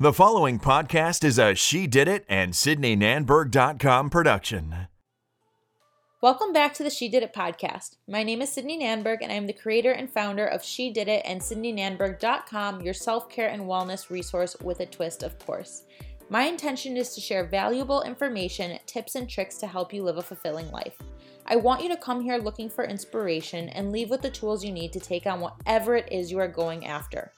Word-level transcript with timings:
The 0.00 0.12
following 0.12 0.60
podcast 0.60 1.24
is 1.24 1.40
a 1.40 1.56
She 1.56 1.88
Did 1.88 2.06
It 2.06 2.24
and 2.28 2.52
SydneyNanberg.com 2.52 4.10
production. 4.10 4.86
Welcome 6.22 6.52
back 6.52 6.72
to 6.74 6.84
the 6.84 6.90
She 6.90 7.08
Did 7.08 7.24
It 7.24 7.34
podcast. 7.34 7.96
My 8.06 8.22
name 8.22 8.40
is 8.40 8.52
Sydney 8.52 8.78
Nanberg, 8.78 9.18
and 9.22 9.32
I'm 9.32 9.48
the 9.48 9.52
creator 9.52 9.90
and 9.90 10.08
founder 10.08 10.46
of 10.46 10.62
She 10.62 10.92
Did 10.92 11.08
It 11.08 11.22
and 11.24 11.40
SydneyNanberg.com, 11.40 12.80
your 12.82 12.94
self 12.94 13.28
care 13.28 13.48
and 13.48 13.62
wellness 13.62 14.08
resource 14.08 14.54
with 14.62 14.78
a 14.78 14.86
twist, 14.86 15.24
of 15.24 15.36
course. 15.40 15.82
My 16.30 16.44
intention 16.44 16.96
is 16.96 17.12
to 17.16 17.20
share 17.20 17.48
valuable 17.48 18.02
information, 18.02 18.78
tips, 18.86 19.16
and 19.16 19.28
tricks 19.28 19.56
to 19.56 19.66
help 19.66 19.92
you 19.92 20.04
live 20.04 20.18
a 20.18 20.22
fulfilling 20.22 20.70
life. 20.70 20.96
I 21.44 21.56
want 21.56 21.82
you 21.82 21.88
to 21.88 21.96
come 21.96 22.20
here 22.20 22.38
looking 22.38 22.70
for 22.70 22.84
inspiration 22.84 23.68
and 23.70 23.90
leave 23.90 24.10
with 24.10 24.22
the 24.22 24.30
tools 24.30 24.64
you 24.64 24.70
need 24.70 24.92
to 24.92 25.00
take 25.00 25.26
on 25.26 25.40
whatever 25.40 25.96
it 25.96 26.08
is 26.12 26.30
you 26.30 26.38
are 26.38 26.46
going 26.46 26.86
after. 26.86 27.32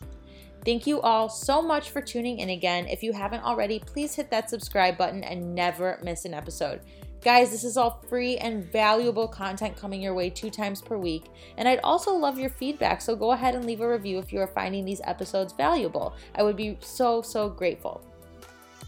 Thank 0.65 0.87
you 0.87 1.01
all 1.01 1.31
so 1.31 1.63
much 1.63 1.91
for 1.91 2.03
tuning 2.03 2.41
in 2.41 2.51
again. 2.51 2.87
If 2.87 3.03
you 3.03 3.13
haven't 3.13 3.43
already, 3.43 3.79
please 3.79 4.15
hit 4.15 4.31
that 4.31 4.51
subscribe 4.51 4.99
button 4.99 5.25
and 5.25 5.55
never 5.55 5.99
miss 6.03 6.27
an 6.27 6.35
episode. 6.35 6.81
Guys, 7.23 7.51
this 7.51 7.65
is 7.65 7.77
all 7.77 8.03
free 8.09 8.37
and 8.39 8.65
valuable 8.71 9.29
content 9.29 9.77
coming 9.77 10.03
your 10.03 10.15
way 10.15 10.31
two 10.31 10.51
times 10.51 10.81
per 10.81 10.97
week. 10.97 11.25
And 11.57 11.69
I'd 11.69 11.81
also 11.81 12.15
love 12.15 12.39
your 12.39 12.51
feedback, 12.51 13.01
so 13.01 13.17
go 13.17 13.33
ahead 13.33 13.55
and 13.55 13.65
leave 13.65 13.81
a 13.81 13.89
review 13.89 14.19
if 14.19 14.33
you 14.33 14.41
are 14.41 14.47
finding 14.47 14.85
these 14.85 15.03
episodes 15.05 15.53
valuable. 15.53 16.15
I 16.35 16.43
would 16.43 16.57
be 16.57 16.79
so, 16.81 17.21
so 17.21 17.49
grateful. 17.49 18.03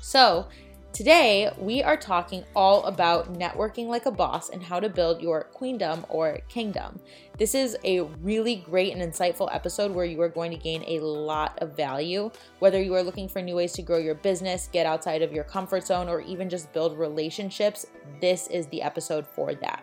So, 0.00 0.48
Today, 0.92 1.50
we 1.56 1.82
are 1.82 1.96
talking 1.96 2.44
all 2.54 2.84
about 2.84 3.32
networking 3.32 3.86
like 3.86 4.04
a 4.04 4.10
boss 4.10 4.50
and 4.50 4.62
how 4.62 4.78
to 4.78 4.90
build 4.90 5.22
your 5.22 5.44
queendom 5.44 6.04
or 6.10 6.40
kingdom. 6.50 7.00
This 7.38 7.54
is 7.54 7.78
a 7.82 8.02
really 8.02 8.56
great 8.56 8.94
and 8.94 9.00
insightful 9.00 9.48
episode 9.54 9.92
where 9.92 10.04
you 10.04 10.20
are 10.20 10.28
going 10.28 10.50
to 10.50 10.58
gain 10.58 10.84
a 10.86 11.00
lot 11.00 11.58
of 11.62 11.74
value. 11.74 12.30
Whether 12.58 12.82
you 12.82 12.94
are 12.94 13.02
looking 13.02 13.26
for 13.26 13.40
new 13.40 13.54
ways 13.54 13.72
to 13.72 13.82
grow 13.82 13.96
your 13.96 14.16
business, 14.16 14.68
get 14.70 14.84
outside 14.84 15.22
of 15.22 15.32
your 15.32 15.44
comfort 15.44 15.86
zone, 15.86 16.10
or 16.10 16.20
even 16.20 16.50
just 16.50 16.70
build 16.74 16.98
relationships, 16.98 17.86
this 18.20 18.48
is 18.48 18.66
the 18.66 18.82
episode 18.82 19.26
for 19.26 19.54
that. 19.54 19.82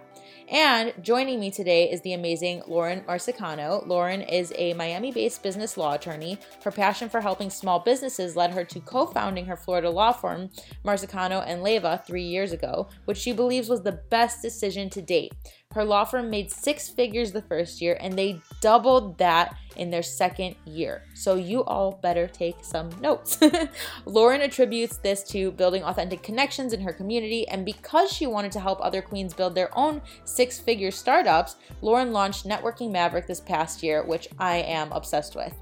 And 0.50 0.94
joining 1.03 1.39
me 1.39 1.52
today 1.52 1.92
is 1.92 2.02
the 2.02 2.14
amazing 2.14 2.64
Lauren 2.66 3.02
Marsicano. 3.02 3.86
Lauren 3.86 4.22
is 4.23 4.52
a 4.58 4.73
Miami 4.73 5.11
based 5.11 5.44
business 5.44 5.78
law 5.78 5.94
attorney. 5.94 6.39
Her 6.64 6.72
passion 6.72 7.08
for 7.08 7.22
helping 7.22 7.52
small 7.52 7.81
businesses 7.81 8.36
led 8.36 8.53
her 8.53 8.64
to 8.64 8.80
co 8.80 9.05
founding 9.05 9.45
her 9.45 9.55
Florida 9.55 9.92
law 9.92 10.11
firm, 10.11 10.50
Marsicano 10.83 11.44
and 11.45 11.61
Leva, 11.61 12.03
three 12.08 12.23
years 12.23 12.52
ago, 12.52 12.89
which 13.05 13.20
she 13.20 13.31
believes 13.31 13.70
was 13.70 13.83
the 13.83 14.02
best 14.09 14.42
decision 14.42 14.89
to 14.89 15.03
date. 15.03 15.33
Her 15.75 15.86
law 15.86 16.03
firm 16.03 16.31
made 16.31 16.50
six 16.50 16.89
figures 16.89 17.31
the 17.31 17.44
first 17.44 17.80
year 17.80 17.95
and 18.02 18.17
they 18.17 18.42
doubled 18.59 19.20
that 19.20 19.56
in 19.76 19.92
their 19.92 20.02
second 20.02 20.56
year. 20.66 21.03
So 21.14 21.36
you 21.36 21.64
all 21.64 21.92
better 22.02 22.26
take 22.28 22.64
some 22.64 22.89
notes. 23.00 23.38
Lauren 24.08 24.42
attributes 24.42 24.98
this 24.98 25.23
to 25.26 25.52
building 25.52 25.84
authentic 25.84 26.23
connections 26.23 26.73
in 26.73 26.81
her 26.81 26.92
community, 26.92 27.48
and 27.48 27.67
because 27.67 28.11
she 28.11 28.26
wanted 28.26 28.52
to 28.53 28.59
help 28.59 28.80
other 28.81 29.03
queens 29.03 29.36
build 29.36 29.53
their 29.53 29.70
own 29.78 30.02
six 30.23 30.59
figure 30.59 30.89
startups, 30.89 31.56
Lauren 31.83 32.11
launched 32.11 32.48
Networking 32.48 32.89
Maverick 32.89 33.28
this 33.28 33.39
past 33.39 33.83
year, 33.83 34.04
which 34.04 34.28
I 34.39 34.58
am 34.58 34.92
obsessed 34.92 35.36
with. 35.36 35.54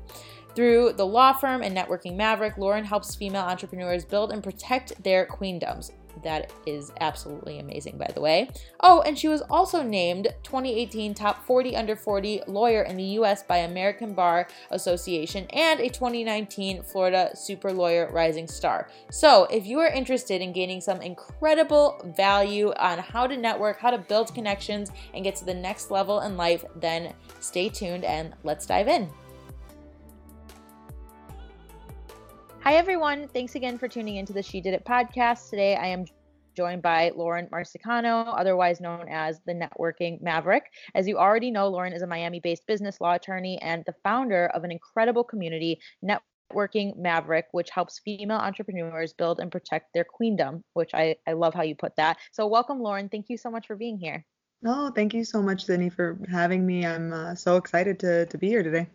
Through 0.57 0.93
the 0.93 1.05
law 1.05 1.33
firm 1.33 1.61
and 1.61 1.77
Networking 1.77 2.15
Maverick, 2.15 2.57
Lauren 2.57 2.83
helps 2.83 3.13
female 3.13 3.43
entrepreneurs 3.43 4.03
build 4.03 4.31
and 4.31 4.41
protect 4.41 5.03
their 5.03 5.27
queendoms. 5.27 5.91
That 6.23 6.51
is 6.65 6.91
absolutely 6.99 7.59
amazing, 7.59 7.99
by 7.99 8.09
the 8.11 8.21
way. 8.21 8.49
Oh, 8.79 9.01
and 9.01 9.15
she 9.15 9.27
was 9.27 9.43
also 9.51 9.83
named 9.83 10.29
2018 10.41 11.13
Top 11.13 11.45
40 11.45 11.75
Under 11.75 11.95
40 11.95 12.41
Lawyer 12.47 12.81
in 12.81 12.97
the 12.97 13.03
U.S. 13.03 13.43
by 13.43 13.57
American 13.57 14.15
Bar 14.15 14.47
Association 14.71 15.45
and 15.51 15.79
a 15.79 15.89
2019 15.89 16.81
Florida 16.81 17.29
Super 17.35 17.71
Lawyer 17.71 18.09
Rising 18.11 18.47
Star. 18.47 18.89
So, 19.11 19.43
if 19.51 19.67
you 19.67 19.77
are 19.77 19.93
interested 19.93 20.41
in 20.41 20.53
gaining 20.53 20.81
some 20.81 21.03
incredible 21.03 22.01
value 22.17 22.73
on 22.79 22.97
how 22.97 23.27
to 23.27 23.37
network, 23.37 23.77
how 23.77 23.91
to 23.91 23.99
build 23.99 24.33
connections, 24.33 24.89
and 25.13 25.23
get 25.23 25.35
to 25.35 25.45
the 25.45 25.53
next 25.53 25.91
level 25.91 26.21
in 26.21 26.35
life, 26.35 26.65
then 26.75 27.13
stay 27.41 27.69
tuned 27.69 28.05
and 28.05 28.33
let's 28.43 28.65
dive 28.65 28.87
in. 28.87 29.07
Hi, 32.67 32.73
everyone. 32.73 33.29
Thanks 33.29 33.55
again 33.55 33.77
for 33.77 33.87
tuning 33.87 34.17
into 34.17 34.33
the 34.33 34.43
She 34.43 34.59
Did 34.59 34.73
It 34.73 34.83
podcast. 34.83 35.49
Today, 35.49 35.77
I 35.77 35.85
am 35.85 36.03
joined 36.53 36.81
by 36.81 37.13
Lauren 37.15 37.47
Marsicano, 37.47 38.33
otherwise 38.37 38.81
known 38.81 39.05
as 39.09 39.39
the 39.45 39.53
Networking 39.53 40.21
Maverick. 40.21 40.65
As 40.93 41.07
you 41.07 41.17
already 41.17 41.49
know, 41.49 41.69
Lauren 41.69 41.93
is 41.93 42.01
a 42.01 42.07
Miami 42.07 42.41
based 42.41 42.67
business 42.67 42.99
law 42.99 43.13
attorney 43.13 43.57
and 43.61 43.85
the 43.85 43.95
founder 44.03 44.47
of 44.47 44.65
an 44.65 44.71
incredible 44.73 45.23
community, 45.23 45.79
Networking 46.03 46.97
Maverick, 46.97 47.45
which 47.53 47.69
helps 47.69 47.99
female 47.99 48.35
entrepreneurs 48.35 49.13
build 49.13 49.39
and 49.39 49.49
protect 49.49 49.93
their 49.93 50.03
queendom, 50.03 50.61
which 50.73 50.93
I, 50.93 51.15
I 51.25 51.31
love 51.31 51.53
how 51.53 51.63
you 51.63 51.73
put 51.73 51.95
that. 51.95 52.17
So, 52.33 52.47
welcome, 52.47 52.81
Lauren. 52.81 53.07
Thank 53.07 53.27
you 53.29 53.37
so 53.37 53.49
much 53.49 53.65
for 53.65 53.77
being 53.77 53.97
here. 53.97 54.25
Oh, 54.65 54.91
thank 54.93 55.13
you 55.13 55.23
so 55.23 55.41
much, 55.41 55.63
Sydney, 55.63 55.89
for 55.89 56.19
having 56.29 56.65
me. 56.65 56.85
I'm 56.85 57.13
uh, 57.13 57.35
so 57.35 57.55
excited 57.55 57.97
to, 58.01 58.25
to 58.25 58.37
be 58.37 58.49
here 58.49 58.61
today. 58.61 58.89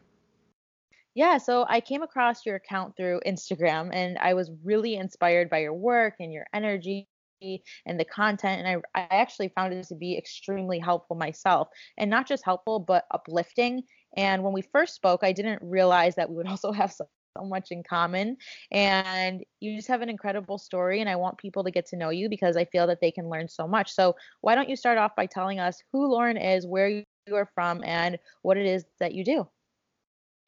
Yeah, 1.14 1.36
so 1.38 1.66
I 1.68 1.80
came 1.80 2.02
across 2.02 2.46
your 2.46 2.56
account 2.56 2.96
through 2.96 3.20
Instagram 3.26 3.90
and 3.92 4.16
I 4.18 4.32
was 4.34 4.50
really 4.64 4.94
inspired 4.94 5.50
by 5.50 5.58
your 5.58 5.74
work 5.74 6.14
and 6.20 6.32
your 6.32 6.46
energy 6.54 7.06
and 7.42 7.98
the 7.98 8.04
content 8.04 8.64
and 8.64 8.82
I, 8.94 9.00
I 9.00 9.08
actually 9.10 9.48
found 9.48 9.74
it 9.74 9.86
to 9.88 9.96
be 9.96 10.16
extremely 10.16 10.78
helpful 10.78 11.16
myself 11.16 11.68
and 11.98 12.08
not 12.08 12.26
just 12.28 12.44
helpful 12.44 12.78
but 12.78 13.04
uplifting 13.10 13.82
and 14.16 14.44
when 14.44 14.52
we 14.52 14.62
first 14.62 14.94
spoke 14.94 15.24
i 15.24 15.32
didn't 15.32 15.60
realize 15.60 16.14
that 16.14 16.30
we 16.30 16.36
would 16.36 16.46
also 16.48 16.70
have 16.70 16.92
so, 16.92 17.04
so 17.36 17.44
much 17.44 17.72
in 17.72 17.82
common 17.82 18.36
and 18.70 19.42
you 19.58 19.74
just 19.74 19.88
have 19.88 20.02
an 20.02 20.08
incredible 20.08 20.56
story 20.56 21.00
and 21.00 21.10
i 21.10 21.16
want 21.16 21.36
people 21.36 21.64
to 21.64 21.72
get 21.72 21.84
to 21.86 21.96
know 21.96 22.10
you 22.10 22.28
because 22.28 22.56
i 22.56 22.64
feel 22.66 22.86
that 22.86 23.00
they 23.00 23.10
can 23.10 23.28
learn 23.28 23.48
so 23.48 23.66
much 23.66 23.90
so 23.90 24.14
why 24.42 24.54
don't 24.54 24.68
you 24.68 24.76
start 24.76 24.96
off 24.98 25.16
by 25.16 25.26
telling 25.26 25.58
us 25.58 25.82
who 25.92 26.06
lauren 26.08 26.36
is 26.36 26.64
where 26.64 26.88
you 26.88 27.04
are 27.34 27.50
from 27.56 27.82
and 27.82 28.18
what 28.42 28.56
it 28.56 28.66
is 28.66 28.84
that 29.00 29.14
you 29.14 29.24
do 29.24 29.48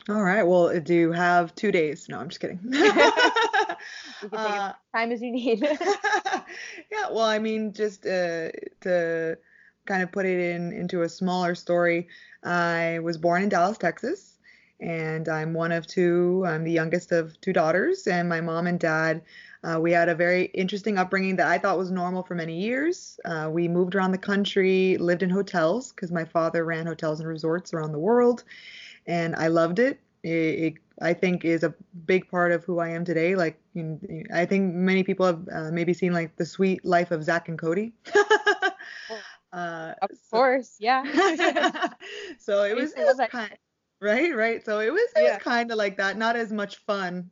all 0.09 0.23
right. 0.23 0.43
Well, 0.43 0.81
do 0.81 0.95
you 0.95 1.13
have 1.13 1.55
two 1.55 1.73
days? 1.73 2.09
No, 2.11 2.19
I'm 2.19 2.29
just 2.29 2.41
kidding. 2.41 2.61
you 2.65 2.83
can 2.83 3.77
take 4.21 4.33
uh, 4.33 4.73
time 4.95 5.13
as 5.13 5.23
you 5.23 5.33
need. 5.33 5.63
yeah. 5.63 7.11
Well, 7.11 7.25
I 7.25 7.39
mean, 7.39 7.73
just 7.73 8.05
uh, 8.05 8.51
to 8.83 9.39
kind 9.87 10.03
of 10.03 10.13
put 10.13 10.27
it 10.27 10.39
in 10.39 10.73
into 10.73 11.03
a 11.03 11.09
smaller 11.09 11.55
story, 11.55 12.09
I 12.43 12.99
was 13.03 13.17
born 13.17 13.43
in 13.43 13.49
Dallas, 13.49 13.79
Texas, 13.79 14.37
and 14.79 15.27
I'm 15.27 15.55
one 15.55 15.73
of 15.73 15.87
two. 15.87 16.45
I'm 16.47 16.65
the 16.65 16.73
youngest 16.73 17.11
of 17.11 17.41
two 17.41 17.55
daughters, 17.55 18.07
and 18.07 18.29
my 18.29 18.43
mom 18.43 18.67
and 18.67 18.79
dad. 18.79 19.23
Uh, 19.63 19.81
we 19.81 19.93
had 19.93 20.11
a 20.11 20.15
very 20.15 20.45
interesting 20.53 20.99
upbringing 20.99 21.37
that 21.37 21.47
I 21.47 21.57
thought 21.57 21.79
was 21.79 21.91
normal 21.91 22.23
for 22.23 22.35
many 22.35 22.61
years. 22.61 23.19
Uh, 23.25 23.49
we 23.51 23.67
moved 23.67 23.95
around 23.95 24.13
the 24.13 24.19
country, 24.19 24.99
lived 24.99 25.23
in 25.23 25.31
hotels 25.31 25.91
because 25.91 26.13
my 26.13 26.27
father 26.27 26.67
ran 26.67 26.85
hotels 26.85 27.21
and 27.21 27.27
resorts 27.27 27.73
around 27.73 27.93
the 27.93 27.99
world 27.99 28.45
and 29.07 29.35
I 29.37 29.49
loved 29.49 29.79
it. 29.79 30.01
It, 30.23 30.31
it 30.31 30.75
I 31.01 31.13
think 31.13 31.45
is 31.45 31.65
a 31.65 31.75
big 32.07 32.31
part 32.31 32.53
of 32.53 32.65
who 32.65 32.79
I 32.79 32.89
am 32.91 33.05
today. 33.05 33.35
Like 33.35 33.61
I 34.33 34.47
think 34.47 34.75
many 34.75 35.03
people 35.03 35.27
have 35.27 35.49
uh, 35.53 35.71
maybe 35.73 35.93
seen 35.93 36.13
like 36.13 36.37
the 36.37 36.47
Suite 36.47 36.85
Life 36.85 37.11
of 37.11 37.23
Zack 37.25 37.49
and 37.49 37.59
Cody. 37.59 37.93
uh, 39.53 39.95
of 40.03 40.11
course, 40.31 40.77
yeah. 40.79 41.03
so 42.39 42.65
it 42.65 42.77
was, 42.77 42.93
it 42.93 43.05
was 43.05 43.21
kind 43.29 43.57
right, 44.01 44.35
right. 44.35 44.65
So 44.65 44.81
it 44.81 44.93
was 44.93 45.09
it 45.17 45.23
yeah. 45.23 45.35
was 45.35 45.43
kind 45.43 45.71
of 45.71 45.79
like 45.79 45.97
that. 45.97 46.17
Not 46.17 46.37
as 46.37 46.53
much 46.53 46.77
fun, 46.87 47.31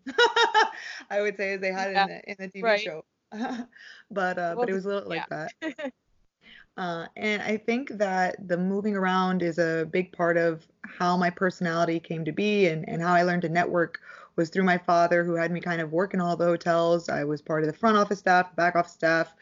I 1.10 1.20
would 1.20 1.36
say, 1.36 1.54
as 1.54 1.60
they 1.60 1.72
had 1.72 1.92
yeah. 1.92 2.04
in 2.04 2.08
the 2.08 2.30
in 2.30 2.36
the 2.38 2.48
TV 2.48 2.62
right. 2.64 2.80
show. 2.80 3.04
but 4.10 4.38
uh, 4.38 4.54
well, 4.56 4.56
but 4.56 4.70
it 4.70 4.74
was 4.74 4.84
a 4.84 4.88
little 4.88 5.14
yeah. 5.14 5.24
like 5.30 5.52
that. 5.60 5.92
Uh, 6.76 7.06
and 7.16 7.42
I 7.42 7.58
think 7.58 7.90
that 7.90 8.48
the 8.48 8.56
moving 8.56 8.96
around 8.96 9.42
is 9.42 9.58
a 9.58 9.86
big 9.90 10.10
part 10.12 10.38
of 10.38 10.66
how 10.87 11.16
my 11.16 11.31
personality 11.31 12.00
came 12.00 12.25
to 12.25 12.32
be 12.32 12.66
and, 12.66 12.88
and 12.88 13.03
how 13.03 13.12
I 13.12 13.22
learned 13.22 13.43
to 13.43 13.48
network 13.48 14.00
was 14.37 14.48
through 14.48 14.65
my 14.65 14.78
father 14.78 15.25
who 15.25 15.34
had 15.34 15.53
me 15.53 15.60
kind 15.60 15.81
of 15.81 15.93
work 15.93 16.15
in 16.15 16.20
all 16.20 16.37
the 16.37 16.44
hotels. 16.44 17.08
I 17.08 17.25
was 17.25 17.43
part 17.43 17.62
of 17.62 17.67
the 17.67 17.79
front 17.79 17.96
office 17.96 18.19
staff, 18.19 18.55
back 18.56 18.76
office 18.76 18.93
staff, 18.93 19.34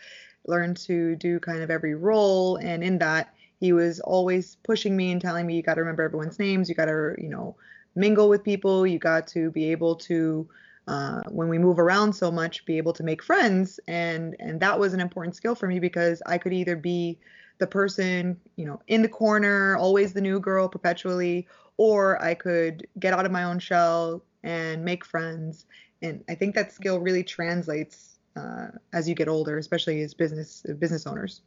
learned 0.47 0.77
to 0.79 1.17
do 1.17 1.39
kind 1.39 1.63
of 1.63 1.71
every 1.71 1.95
role. 1.95 2.57
And 2.57 2.83
in 2.83 2.99
that, 2.99 3.33
he 3.61 3.73
was 3.73 4.01
always 4.01 4.57
pushing 4.65 4.97
me 4.97 5.13
and 5.13 5.21
telling 5.21 5.47
me, 5.47 5.55
you 5.55 5.63
got 5.63 5.75
to 5.75 5.81
remember 5.81 6.03
everyone's 6.03 6.39
names. 6.39 6.69
You 6.69 6.75
got 6.75 6.87
to, 6.87 7.15
you 7.19 7.29
know, 7.29 7.57
mingle 7.95 8.29
with 8.29 8.43
people. 8.43 8.87
You 8.87 8.99
got 8.99 9.27
to 9.29 9.51
be 9.51 9.71
able 9.71 9.97
to 9.97 10.49
uh, 10.89 11.21
when 11.29 11.49
we 11.49 11.59
move 11.59 11.79
around 11.79 12.13
so 12.13 12.33
much, 12.33 12.65
be 12.65 12.77
able 12.77 12.93
to 12.93 13.05
make 13.05 13.23
friends, 13.23 13.79
and 13.87 14.35
and 14.41 14.59
that 14.61 14.79
was 14.79 14.93
an 14.93 14.99
important 14.99 15.37
skill 15.37 15.55
for 15.55 15.69
me 15.69 15.79
because 15.79 16.21
I 16.27 16.37
could 16.37 16.53
either 16.53 16.75
be 16.75 17.19
the 17.61 17.67
person, 17.67 18.41
you 18.57 18.67
know, 18.67 18.81
in 18.89 19.03
the 19.03 19.09
corner, 19.09 19.77
always 19.77 20.13
the 20.13 20.21
new 20.21 20.41
girl 20.41 20.69
perpetually, 20.69 21.47
or 21.77 22.21
I 22.23 22.35
could 22.35 22.87
get 22.99 23.15
out 23.15 23.25
of 23.25 23.31
my 23.31 23.45
own 23.45 23.59
shell 23.59 24.25
and 24.43 24.85
make 24.85 25.05
friends. 25.05 25.67
And 26.03 26.25
I 26.29 26.35
think 26.35 26.55
that 26.57 26.73
skill 26.73 26.99
really 26.99 27.23
translates 27.23 28.19
uh, 28.37 28.69
as 28.93 29.09
you 29.09 29.15
get 29.15 29.29
older, 29.29 29.59
especially 29.59 30.01
as 30.03 30.15
business 30.15 30.65
business 30.79 31.07
owners. 31.07 31.43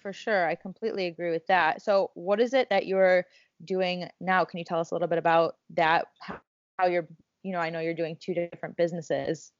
For 0.00 0.12
sure, 0.12 0.46
I 0.46 0.54
completely 0.54 1.06
agree 1.06 1.30
with 1.30 1.46
that. 1.48 1.82
So, 1.82 2.10
what 2.14 2.40
is 2.40 2.54
it 2.54 2.70
that 2.70 2.86
you're 2.86 3.26
doing 3.64 4.08
now? 4.20 4.44
Can 4.44 4.58
you 4.58 4.64
tell 4.64 4.80
us 4.80 4.92
a 4.92 4.94
little 4.94 5.08
bit 5.08 5.18
about 5.18 5.56
that? 5.70 6.06
How 6.20 6.86
you're 6.86 7.08
you 7.42 7.52
know, 7.52 7.58
I 7.58 7.70
know 7.70 7.80
you're 7.80 7.94
doing 7.94 8.16
two 8.20 8.34
different 8.34 8.76
businesses. 8.76 9.52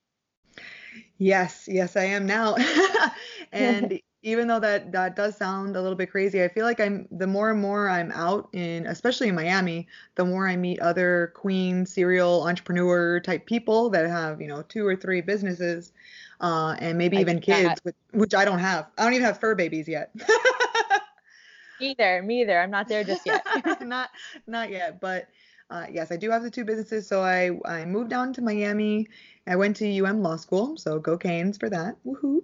Yes, 1.18 1.66
yes, 1.70 1.96
I 1.96 2.04
am 2.04 2.26
now. 2.26 2.56
and 3.52 4.00
even 4.22 4.48
though 4.48 4.60
that 4.60 4.92
that 4.92 5.16
does 5.16 5.36
sound 5.36 5.76
a 5.76 5.82
little 5.82 5.96
bit 5.96 6.10
crazy, 6.10 6.42
I 6.42 6.48
feel 6.48 6.64
like 6.66 6.78
I'm 6.78 7.08
the 7.10 7.26
more 7.26 7.50
and 7.50 7.60
more 7.60 7.88
I'm 7.88 8.12
out 8.12 8.48
in, 8.52 8.86
especially 8.86 9.28
in 9.28 9.34
Miami, 9.34 9.88
the 10.16 10.24
more 10.24 10.46
I 10.46 10.56
meet 10.56 10.78
other 10.80 11.32
queen 11.34 11.86
serial 11.86 12.46
entrepreneur 12.46 13.20
type 13.20 13.46
people 13.46 13.88
that 13.90 14.08
have 14.08 14.40
you 14.40 14.48
know 14.48 14.62
two 14.62 14.86
or 14.86 14.94
three 14.94 15.22
businesses, 15.22 15.92
uh, 16.40 16.76
and 16.80 16.98
maybe 16.98 17.16
I 17.16 17.20
even 17.20 17.40
kids, 17.40 17.80
which, 17.82 17.96
which 18.12 18.34
I 18.34 18.44
don't 18.44 18.58
have. 18.58 18.88
I 18.98 19.04
don't 19.04 19.14
even 19.14 19.24
have 19.24 19.40
fur 19.40 19.54
babies 19.54 19.88
yet. 19.88 20.14
either, 21.80 22.22
me 22.22 22.42
either. 22.42 22.60
I'm 22.60 22.70
not 22.70 22.88
there 22.88 23.04
just 23.04 23.24
yet. 23.24 23.42
not 23.80 24.10
not 24.46 24.70
yet, 24.70 25.00
but 25.00 25.28
uh, 25.70 25.86
yes, 25.90 26.12
I 26.12 26.16
do 26.16 26.30
have 26.30 26.42
the 26.42 26.50
two 26.50 26.66
businesses. 26.66 27.06
So 27.06 27.22
I 27.22 27.58
I 27.64 27.86
moved 27.86 28.10
down 28.10 28.34
to 28.34 28.42
Miami. 28.42 29.08
I 29.46 29.56
went 29.56 29.76
to 29.76 30.04
UM 30.04 30.22
Law 30.22 30.36
School, 30.36 30.76
so 30.76 30.98
go 30.98 31.16
Canes 31.16 31.56
for 31.56 31.70
that. 31.70 31.96
Woohoo! 32.04 32.42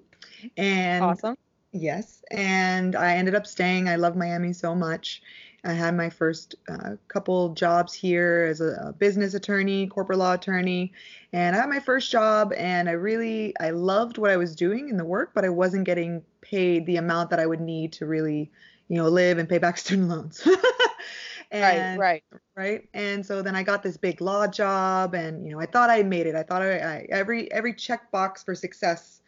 And 0.57 1.05
awesome. 1.05 1.37
Yes, 1.81 2.25
and 2.31 2.97
I 2.97 3.17
ended 3.17 3.35
up 3.35 3.47
staying. 3.47 3.89
I 3.89 3.97
love 3.97 4.17
Miami 4.17 4.53
so 4.53 4.75
much. 4.75 5.23
I 5.67 5.73
had 5.73 5.97
my 5.97 6.09
first 6.09 6.55
uh, 6.69 6.93
couple 7.09 7.53
jobs 7.55 7.93
here 7.93 8.47
as 8.49 8.61
a, 8.61 8.87
a, 8.87 8.93
business 8.93 9.35
attorney, 9.35 9.89
corporate 9.89 10.19
law 10.19 10.35
attorney, 10.35 10.93
and 11.33 11.57
I 11.57 11.61
had 11.61 11.69
my 11.69 11.81
first 11.81 12.11
job. 12.11 12.53
And 12.57 12.89
I 12.89 12.93
really, 12.93 13.53
I 13.59 13.71
loved 13.71 14.17
what 14.17 14.31
I 14.31 14.37
was 14.37 14.55
doing 14.55 14.89
in 14.89 14.97
the 14.97 15.05
work, 15.05 15.33
but 15.35 15.45
I 15.45 15.49
wasn't 15.49 15.85
getting 15.85 16.23
paid 16.41 16.87
the 16.87 16.97
amount 16.97 17.31
that 17.31 17.41
I 17.41 17.47
would 17.47 17.61
need 17.61 17.93
to 17.95 18.07
really, 18.07 18.51
you 18.89 18.97
know, 18.97 19.09
live 19.09 19.39
and 19.39 19.49
pay 19.49 19.59
back 19.59 19.77
student 19.79 20.09
loans. 20.09 20.47
and, 21.51 21.99
right, 21.99 22.23
right, 22.31 22.41
right. 22.55 22.89
And 22.95 23.27
so 23.27 23.43
then 23.43 23.57
I 23.57 23.65
got 23.65 23.83
this 23.83 23.97
big 23.97 24.21
law 24.21 24.47
job, 24.47 25.15
and 25.15 25.45
you 25.45 25.53
know, 25.53 25.61
I 25.61 25.67
thought 25.67 25.91
I 25.91 26.03
made 26.05 26.27
it. 26.27 26.37
I 26.37 26.45
thought 26.45 26.63
I, 26.63 26.79
I 26.79 27.07
every 27.11 27.51
every 27.53 27.75
checkbox 27.75 28.45
for 28.45 28.55
success 28.55 29.21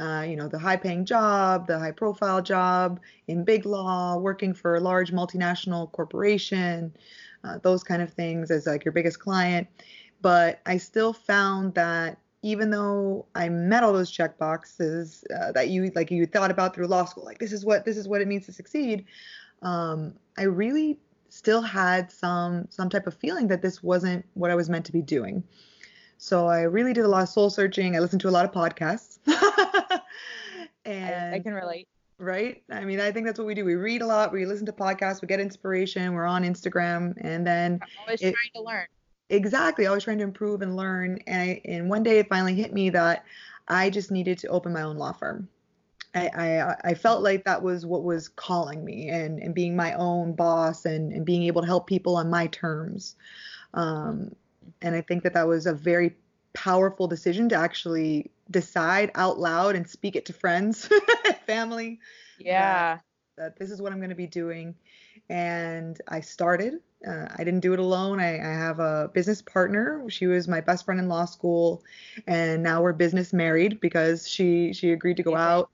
uh, 0.00 0.24
you 0.26 0.36
know, 0.36 0.48
the 0.48 0.58
high 0.58 0.76
paying 0.76 1.04
job, 1.04 1.66
the 1.66 1.78
high 1.78 1.92
profile 1.92 2.42
job 2.42 3.00
in 3.28 3.44
big 3.44 3.66
law, 3.66 4.16
working 4.16 4.54
for 4.54 4.76
a 4.76 4.80
large 4.80 5.12
multinational 5.12 5.90
corporation, 5.92 6.92
uh, 7.44 7.58
those 7.62 7.82
kind 7.82 8.02
of 8.02 8.12
things 8.12 8.50
as 8.50 8.66
like 8.66 8.84
your 8.84 8.92
biggest 8.92 9.18
client. 9.18 9.66
But 10.20 10.60
I 10.66 10.78
still 10.78 11.12
found 11.12 11.74
that 11.74 12.18
even 12.42 12.70
though 12.70 13.26
I 13.34 13.48
met 13.48 13.82
all 13.82 13.92
those 13.92 14.10
check 14.10 14.38
boxes 14.38 15.24
uh, 15.34 15.52
that 15.52 15.68
you 15.68 15.92
like 15.94 16.10
you 16.10 16.26
thought 16.26 16.50
about 16.50 16.74
through 16.74 16.86
law 16.86 17.04
school, 17.04 17.24
like 17.24 17.38
this 17.38 17.52
is 17.52 17.64
what 17.64 17.84
this 17.84 17.96
is 17.96 18.08
what 18.08 18.20
it 18.20 18.28
means 18.28 18.46
to 18.46 18.52
succeed, 18.52 19.04
um, 19.62 20.14
I 20.36 20.44
really 20.44 20.98
still 21.28 21.62
had 21.62 22.10
some 22.10 22.66
some 22.70 22.88
type 22.88 23.06
of 23.06 23.14
feeling 23.14 23.48
that 23.48 23.62
this 23.62 23.82
wasn't 23.82 24.24
what 24.34 24.50
I 24.50 24.54
was 24.54 24.68
meant 24.68 24.86
to 24.86 24.92
be 24.92 25.02
doing. 25.02 25.42
So 26.22 26.46
I 26.46 26.60
really 26.60 26.92
did 26.92 27.04
a 27.04 27.08
lot 27.08 27.24
of 27.24 27.28
soul 27.30 27.50
searching. 27.50 27.96
I 27.96 27.98
listened 27.98 28.20
to 28.20 28.28
a 28.28 28.30
lot 28.30 28.44
of 28.44 28.52
podcasts. 28.52 29.18
and 30.84 31.14
I, 31.34 31.34
I, 31.34 31.40
can 31.40 31.52
relate. 31.52 31.88
Right? 32.16 32.62
I 32.70 32.84
mean, 32.84 33.00
I 33.00 33.10
think 33.10 33.26
that's 33.26 33.40
what 33.40 33.48
we 33.48 33.54
do. 33.54 33.64
We 33.64 33.74
read 33.74 34.02
a 34.02 34.06
lot, 34.06 34.32
we 34.32 34.46
listen 34.46 34.64
to 34.66 34.72
podcasts, 34.72 35.20
we 35.20 35.26
get 35.26 35.40
inspiration, 35.40 36.12
we're 36.12 36.26
on 36.26 36.44
Instagram, 36.44 37.14
and 37.22 37.44
then 37.44 37.80
I'm 37.82 37.88
always 38.02 38.22
it, 38.22 38.34
trying 38.34 38.52
to 38.54 38.62
learn. 38.62 38.86
Exactly, 39.30 39.86
always 39.86 40.04
trying 40.04 40.18
to 40.18 40.24
improve 40.24 40.62
and 40.62 40.76
learn. 40.76 41.18
And 41.26 41.42
I, 41.42 41.60
and 41.64 41.90
one 41.90 42.04
day 42.04 42.20
it 42.20 42.28
finally 42.28 42.54
hit 42.54 42.72
me 42.72 42.88
that 42.90 43.24
I 43.66 43.90
just 43.90 44.12
needed 44.12 44.38
to 44.38 44.46
open 44.46 44.72
my 44.72 44.82
own 44.82 44.98
law 44.98 45.10
firm. 45.10 45.48
I, 46.14 46.28
I, 46.28 46.76
I 46.84 46.94
felt 46.94 47.24
like 47.24 47.44
that 47.46 47.60
was 47.60 47.84
what 47.84 48.04
was 48.04 48.28
calling 48.28 48.84
me 48.84 49.08
and, 49.08 49.40
and 49.40 49.56
being 49.56 49.74
my 49.74 49.94
own 49.94 50.34
boss 50.34 50.84
and, 50.84 51.12
and 51.12 51.26
being 51.26 51.42
able 51.42 51.62
to 51.62 51.66
help 51.66 51.88
people 51.88 52.14
on 52.14 52.30
my 52.30 52.46
terms. 52.46 53.16
Um, 53.74 54.36
and 54.80 54.94
I 54.94 55.00
think 55.00 55.22
that 55.22 55.34
that 55.34 55.46
was 55.46 55.66
a 55.66 55.74
very 55.74 56.14
powerful 56.52 57.06
decision 57.06 57.48
to 57.50 57.54
actually 57.54 58.30
decide 58.50 59.10
out 59.14 59.38
loud 59.38 59.74
and 59.76 59.88
speak 59.88 60.16
it 60.16 60.26
to 60.26 60.32
friends, 60.32 60.88
family. 61.46 62.00
Yeah. 62.38 62.94
That, 62.94 63.02
that, 63.36 63.58
this 63.58 63.70
is 63.70 63.80
what 63.80 63.92
I'm 63.92 63.98
going 63.98 64.10
to 64.10 64.16
be 64.16 64.26
doing. 64.26 64.74
And 65.28 66.00
I 66.08 66.20
started. 66.20 66.80
Uh, 67.06 67.26
I 67.34 67.38
didn't 67.38 67.60
do 67.60 67.72
it 67.72 67.78
alone. 67.78 68.20
I, 68.20 68.34
I, 68.34 68.52
have 68.52 68.78
a 68.78 69.10
business 69.12 69.42
partner. 69.42 70.04
She 70.08 70.26
was 70.26 70.46
my 70.46 70.60
best 70.60 70.84
friend 70.84 71.00
in 71.00 71.08
law 71.08 71.24
school, 71.24 71.82
and 72.28 72.62
now 72.62 72.80
we're 72.80 72.92
business 72.92 73.32
married 73.32 73.80
because 73.80 74.28
she 74.28 74.72
she 74.72 74.92
agreed 74.92 75.16
to 75.16 75.24
go 75.24 75.34
out. 75.34 75.70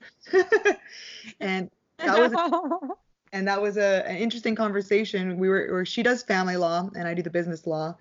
and 1.40 1.70
that 1.98 2.18
was 2.18 2.90
and 3.34 3.46
that 3.46 3.60
was 3.60 3.76
a, 3.76 4.06
an 4.06 4.16
interesting 4.16 4.54
conversation. 4.54 5.38
We 5.38 5.50
were, 5.50 5.68
or 5.70 5.84
she 5.84 6.02
does 6.02 6.22
family 6.22 6.56
law, 6.56 6.88
and 6.96 7.06
I 7.06 7.12
do 7.12 7.20
the 7.20 7.30
business 7.30 7.66
law 7.66 7.94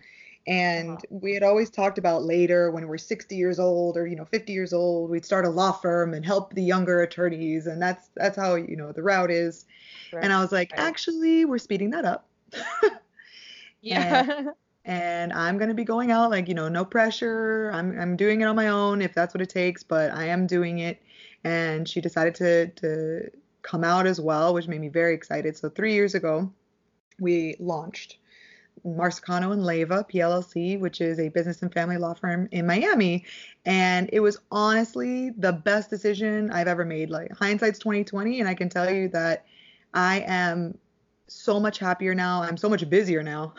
and 0.48 0.92
uh-huh. 0.92 1.02
we 1.10 1.34
had 1.34 1.44
always 1.44 1.70
talked 1.70 1.98
about 1.98 2.24
later 2.24 2.72
when 2.72 2.88
we're 2.88 2.98
60 2.98 3.36
years 3.36 3.60
old 3.60 3.98
or 3.98 4.08
you 4.08 4.16
know 4.16 4.26
50 4.26 4.54
years 4.54 4.74
old 4.74 5.10
we'd 5.10 5.26
start 5.26 5.46
a 5.46 5.50
law 5.50 5.74
firm 5.74 6.14
and 6.14 6.26
help 6.26 6.54
the 6.54 6.64
younger 6.64 7.02
attorneys 7.02 7.68
and 7.68 7.82
that's 7.82 8.10
that's 8.16 8.38
how 8.38 8.56
you 8.56 8.76
know 8.76 8.92
the 8.92 9.04
route 9.04 9.30
is 9.30 9.66
right. 10.14 10.24
and 10.24 10.34
i 10.34 10.40
was 10.40 10.52
like 10.52 10.72
right. 10.72 10.80
actually 10.80 11.46
we're 11.46 11.58
speeding 11.58 11.90
that 11.92 12.06
up 12.06 12.28
yeah 13.82 14.26
and, 14.30 14.50
and 14.86 15.34
i'm 15.34 15.58
going 15.58 15.70
to 15.70 15.76
be 15.76 15.84
going 15.84 16.12
out 16.12 16.32
like 16.32 16.48
you 16.48 16.54
know 16.54 16.70
no 16.70 16.86
pressure 16.86 17.70
i'm 17.74 18.00
i'm 18.00 18.16
doing 18.16 18.42
it 18.42 18.46
on 18.46 18.56
my 18.56 18.70
own 18.70 19.02
if 19.02 19.14
that's 19.14 19.34
what 19.34 19.42
it 19.42 19.50
takes 19.50 19.84
but 19.84 20.12
i 20.12 20.26
am 20.26 20.48
doing 20.48 20.80
it 20.80 21.02
and 21.44 21.88
she 21.88 22.00
decided 22.00 22.34
to 22.34 22.68
to 22.70 23.30
come 23.62 23.84
out 23.84 24.08
as 24.08 24.22
well 24.22 24.54
which 24.54 24.68
made 24.68 24.80
me 24.80 24.88
very 24.88 25.14
excited 25.14 25.58
so 25.58 25.70
3 25.70 25.94
years 25.94 26.16
ago 26.16 26.50
we 27.20 27.56
launched 27.60 28.18
Marsicano 28.86 29.52
and 29.52 29.66
Leva 29.66 30.06
PLLC, 30.12 30.80
which 30.80 31.02
is 31.02 31.20
a 31.20 31.30
business 31.30 31.62
and 31.62 31.74
family 31.74 31.98
law 31.98 32.14
firm 32.14 32.48
in 32.52 32.66
Miami. 32.66 33.26
And 33.66 34.10
it 34.14 34.20
was 34.20 34.40
honestly 34.52 35.32
the 35.32 35.54
best 35.54 35.90
decision 35.90 36.52
I've 36.52 36.68
ever 36.68 36.86
made. 36.86 37.10
Like 37.10 37.32
hindsight's 37.32 37.80
2020, 37.80 38.40
and 38.40 38.50
I 38.50 38.54
can 38.54 38.70
tell 38.70 38.90
you 38.90 39.08
that 39.10 39.46
I 39.94 40.22
am 40.28 40.78
so 41.28 41.60
much 41.60 41.80
happier 41.80 42.16
now. 42.16 42.42
I'm 42.42 42.58
so 42.58 42.70
much 42.70 42.88
busier 42.90 43.24
now. 43.24 43.54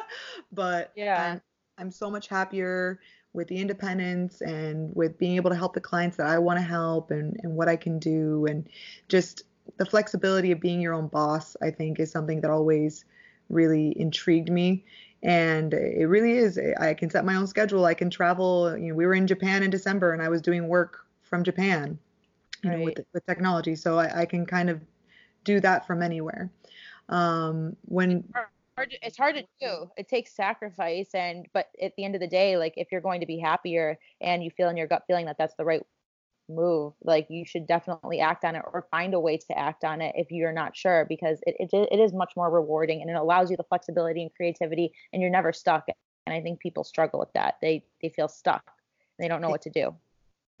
but 0.52 0.92
yeah, 0.96 1.32
I'm, 1.32 1.42
I'm 1.78 1.90
so 1.90 2.10
much 2.10 2.28
happier 2.28 3.00
with 3.32 3.48
the 3.48 3.56
independence 3.56 4.42
and 4.42 4.94
with 4.94 5.18
being 5.18 5.36
able 5.36 5.50
to 5.50 5.56
help 5.56 5.74
the 5.74 5.80
clients 5.80 6.16
that 6.18 6.26
I 6.26 6.38
want 6.38 6.58
to 6.58 6.62
help 6.62 7.10
and, 7.10 7.38
and 7.42 7.54
what 7.54 7.68
I 7.68 7.76
can 7.76 7.98
do 7.98 8.46
and 8.46 8.68
just 9.08 9.44
the 9.78 9.86
flexibility 9.86 10.52
of 10.52 10.60
being 10.60 10.80
your 10.80 10.92
own 10.92 11.08
boss, 11.08 11.56
I 11.62 11.70
think 11.70 11.98
is 11.98 12.10
something 12.10 12.40
that 12.42 12.50
always 12.50 13.04
really 13.52 13.98
intrigued 13.98 14.50
me. 14.50 14.84
And 15.22 15.72
it 15.72 16.06
really 16.08 16.32
is 16.32 16.58
i 16.80 16.94
can 16.94 17.08
set 17.08 17.24
my 17.24 17.36
own 17.36 17.46
schedule. 17.46 17.84
I 17.84 17.94
can 17.94 18.10
travel 18.10 18.76
you 18.76 18.88
know 18.88 18.94
we 18.96 19.06
were 19.06 19.14
in 19.14 19.28
japan 19.28 19.62
in 19.62 19.70
december 19.70 20.12
and 20.12 20.20
i 20.20 20.28
was 20.28 20.42
doing 20.42 20.66
work 20.66 21.06
from 21.22 21.44
japan 21.44 21.96
you 22.64 22.70
right. 22.70 22.78
know 22.78 22.84
with, 22.86 22.98
with 23.12 23.26
technology. 23.26 23.76
So 23.76 24.00
I, 24.00 24.22
I, 24.22 24.26
can 24.26 24.44
kind 24.46 24.68
of 24.68 24.80
do 25.44 25.60
that 25.60 25.86
from 25.86 26.02
anywhere. 26.02 26.50
Um 27.08 27.76
when 27.84 28.24
it's 28.78 29.18
hard 29.18 29.36
to 29.36 29.44
do. 29.60 29.90
It 29.96 30.08
takes 30.08 30.34
sacrifice 30.34 31.14
and 31.14 31.46
but 31.52 31.68
at 31.80 31.94
the 31.96 32.04
end 32.04 32.14
of 32.14 32.20
the 32.20 32.26
day 32.26 32.56
like 32.56 32.74
if 32.76 32.90
you're 32.90 33.00
going 33.00 33.20
to 33.20 33.26
be 33.26 33.38
happier 33.38 33.98
and 34.20 34.42
you 34.42 34.50
feel 34.50 34.68
in 34.70 34.76
your 34.76 34.86
gut 34.86 35.04
feeling 35.06 35.26
that 35.26 35.36
that's 35.38 35.54
the 35.54 35.64
right 35.64 35.82
move 36.54 36.92
like 37.02 37.26
you 37.28 37.44
should 37.44 37.66
definitely 37.66 38.20
act 38.20 38.44
on 38.44 38.54
it 38.54 38.62
or 38.72 38.86
find 38.90 39.14
a 39.14 39.20
way 39.20 39.36
to 39.36 39.58
act 39.58 39.84
on 39.84 40.00
it 40.00 40.14
if 40.16 40.30
you're 40.30 40.52
not 40.52 40.76
sure 40.76 41.06
because 41.08 41.40
it, 41.46 41.56
it, 41.58 41.88
it 41.90 42.00
is 42.00 42.12
much 42.12 42.32
more 42.36 42.50
rewarding 42.50 43.00
and 43.00 43.10
it 43.10 43.16
allows 43.16 43.50
you 43.50 43.56
the 43.56 43.64
flexibility 43.64 44.22
and 44.22 44.34
creativity 44.34 44.92
and 45.12 45.22
you're 45.22 45.30
never 45.30 45.52
stuck. 45.52 45.86
And 46.26 46.34
i 46.34 46.40
think 46.40 46.60
people 46.60 46.84
struggle 46.84 47.18
with 47.18 47.32
that. 47.34 47.56
They 47.60 47.84
they 48.00 48.08
feel 48.08 48.28
stuck. 48.28 48.62
They 49.18 49.28
don't 49.28 49.40
know 49.40 49.50
what 49.50 49.62
to 49.62 49.70
do. 49.70 49.94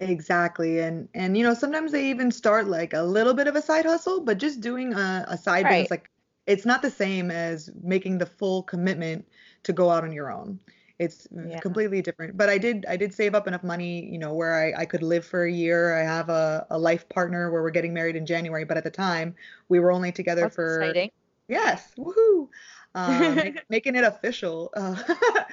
Exactly. 0.00 0.80
And 0.80 1.08
and 1.14 1.36
you 1.36 1.44
know 1.44 1.54
sometimes 1.54 1.92
they 1.92 2.10
even 2.10 2.30
start 2.30 2.66
like 2.66 2.92
a 2.92 3.02
little 3.02 3.34
bit 3.34 3.46
of 3.46 3.56
a 3.56 3.62
side 3.62 3.84
hustle 3.84 4.20
but 4.20 4.38
just 4.38 4.60
doing 4.60 4.94
a, 4.94 5.24
a 5.28 5.38
side 5.38 5.64
right. 5.64 5.82
business 5.82 5.90
like 5.90 6.10
it's 6.46 6.66
not 6.66 6.82
the 6.82 6.90
same 6.90 7.30
as 7.30 7.70
making 7.82 8.18
the 8.18 8.26
full 8.26 8.62
commitment 8.64 9.24
to 9.62 9.72
go 9.72 9.90
out 9.90 10.02
on 10.02 10.12
your 10.12 10.30
own 10.32 10.58
it's 11.02 11.26
yeah. 11.30 11.58
completely 11.58 12.00
different 12.00 12.36
but 12.36 12.48
i 12.48 12.56
did 12.56 12.86
i 12.88 12.96
did 12.96 13.12
save 13.12 13.34
up 13.34 13.48
enough 13.48 13.64
money 13.64 14.04
you 14.06 14.18
know 14.18 14.32
where 14.32 14.54
i, 14.54 14.82
I 14.82 14.84
could 14.86 15.02
live 15.02 15.24
for 15.24 15.44
a 15.44 15.50
year. 15.50 15.98
I 15.98 16.02
have 16.02 16.28
a, 16.28 16.66
a 16.70 16.78
life 16.78 17.08
partner 17.08 17.50
where 17.50 17.62
we're 17.62 17.70
getting 17.70 17.92
married 17.92 18.16
in 18.16 18.24
january 18.24 18.64
but 18.64 18.76
at 18.76 18.84
the 18.84 18.90
time 18.90 19.34
we 19.68 19.80
were 19.80 19.90
only 19.90 20.12
together 20.12 20.42
That's 20.42 20.54
for 20.54 20.80
exciting. 20.80 21.10
yes 21.48 21.92
woohoo! 21.98 22.48
Um, 22.94 23.54
making 23.70 23.96
it 23.96 24.04
official. 24.04 24.70
Uh, 24.76 24.94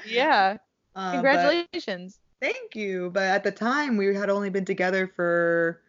yeah. 0.06 0.58
uh, 0.94 1.14
congratulations. 1.14 2.20
thank 2.42 2.76
you 2.76 3.10
but 3.14 3.24
at 3.24 3.44
the 3.46 3.52
time 3.52 3.96
we 3.96 4.14
had 4.14 4.30
only 4.30 4.50
been 4.50 4.66
together 4.66 5.08
for 5.16 5.82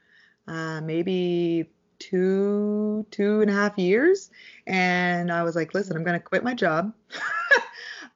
uh, 0.46 0.80
maybe 0.80 1.68
two 1.98 3.04
two 3.10 3.40
and 3.42 3.50
a 3.50 3.52
half 3.52 3.76
years 3.76 4.30
and 4.66 5.30
i 5.30 5.42
was 5.42 5.54
like 5.54 5.74
listen 5.74 5.96
i'm 5.96 6.02
going 6.02 6.18
to 6.18 6.24
quit 6.24 6.42
my 6.42 6.54
job 6.54 6.92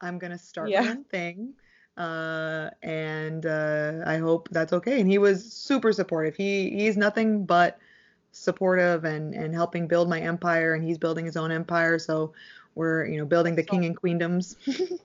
I'm 0.05 0.19
gonna 0.19 0.39
start 0.39 0.69
yeah. 0.69 0.83
own 0.83 1.05
thing. 1.05 1.55
Uh, 1.97 2.71
and 2.83 3.47
uh, 3.47 4.03
I 4.05 4.19
hope 4.19 4.49
that's 4.51 4.73
okay. 4.73 5.01
And 5.01 5.09
he 5.09 5.19
was 5.19 5.53
super 5.53 5.93
supportive. 5.93 6.35
He 6.35 6.71
he's 6.71 6.97
nothing 6.97 7.47
but 7.47 7.79
supportive 8.33 9.05
and 9.05 9.35
and 9.35 9.55
helping 9.55 9.87
build 9.87 10.09
my 10.09 10.21
empire. 10.21 10.75
And 10.75 10.85
he's 10.85 10.99
building 10.99 11.25
his 11.25 11.37
own 11.37 11.51
empire. 11.51 11.99
So 11.99 12.33
we're 12.75 13.07
you 13.07 13.19
know 13.19 13.25
building 13.25 13.57
the 13.57 13.63
king 13.63 13.85
and 13.85 14.01
queendoms. 14.01 14.57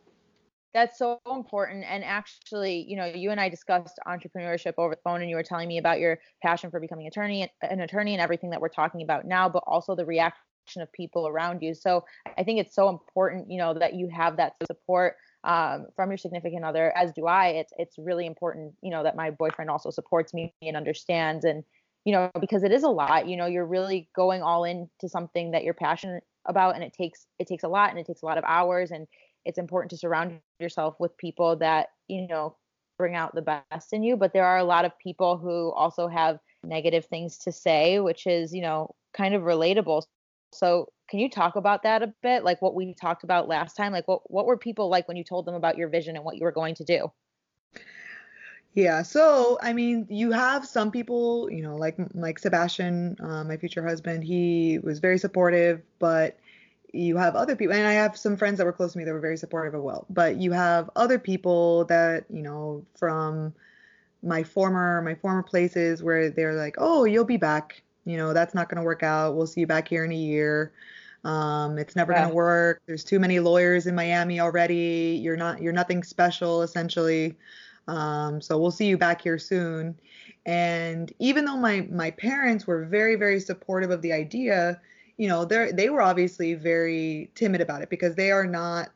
that's 0.74 1.00
so 1.00 1.20
important. 1.30 1.86
And 1.88 2.04
actually, 2.04 2.86
you 2.88 2.96
know, 2.96 3.06
you 3.06 3.32
and 3.32 3.40
I 3.40 3.50
discussed 3.50 4.00
entrepreneurship 4.08 4.74
over 4.78 4.96
the 4.96 5.02
phone, 5.04 5.22
and 5.22 5.30
you 5.30 5.36
were 5.36 5.44
telling 5.44 5.68
me 5.68 5.78
about 5.78 6.00
your 6.00 6.20
passion 6.44 6.70
for 6.70 6.80
becoming 6.80 7.08
attorney, 7.08 7.50
an 7.62 7.82
attorney, 7.82 8.14
and 8.14 8.22
everything 8.22 8.50
that 8.52 8.62
we're 8.62 8.70
talking 8.70 9.02
about 9.02 9.26
now, 9.26 9.50
but 9.50 9.64
also 9.66 9.96
the 9.96 10.06
reaction 10.06 10.44
of 10.78 10.92
people 10.92 11.28
around 11.28 11.62
you. 11.62 11.74
So 11.74 12.06
I 12.38 12.44
think 12.44 12.60
it's 12.60 12.76
so 12.76 12.90
important, 12.90 13.50
you 13.50 13.58
know, 13.58 13.74
that 13.74 13.96
you 13.96 14.08
have 14.10 14.38
that 14.38 14.54
support 14.66 15.16
um, 15.44 15.88
from 15.96 16.10
your 16.10 16.18
significant 16.18 16.66
other, 16.66 16.96
as 16.98 17.12
do 17.14 17.26
I. 17.26 17.48
It's 17.50 17.74
it's 17.78 17.98
really 17.98 18.26
important, 18.26 18.74
you 18.82 18.92
know, 18.92 19.04
that 19.04 19.16
my 19.16 19.32
boyfriend 19.32 19.70
also 19.70 19.90
supports 19.90 20.34
me 20.34 20.54
and 20.62 20.76
understands, 20.76 21.46
and 21.46 21.64
you 22.06 22.14
know, 22.14 22.30
because 22.40 22.64
it 22.64 22.72
is 22.72 22.84
a 22.84 22.90
lot. 22.90 23.28
You 23.28 23.38
know, 23.38 23.46
you're 23.46 23.66
really 23.66 24.10
going 24.16 24.42
all 24.42 24.64
into 24.64 25.08
something 25.08 25.52
that 25.52 25.64
you're 25.64 25.74
passionate 25.74 26.24
about, 26.46 26.76
and 26.76 26.84
it 26.84 26.94
takes 26.94 27.26
it 27.40 27.48
takes 27.48 27.64
a 27.64 27.70
lot, 27.70 27.90
and 27.90 28.00
it 28.00 28.06
takes 28.06 28.22
a 28.22 28.26
lot 28.26 28.38
of 28.38 28.44
hours, 28.46 28.92
and 28.92 29.08
it's 29.46 29.58
important 29.58 29.92
to 29.92 29.98
surround 29.98 30.40
yourself 30.60 30.96
with 31.00 31.18
people 31.18 31.56
that 31.58 31.88
you 32.08 32.28
know 32.28 32.56
bring 32.98 33.16
out 33.16 33.34
the 33.34 33.42
best 33.42 33.94
in 33.94 34.04
you. 34.04 34.18
But 34.18 34.34
there 34.34 34.46
are 34.46 34.58
a 34.58 34.64
lot 34.64 34.84
of 34.84 34.98
people 35.00 35.38
who 35.38 35.72
also 35.72 36.08
have 36.10 36.40
negative 36.64 37.06
things 37.06 37.38
to 37.40 37.52
say, 37.52 38.00
which 38.00 38.28
is 38.28 38.54
you 38.54 38.62
know 38.62 38.94
kind 39.14 39.34
of 39.34 39.44
relatable. 39.44 40.04
So 40.52 40.92
can 41.10 41.20
you 41.20 41.30
talk 41.30 41.56
about 41.56 41.84
that 41.84 42.04
a 42.04 42.14
bit? 42.22 42.44
Like 42.44 42.62
what 42.62 42.76
we 42.76 42.94
talked 42.94 43.24
about 43.24 43.48
last 43.48 43.76
time? 43.76 43.92
Like 43.92 44.08
what 44.08 44.30
what 44.30 44.46
were 44.46 44.58
people 44.58 44.90
like 44.90 45.08
when 45.08 45.18
you 45.18 45.24
told 45.24 45.46
them 45.46 45.56
about 45.56 45.78
your 45.78 45.90
vision 45.90 46.16
and 46.16 46.26
what 46.26 46.38
you 46.38 46.44
were 46.44 46.52
going 46.52 46.76
to 46.76 46.84
do? 46.84 47.12
Yeah, 48.74 49.02
so 49.02 49.58
I 49.62 49.74
mean, 49.74 50.06
you 50.10 50.32
have 50.32 50.66
some 50.66 50.92
people, 50.92 51.50
you 51.52 51.64
know, 51.64 51.76
like 51.76 51.98
like 52.14 52.40
Sebastian, 52.40 53.18
uh, 53.20 53.44
my 53.44 53.58
future 53.58 53.86
husband. 53.86 54.24
He 54.24 54.80
was 54.84 55.00
very 55.00 55.18
supportive, 55.18 55.82
but 55.98 56.40
you 56.94 57.18
have 57.18 57.36
other 57.36 57.56
people, 57.56 57.76
and 57.76 57.88
I 57.88 57.94
have 57.94 58.18
some 58.18 58.38
friends 58.38 58.58
that 58.58 58.66
were 58.66 58.74
close 58.74 58.94
to 58.94 59.00
me 59.00 59.06
that 59.06 59.14
were 59.14 59.20
very 59.20 59.38
supportive 59.38 59.74
as 59.76 59.82
well. 59.82 60.06
But 60.10 60.38
you 60.38 60.52
have 60.52 60.90
other 60.96 61.18
people 61.20 61.86
that, 61.86 62.26
you 62.30 62.42
know, 62.42 62.86
from 62.96 63.54
my 64.22 64.44
former 64.44 65.02
my 65.02 65.16
former 65.16 65.44
places 65.44 66.04
where 66.04 66.30
they're 66.30 66.56
like, 66.56 66.76
oh, 66.78 67.06
you'll 67.06 67.26
be 67.26 67.38
back. 67.38 67.82
You 68.10 68.18
know, 68.18 68.34
that's 68.34 68.56
not 68.56 68.70
going 68.70 68.78
to 68.78 68.84
work 68.84 69.04
out. 69.04 69.36
We'll 69.36 69.48
see 69.48 69.62
you 69.62 69.68
back 69.68 69.88
here 69.88 70.04
in 70.04 70.12
a 70.12 70.16
year. 70.16 70.74
Um, 71.24 71.78
it's 71.78 71.96
never 71.96 72.12
yeah. 72.14 72.20
going 72.20 72.30
to 72.30 72.36
work. 72.36 72.82
There's 72.88 73.04
too 73.04 73.20
many 73.20 73.40
lawyers 73.40 73.86
in 73.88 73.94
Miami 73.94 74.40
already. 74.40 75.20
You're 75.22 75.38
not, 75.38 75.62
you're 75.62 75.74
nothing 75.74 76.02
special 76.02 76.62
essentially. 76.62 77.36
Um, 77.88 78.42
so 78.42 78.58
we'll 78.58 78.72
see 78.72 78.88
you 78.88 78.98
back 78.98 79.22
here 79.22 79.38
soon. 79.38 80.00
And 80.46 81.12
even 81.20 81.44
though 81.44 81.58
my, 81.58 81.88
my 81.92 82.12
parents 82.12 82.66
were 82.66 82.86
very, 82.86 83.16
very 83.16 83.40
supportive 83.40 83.92
of 83.92 84.02
the 84.02 84.14
idea, 84.14 84.80
you 85.18 85.28
know, 85.28 85.44
they 85.44 85.72
they 85.74 85.90
were 85.90 86.02
obviously 86.02 86.54
very 86.54 87.30
timid 87.36 87.62
about 87.62 87.82
it 87.82 87.90
because 87.90 88.16
they 88.16 88.32
are 88.32 88.46
not, 88.48 88.90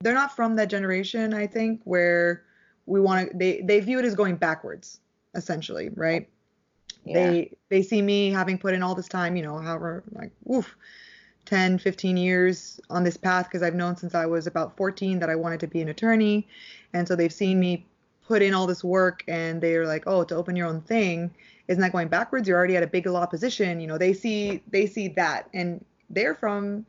they're 0.00 0.14
not 0.14 0.34
from 0.34 0.56
that 0.56 0.70
generation, 0.70 1.34
I 1.34 1.46
think, 1.46 1.82
where 1.84 2.42
we 2.86 3.00
want 3.00 3.30
to, 3.30 3.36
they, 3.36 3.60
they 3.60 3.80
view 3.80 3.98
it 3.98 4.06
as 4.06 4.14
going 4.14 4.36
backwards 4.36 5.00
essentially. 5.34 5.90
Right. 5.94 6.28
Yeah. 7.04 7.30
They, 7.30 7.56
they 7.68 7.82
see 7.82 8.02
me 8.02 8.30
having 8.30 8.58
put 8.58 8.74
in 8.74 8.82
all 8.82 8.94
this 8.94 9.08
time, 9.08 9.36
you 9.36 9.42
know, 9.42 9.58
however, 9.58 10.04
like, 10.12 10.32
oof, 10.52 10.76
10, 11.46 11.78
15 11.78 12.16
years 12.16 12.80
on 12.90 13.04
this 13.04 13.16
path 13.16 13.46
because 13.46 13.62
I've 13.62 13.74
known 13.74 13.96
since 13.96 14.14
I 14.14 14.26
was 14.26 14.46
about 14.46 14.76
14 14.76 15.18
that 15.18 15.30
I 15.30 15.36
wanted 15.36 15.60
to 15.60 15.66
be 15.66 15.80
an 15.80 15.88
attorney. 15.88 16.46
And 16.92 17.08
so 17.08 17.16
they've 17.16 17.32
seen 17.32 17.58
me 17.58 17.86
put 18.26 18.42
in 18.42 18.54
all 18.54 18.66
this 18.66 18.84
work 18.84 19.24
and 19.26 19.60
they're 19.60 19.86
like, 19.86 20.04
oh, 20.06 20.24
to 20.24 20.36
open 20.36 20.54
your 20.54 20.68
own 20.68 20.82
thing, 20.82 21.34
isn't 21.68 21.80
that 21.80 21.92
going 21.92 22.08
backwards? 22.08 22.46
You're 22.46 22.58
already 22.58 22.76
at 22.76 22.82
a 22.82 22.86
big 22.86 23.06
law 23.06 23.26
position. 23.26 23.80
You 23.80 23.86
know, 23.86 23.98
they 23.98 24.12
see 24.12 24.62
they 24.70 24.86
see 24.86 25.08
that 25.08 25.48
and 25.54 25.84
they're 26.10 26.34
from 26.34 26.86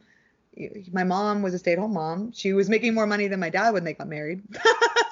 my 0.91 1.03
mom 1.03 1.41
was 1.41 1.53
a 1.53 1.59
stay-at-home 1.59 1.93
mom. 1.93 2.31
She 2.33 2.53
was 2.53 2.69
making 2.69 2.93
more 2.93 3.07
money 3.07 3.27
than 3.27 3.39
my 3.39 3.49
dad 3.49 3.71
when 3.71 3.83
they 3.83 3.93
got 3.93 4.07
married. 4.07 4.43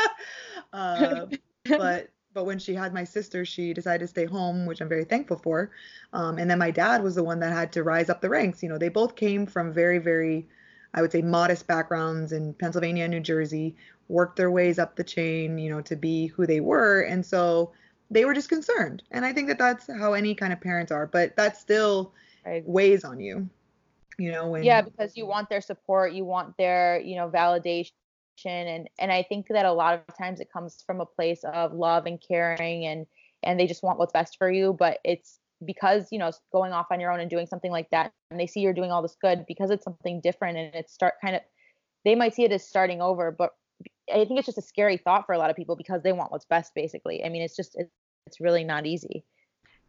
uh, 0.74 1.26
but 1.66 2.10
but 2.34 2.46
when 2.46 2.60
she 2.60 2.76
had 2.76 2.94
my 2.94 3.04
sister, 3.04 3.44
she 3.46 3.74
decided 3.74 4.00
to 4.00 4.08
stay 4.08 4.26
home, 4.26 4.66
which 4.66 4.82
I'm 4.82 4.90
very 4.90 5.06
thankful 5.06 5.38
for. 5.38 5.72
Um, 6.14 6.38
and 6.38 6.50
then 6.50 6.60
my 6.60 6.72
dad 6.72 7.04
was 7.04 7.16
the 7.16 7.24
one 7.24 7.40
that 7.40 7.52
had 7.52 7.72
to 7.74 7.84
rise 7.84 8.10
up 8.10 8.22
the 8.22 8.30
ranks. 8.30 8.62
You 8.62 8.70
know, 8.70 8.78
they 8.78 8.90
both 8.90 9.16
came 9.16 9.46
from 9.46 9.74
very, 9.74 9.98
very, 9.98 10.48
I 10.94 11.02
would 11.02 11.12
say, 11.12 11.22
modest 11.22 11.68
backgrounds 11.68 12.32
in 12.32 12.54
Pennsylvania 12.54 13.06
and 13.06 13.12
New 13.12 13.20
Jersey, 13.20 13.76
worked 14.08 14.38
their 14.38 14.52
ways 14.52 14.80
up 14.80 14.96
the 14.96 15.04
chain, 15.04 15.58
you 15.58 15.70
know, 15.70 15.82
to 15.82 15.96
be 15.96 16.28
who 16.28 16.46
they 16.46 16.60
were. 16.60 17.02
And 17.02 17.26
so 17.26 17.72
they 18.12 18.26
were 18.26 18.34
just 18.34 18.50
concerned. 18.50 19.04
And 19.12 19.24
I 19.24 19.34
think 19.34 19.48
that 19.48 19.60
that's 19.60 19.88
how 19.88 20.14
any 20.14 20.34
kind 20.36 20.52
of 20.54 20.62
parents 20.62 20.92
are, 20.92 21.08
but 21.08 21.36
that 21.36 21.58
still 21.58 22.14
weighs 22.66 23.04
on 23.04 23.20
you. 23.20 23.50
You 24.18 24.32
know, 24.32 24.50
when 24.50 24.64
Yeah, 24.64 24.82
because 24.82 25.16
you 25.16 25.26
want 25.26 25.50
their 25.50 25.62
support, 25.62 26.14
you 26.14 26.26
want 26.26 26.58
their, 26.58 27.00
you 27.00 27.16
know, 27.16 27.30
validation 27.30 27.94
and 28.46 28.90
and 29.00 29.12
I 29.12 29.24
think 29.24 29.48
that 29.50 29.66
a 29.66 29.74
lot 29.74 29.96
of 30.08 30.18
times 30.18 30.40
it 30.40 30.52
comes 30.52 30.84
from 30.86 31.02
a 31.02 31.06
place 31.06 31.44
of 31.44 31.74
love 31.74 32.06
and 32.06 32.22
caring 32.26 32.86
and 32.86 33.06
and 33.44 33.60
they 33.60 33.68
just 33.68 33.84
want 33.84 34.00
what's 34.00 34.14
best 34.14 34.38
for 34.38 34.52
you 34.52 34.76
but 34.78 35.00
it's 35.04 35.40
because 35.66 36.08
you 36.12 36.20
know 36.20 36.32
going 36.52 36.72
off 36.72 36.88
on 36.92 37.00
your 37.00 37.12
own 37.12 37.20
and 37.20 37.30
doing 37.30 37.48
something 37.48 37.72
like 37.72 37.90
that 37.92 38.12
and 38.32 38.40
they 38.40 38.48
see 38.48 38.62
you're 38.62 38.74
doing 38.74 38.92
all 38.92 39.02
this 39.02 39.18
good 39.22 39.46
because 39.48 39.72
it's 39.72 39.84
something 39.84 40.22
different 40.22 40.58
and 40.58 40.76
it's 40.76 40.94
start 40.94 41.16
kind 41.22 41.36
of 41.36 41.42
they 42.06 42.16
might 42.16 42.34
see 42.34 42.44
it 42.44 42.52
as 42.52 42.66
starting 42.66 43.02
over 43.02 43.32
but 43.32 43.52
I 44.12 44.26
think 44.26 44.40
it's 44.40 44.46
just 44.46 44.58
a 44.58 44.64
scary 44.64 44.98
thought 44.98 45.26
for 45.26 45.34
a 45.34 45.38
lot 45.38 45.50
of 45.50 45.56
people 45.56 45.76
because 45.76 46.02
they 46.02 46.14
want 46.14 46.32
what's 46.32 46.46
best 46.46 46.74
basically 46.76 47.24
I 47.24 47.30
mean 47.30 47.42
it's 47.42 47.56
just 47.56 47.78
it's 48.26 48.40
really 48.40 48.64
not 48.64 48.86
easy 48.86 49.24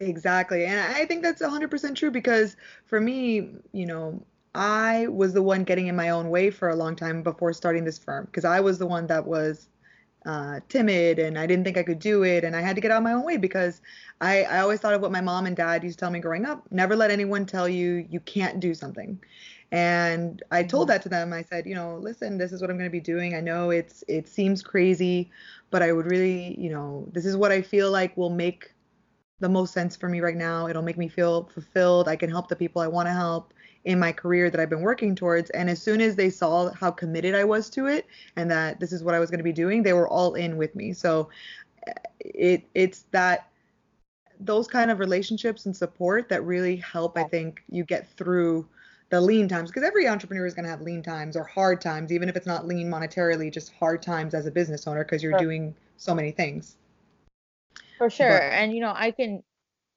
Exactly. 0.00 0.64
And 0.64 0.80
I 0.80 1.04
think 1.04 1.23
that's 1.23 1.42
100% 1.42 1.95
true 1.95 2.11
because 2.11 2.57
for 2.87 3.00
me, 3.00 3.50
you 3.73 3.85
know, 3.85 4.25
I 4.54 5.07
was 5.07 5.33
the 5.33 5.42
one 5.42 5.64
getting 5.64 5.87
in 5.87 5.97
my 5.97 6.11
own 6.11 6.28
way 6.28 6.50
for 6.50 6.71
a 6.71 6.76
long 6.76 6.97
time 6.97 7.23
before 7.23 7.52
starting 7.52 7.85
this 7.85 7.99
firm 7.99 8.26
because 8.26 8.45
I 8.45 8.61
was 8.61 8.78
the 8.78 8.87
one 8.87 9.07
that 9.07 9.25
was 9.25 9.69
uh, 10.26 10.61
timid 10.69 11.19
and 11.19 11.38
I 11.38 11.47
didn't 11.47 11.64
think 11.64 11.78
I 11.78 11.83
could 11.83 11.99
do 11.99 12.25
it 12.25 12.45
and 12.45 12.54
I 12.54 12.61
had 12.61 12.75
to 12.76 12.83
get 12.83 12.90
out 12.90 12.99
of 12.99 13.04
my 13.04 13.12
own 13.12 13.25
way 13.25 13.37
because 13.37 13.80
I, 14.21 14.42
I 14.42 14.59
always 14.59 14.80
thought 14.80 14.92
of 14.92 15.00
what 15.00 15.12
my 15.12 15.21
mom 15.21 15.47
and 15.47 15.57
dad 15.57 15.83
used 15.83 15.99
to 15.99 16.04
tell 16.04 16.11
me 16.11 16.19
growing 16.19 16.45
up 16.45 16.64
never 16.71 16.95
let 16.97 17.11
anyone 17.11 17.47
tell 17.47 17.69
you 17.69 18.07
you 18.11 18.21
can't 18.21 18.61
do 18.61 18.75
something. 18.75 19.19
And 19.73 20.42
I 20.50 20.64
told 20.64 20.88
mm-hmm. 20.88 20.95
that 20.95 21.02
to 21.02 21.09
them. 21.09 21.33
I 21.33 21.42
said 21.42 21.64
you 21.64 21.75
know 21.75 21.97
listen 21.97 22.37
this 22.37 22.52
is 22.52 22.61
what 22.61 22.71
I'm 22.71 22.76
going 22.76 22.90
to 22.90 22.92
be 22.92 23.00
doing. 23.00 23.35
I 23.35 23.40
know 23.40 23.71
it's 23.71 24.02
it 24.09 24.28
seems 24.28 24.62
crazy 24.62 25.30
but 25.71 25.80
I 25.80 25.92
would 25.92 26.07
really 26.07 26.61
you 26.61 26.71
know 26.71 27.09
this 27.12 27.25
is 27.25 27.37
what 27.37 27.52
I 27.52 27.62
feel 27.62 27.90
like 27.90 28.16
will 28.16 28.30
make 28.30 28.73
the 29.38 29.49
most 29.49 29.73
sense 29.73 29.97
for 29.97 30.09
me 30.09 30.21
right 30.21 30.37
now. 30.37 30.66
It'll 30.66 30.83
make 30.83 30.99
me 30.99 31.09
feel 31.09 31.45
fulfilled. 31.45 32.09
I 32.09 32.16
can 32.16 32.28
help 32.28 32.49
the 32.49 32.57
people 32.57 32.83
I 32.83 32.88
want 32.88 33.07
to 33.07 33.12
help 33.12 33.54
in 33.84 33.99
my 33.99 34.12
career 34.12 34.50
that 34.50 34.60
I've 34.60 34.70
been 34.70 34.82
working 34.82 35.14
towards. 35.14 35.50
And 35.50 35.70
as 35.70 35.80
soon 35.80 36.00
as 36.00 36.16
they 36.16 36.30
saw 36.30 36.72
how 36.72 36.90
committed 36.90 37.34
I 37.34 37.44
was 37.44 37.70
to 37.70 37.87
it 37.87 38.06
and 38.37 38.50
that 38.50 38.78
this 38.78 38.92
is 38.92 39.02
what 39.02 39.14
I 39.14 39.18
was 39.18 39.30
going 39.30 39.38
to 39.38 39.44
be 39.44 39.52
doing, 39.52 39.82
they 39.82 39.92
were 39.92 40.08
all 40.08 40.34
in 40.34 40.56
with 40.56 40.75
me. 40.75 40.92
So 40.92 41.30
eh, 41.87 41.92
it 42.20 42.64
it's 42.75 43.06
that 43.10 43.49
those 44.38 44.66
kind 44.66 44.90
of 44.90 44.99
relationships 44.99 45.66
and 45.66 45.76
support 45.76 46.28
that 46.28 46.44
really 46.44 46.76
help 46.76 47.16
I 47.16 47.25
think 47.25 47.62
you 47.68 47.84
get 47.84 48.08
through 48.16 48.66
the 49.10 49.20
lean 49.20 49.49
times 49.49 49.70
because 49.70 49.82
every 49.82 50.08
entrepreneur 50.08 50.46
is 50.46 50.54
going 50.54 50.64
to 50.64 50.70
have 50.70 50.80
lean 50.80 51.02
times 51.02 51.37
or 51.37 51.44
hard 51.44 51.80
times 51.80 52.12
even 52.12 52.28
if 52.28 52.37
it's 52.37 52.46
not 52.46 52.66
lean 52.66 52.88
monetarily 52.88 53.52
just 53.52 53.72
hard 53.75 54.00
times 54.00 54.34
as 54.34 54.46
a 54.46 54.50
business 54.50 54.87
owner 54.87 55.04
because 55.04 55.22
you're 55.22 55.32
sure. 55.32 55.40
doing 55.40 55.75
so 55.96 56.14
many 56.14 56.30
things 56.30 56.76
for 57.99 58.08
sure 58.08 58.38
but, 58.38 58.42
and 58.44 58.72
you 58.72 58.80
know 58.80 58.92
i 58.94 59.10
can 59.10 59.42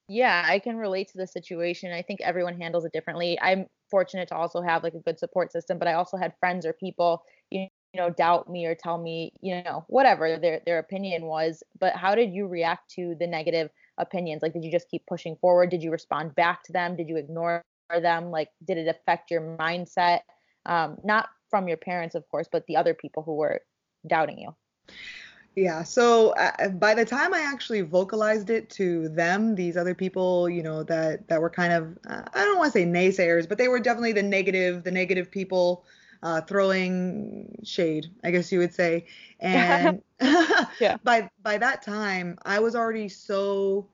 yeah, 0.07 0.45
I 0.47 0.59
can 0.59 0.77
relate 0.77 1.09
to 1.09 1.17
the 1.17 1.27
situation. 1.27 1.91
I 1.91 2.01
think 2.01 2.21
everyone 2.21 2.59
handles 2.59 2.85
it 2.85 2.91
differently. 2.91 3.37
I'm 3.41 3.67
fortunate 3.89 4.27
to 4.29 4.35
also 4.35 4.61
have 4.61 4.83
like 4.83 4.93
a 4.93 4.99
good 4.99 5.19
support 5.19 5.51
system, 5.51 5.79
but 5.79 5.87
I 5.87 5.93
also 5.93 6.17
had 6.17 6.33
friends 6.39 6.65
or 6.65 6.73
people, 6.73 7.23
you 7.51 7.67
know, 7.95 8.09
doubt 8.09 8.49
me 8.49 8.65
or 8.65 8.75
tell 8.75 8.97
me, 8.97 9.31
you 9.41 9.61
know, 9.63 9.85
whatever 9.87 10.37
their 10.37 10.61
their 10.65 10.79
opinion 10.79 11.25
was. 11.25 11.63
But 11.79 11.95
how 11.95 12.15
did 12.15 12.33
you 12.33 12.47
react 12.47 12.89
to 12.95 13.15
the 13.19 13.27
negative 13.27 13.69
opinions? 13.97 14.41
Like 14.41 14.53
did 14.53 14.65
you 14.65 14.71
just 14.71 14.89
keep 14.89 15.05
pushing 15.07 15.37
forward? 15.37 15.69
Did 15.69 15.83
you 15.83 15.91
respond 15.91 16.35
back 16.35 16.63
to 16.63 16.73
them? 16.73 16.95
Did 16.95 17.07
you 17.07 17.17
ignore 17.17 17.63
them? 17.89 18.31
Like 18.31 18.49
did 18.65 18.77
it 18.77 18.87
affect 18.87 19.31
your 19.31 19.57
mindset? 19.57 20.21
Um, 20.65 20.97
not 21.03 21.29
from 21.49 21.67
your 21.67 21.77
parents, 21.77 22.15
of 22.15 22.27
course, 22.29 22.47
but 22.51 22.65
the 22.67 22.75
other 22.75 22.93
people 22.93 23.23
who 23.23 23.35
were 23.35 23.61
doubting 24.07 24.39
you. 24.39 24.55
Yeah. 25.55 25.83
So 25.83 26.31
uh, 26.31 26.69
by 26.69 26.95
the 26.95 27.05
time 27.05 27.33
I 27.33 27.41
actually 27.41 27.81
vocalized 27.81 28.49
it 28.49 28.69
to 28.71 29.09
them, 29.09 29.53
these 29.55 29.77
other 29.77 29.93
people, 29.93 30.49
you 30.49 30.63
know, 30.63 30.83
that 30.83 31.27
that 31.27 31.41
were 31.41 31.49
kind 31.49 31.73
of 31.73 31.97
uh, 32.09 32.23
I 32.33 32.43
don't 32.43 32.57
want 32.57 32.73
to 32.73 32.79
say 32.79 32.85
naysayers, 32.85 33.47
but 33.47 33.57
they 33.59 33.67
were 33.67 33.79
definitely 33.79 34.13
the 34.13 34.23
negative, 34.23 34.83
the 34.83 34.91
negative 34.91 35.29
people 35.29 35.85
uh, 36.23 36.41
throwing 36.41 37.59
shade, 37.63 38.07
I 38.23 38.31
guess 38.31 38.51
you 38.51 38.59
would 38.59 38.73
say. 38.73 39.05
And 39.39 40.01
yeah. 40.79 40.97
by 41.03 41.29
by 41.43 41.57
that 41.57 41.81
time, 41.83 42.37
I 42.45 42.59
was 42.59 42.75
already 42.75 43.09
so 43.09 43.87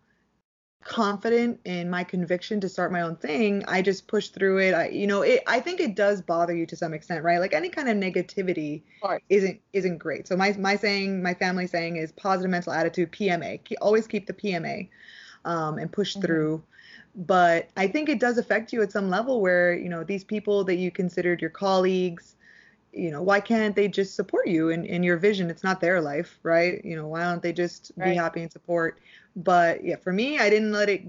confident 0.84 1.60
in 1.66 1.90
my 1.90 2.04
conviction 2.04 2.62
to 2.62 2.70
start 2.70 2.90
my 2.92 3.02
own 3.02 3.16
thing 3.18 3.64
i 3.68 3.82
just 3.82 4.08
pushed 4.08 4.34
through 4.34 4.60
it. 4.60 4.74
I 4.74 4.88
you 4.88 5.08
know 5.08 5.24
it 5.24 5.44
i 5.46 5.60
think 5.60 5.82
it 5.82 5.94
does 5.94 6.22
bother 6.22 6.56
you 6.56 6.66
to 6.68 6.76
some 6.76 6.94
extent 6.94 7.24
right? 7.24 7.40
Like 7.40 7.54
any 7.54 7.70
kind 7.70 7.90
of 7.90 7.98
negativity 7.98 8.84
of 9.04 9.20
isn't 9.30 9.60
isn't 9.74 9.98
great. 9.98 10.28
So 10.28 10.38
my 10.38 10.54
my 10.54 10.78
saying 10.78 11.22
my 11.22 11.34
family 11.34 11.68
saying 11.68 11.98
is 11.98 12.14
positive 12.14 12.50
mental 12.50 12.72
attitude 12.72 13.12
pma 13.12 13.60
always 13.82 14.08
keep 14.08 14.26
the 14.26 14.34
pma 14.34 14.88
um, 15.44 15.78
and 15.78 15.92
push 15.92 16.14
mm-hmm. 16.14 16.22
through. 16.22 16.64
But 17.14 17.70
i 17.76 17.86
think 17.88 18.08
it 18.08 18.20
does 18.20 18.38
affect 18.38 18.72
you 18.72 18.82
at 18.82 18.92
some 18.92 19.10
level 19.10 19.42
where 19.42 19.74
you 19.74 19.90
know 19.90 20.06
these 20.06 20.24
people 20.24 20.64
that 20.64 20.76
you 20.76 20.92
considered 20.92 21.42
your 21.42 21.50
colleagues 21.50 22.36
you 22.92 23.12
know, 23.12 23.22
why 23.22 23.40
can't 23.40 23.76
they 23.76 23.88
just 23.88 24.16
support 24.16 24.48
you 24.48 24.70
in, 24.70 24.86
in 24.86 25.04
your 25.04 25.18
vision? 25.18 25.50
It's 25.50 25.64
not 25.64 25.80
their 25.80 26.02
life, 26.02 26.40
right? 26.44 26.84
You 26.84 26.96
know, 26.96 27.08
why 27.08 27.24
don't 27.24 27.42
they 27.42 27.54
just 27.54 27.92
right. 27.96 28.12
be 28.12 28.16
happy 28.16 28.42
and 28.42 28.52
support? 28.52 29.00
But 29.36 29.84
yeah, 29.84 29.96
for 29.98 30.12
me, 30.12 30.40
I 30.40 30.50
didn't 30.50 30.72
let 30.72 30.90
it 30.90 31.04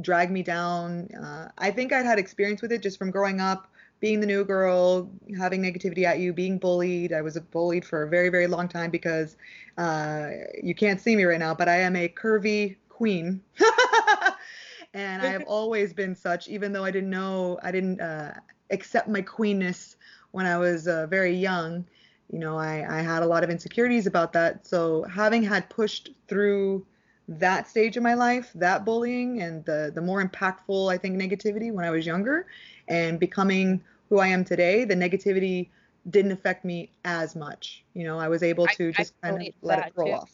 drag 0.00 0.30
me 0.30 0.42
down. 0.42 1.08
Uh, 1.14 1.48
I 1.58 1.70
think 1.70 1.92
I'd 1.92 2.06
had 2.06 2.18
experience 2.18 2.62
with 2.62 2.72
it 2.72 2.82
just 2.82 2.98
from 2.98 3.10
growing 3.10 3.40
up, 3.40 3.68
being 4.00 4.20
the 4.20 4.26
new 4.26 4.44
girl, 4.44 5.10
having 5.38 5.62
negativity 5.62 6.04
at 6.04 6.18
you, 6.18 6.32
being 6.32 6.58
bullied. 6.58 7.12
I 7.12 7.22
was 7.22 7.38
bullied 7.38 7.84
for 7.84 8.02
a 8.02 8.08
very, 8.08 8.28
very 8.28 8.46
long 8.46 8.68
time 8.68 8.90
because 8.90 9.36
uh, 9.78 10.30
you 10.62 10.74
can't 10.74 11.00
see 11.00 11.16
me 11.16 11.24
right 11.24 11.38
now, 11.38 11.54
but 11.54 11.68
I 11.68 11.76
am 11.76 11.96
a 11.96 12.08
curvy 12.08 12.76
queen. 12.88 13.42
and 14.94 15.22
I 15.22 15.26
have 15.26 15.42
always 15.46 15.92
been 15.92 16.14
such, 16.14 16.48
even 16.48 16.72
though 16.72 16.84
I 16.84 16.90
didn't 16.90 17.10
know, 17.10 17.58
I 17.62 17.70
didn't 17.70 18.00
uh, 18.00 18.34
accept 18.70 19.08
my 19.08 19.22
queenness 19.22 19.96
when 20.36 20.44
I 20.44 20.58
was 20.58 20.86
uh, 20.86 21.06
very 21.06 21.34
young. 21.34 21.86
You 22.30 22.38
know, 22.38 22.58
I, 22.58 22.98
I 22.98 23.00
had 23.00 23.22
a 23.22 23.26
lot 23.26 23.42
of 23.42 23.48
insecurities 23.48 24.06
about 24.06 24.34
that. 24.34 24.66
So 24.66 25.02
having 25.04 25.42
had 25.42 25.70
pushed 25.70 26.10
through 26.28 26.84
that 27.26 27.66
stage 27.66 27.96
of 27.96 28.02
my 28.02 28.12
life, 28.12 28.50
that 28.54 28.84
bullying 28.84 29.40
and 29.40 29.64
the 29.64 29.90
the 29.94 30.02
more 30.02 30.22
impactful 30.22 30.92
I 30.92 30.98
think 30.98 31.16
negativity 31.16 31.72
when 31.72 31.86
I 31.86 31.90
was 31.90 32.04
younger 32.04 32.46
and 32.86 33.18
becoming 33.18 33.82
who 34.10 34.18
I 34.18 34.26
am 34.26 34.44
today, 34.44 34.84
the 34.84 34.94
negativity 34.94 35.70
didn't 36.10 36.32
affect 36.32 36.66
me 36.66 36.90
as 37.06 37.34
much. 37.34 37.82
You 37.94 38.04
know, 38.04 38.18
I 38.18 38.28
was 38.28 38.42
able 38.42 38.66
to 38.66 38.90
I, 38.90 38.92
just 38.92 39.14
I 39.22 39.30
kind 39.30 39.48
of 39.48 39.54
let 39.62 39.86
it 39.86 39.92
roll 39.96 40.08
too. 40.08 40.14
off. 40.16 40.32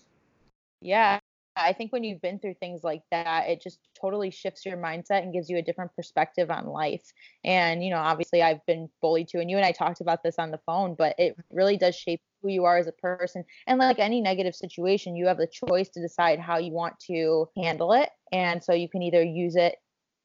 Yeah. 0.80 1.20
I 1.54 1.72
think 1.72 1.92
when 1.92 2.02
you've 2.02 2.22
been 2.22 2.38
through 2.38 2.54
things 2.54 2.82
like 2.82 3.02
that, 3.10 3.48
it 3.48 3.62
just 3.62 3.78
totally 4.00 4.30
shifts 4.30 4.64
your 4.64 4.76
mindset 4.76 5.22
and 5.22 5.32
gives 5.32 5.50
you 5.50 5.58
a 5.58 5.62
different 5.62 5.94
perspective 5.94 6.50
on 6.50 6.66
life. 6.66 7.04
And, 7.44 7.84
you 7.84 7.90
know, 7.90 7.98
obviously 7.98 8.42
I've 8.42 8.64
been 8.66 8.88
bullied 9.00 9.28
too, 9.28 9.38
and 9.38 9.50
you 9.50 9.56
and 9.56 9.66
I 9.66 9.72
talked 9.72 10.00
about 10.00 10.22
this 10.22 10.36
on 10.38 10.50
the 10.50 10.60
phone, 10.64 10.94
but 10.96 11.14
it 11.18 11.36
really 11.50 11.76
does 11.76 11.94
shape 11.94 12.20
who 12.40 12.48
you 12.48 12.64
are 12.64 12.78
as 12.78 12.86
a 12.86 12.92
person. 12.92 13.44
And 13.66 13.78
like 13.78 13.98
any 13.98 14.20
negative 14.20 14.54
situation, 14.54 15.14
you 15.16 15.26
have 15.26 15.38
the 15.38 15.48
choice 15.68 15.88
to 15.90 16.00
decide 16.00 16.40
how 16.40 16.58
you 16.58 16.72
want 16.72 16.98
to 17.06 17.48
handle 17.56 17.92
it. 17.92 18.08
And 18.32 18.64
so 18.64 18.72
you 18.72 18.88
can 18.88 19.02
either 19.02 19.22
use 19.22 19.56
it, 19.56 19.76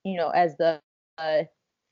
you 0.03 0.17
know, 0.17 0.29
as 0.29 0.55
the 0.57 0.79
uh, 1.17 1.43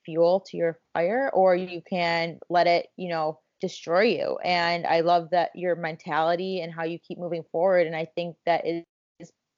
fuel 0.05 0.45
to 0.47 0.57
your 0.57 0.79
fire, 0.93 1.29
or 1.33 1.55
you 1.55 1.81
can 1.87 2.39
let 2.49 2.67
it, 2.67 2.87
you 2.95 3.09
know, 3.09 3.39
destroy 3.59 4.03
you. 4.03 4.37
And 4.43 4.85
I 4.85 5.01
love 5.01 5.29
that 5.31 5.49
your 5.55 5.75
mentality 5.75 6.61
and 6.61 6.73
how 6.73 6.83
you 6.83 6.99
keep 6.99 7.19
moving 7.19 7.43
forward. 7.51 7.87
And 7.87 7.95
I 7.95 8.05
think 8.15 8.37
that 8.45 8.65
is 8.65 8.83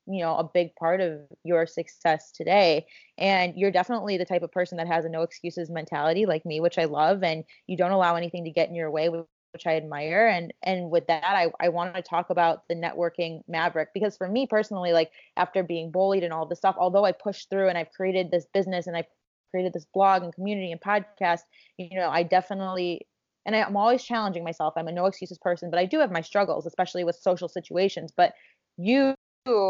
you 0.07 0.23
know 0.23 0.37
a 0.37 0.49
big 0.53 0.75
part 0.75 1.01
of 1.01 1.19
your 1.43 1.65
success 1.67 2.31
today 2.31 2.85
and 3.17 3.53
you're 3.57 3.71
definitely 3.71 4.17
the 4.17 4.25
type 4.25 4.41
of 4.41 4.51
person 4.51 4.77
that 4.77 4.87
has 4.87 5.05
a 5.05 5.09
no 5.09 5.21
excuses 5.21 5.69
mentality 5.69 6.25
like 6.25 6.45
me 6.45 6.59
which 6.59 6.77
i 6.77 6.85
love 6.85 7.23
and 7.23 7.43
you 7.67 7.77
don't 7.77 7.91
allow 7.91 8.15
anything 8.15 8.43
to 8.45 8.51
get 8.51 8.69
in 8.69 8.75
your 8.75 8.91
way 8.91 9.09
which 9.57 9.65
I 9.65 9.75
admire. 9.75 10.27
And 10.27 10.53
and 10.63 10.91
with 10.91 11.07
that, 11.07 11.23
I, 11.23 11.47
I 11.59 11.69
want 11.69 11.95
to 11.95 12.01
talk 12.03 12.29
about 12.29 12.67
the 12.69 12.75
networking 12.75 13.41
maverick 13.47 13.89
because 13.93 14.15
for 14.15 14.27
me 14.27 14.45
personally, 14.45 14.93
like 14.93 15.11
after 15.35 15.63
being 15.63 15.91
bullied 15.91 16.23
and 16.23 16.31
all 16.31 16.45
this 16.45 16.59
stuff, 16.59 16.75
although 16.77 17.05
I 17.05 17.11
pushed 17.11 17.49
through 17.49 17.67
and 17.67 17.77
I've 17.77 17.91
created 17.91 18.29
this 18.29 18.45
business 18.53 18.85
and 18.85 18.95
I've 18.95 19.07
created 19.51 19.73
this 19.73 19.87
blog 19.93 20.23
and 20.23 20.33
community 20.33 20.71
and 20.71 20.81
podcast, 20.81 21.41
you 21.77 21.97
know, 21.97 22.09
I 22.09 22.21
definitely 22.23 23.07
and 23.45 23.55
I, 23.55 23.63
I'm 23.63 23.77
always 23.77 24.03
challenging 24.03 24.43
myself. 24.43 24.73
I'm 24.77 24.87
a 24.87 24.91
no 24.91 25.05
excuses 25.05 25.39
person, 25.39 25.71
but 25.71 25.79
I 25.79 25.85
do 25.85 25.99
have 25.99 26.11
my 26.11 26.21
struggles, 26.21 26.65
especially 26.67 27.03
with 27.03 27.15
social 27.15 27.47
situations. 27.47 28.13
But 28.15 28.33
you 28.77 29.15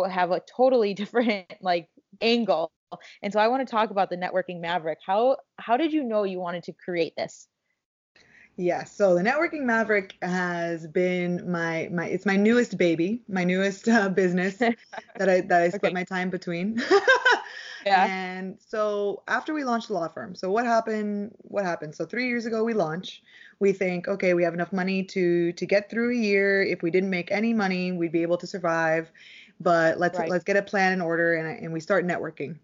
have 0.10 0.32
a 0.32 0.42
totally 0.56 0.94
different 1.02 1.54
like 1.62 1.90
angle. 2.22 2.72
And 3.22 3.34
so 3.34 3.40
I 3.40 3.50
want 3.50 3.68
to 3.68 3.72
talk 3.72 3.92
about 3.92 4.10
the 4.10 4.18
networking 4.18 4.62
maverick. 4.62 5.00
How 5.06 5.38
how 5.58 5.78
did 5.78 5.92
you 5.92 6.04
know 6.04 6.24
you 6.24 6.40
wanted 6.40 6.64
to 6.64 6.74
create 6.74 7.14
this? 7.18 7.48
Yeah, 8.60 8.86
so 8.86 9.14
the 9.14 9.22
networking 9.22 9.62
maverick 9.62 10.16
has 10.24 10.88
been 10.88 11.50
my 11.50 11.90
my 11.92 12.08
it's 12.08 12.26
my 12.26 12.36
newest 12.36 12.76
baby, 12.76 13.22
my 13.30 13.44
newest 13.44 13.88
uh, 13.88 14.10
business 14.10 14.56
that 14.58 15.30
I 15.30 15.42
that 15.42 15.62
I 15.62 15.70
split 15.70 15.86
okay. 15.86 15.94
my 15.94 16.04
time 16.04 16.32
between. 16.32 16.82
yeah. 17.86 18.08
And 18.08 18.58
so 18.60 19.22
after 19.28 19.54
we 19.54 19.64
launched 19.64 19.90
the 19.90 19.94
law 19.94 20.08
firm, 20.08 20.34
so 20.34 20.50
what 20.50 20.66
happened? 20.66 21.36
What 21.38 21.66
happened? 21.66 21.94
So 21.94 22.04
three 22.04 22.28
years 22.28 22.48
ago 22.48 22.64
we 22.64 22.74
launch. 22.74 23.22
We 23.60 23.74
think, 23.74 24.08
okay, 24.08 24.34
we 24.34 24.44
have 24.44 24.56
enough 24.56 24.74
money 24.74 25.04
to 25.04 25.52
to 25.52 25.66
get 25.68 25.92
through 25.92 26.12
a 26.14 26.18
year. 26.18 26.64
If 26.64 26.82
we 26.82 26.90
didn't 26.90 27.12
make 27.12 27.32
any 27.32 27.54
money, 27.54 27.92
we'd 27.92 28.12
be 28.12 28.24
able 28.24 28.38
to 28.38 28.48
survive. 28.48 29.12
But 29.60 30.00
let's 30.00 30.20
right. 30.20 30.30
let's 30.30 30.44
get 30.44 30.58
a 30.58 30.62
plan 30.62 30.94
in 30.94 31.02
order, 31.02 31.36
and 31.36 31.64
and 31.64 31.74
we 31.74 31.80
start 31.80 32.06
networking. 32.06 32.58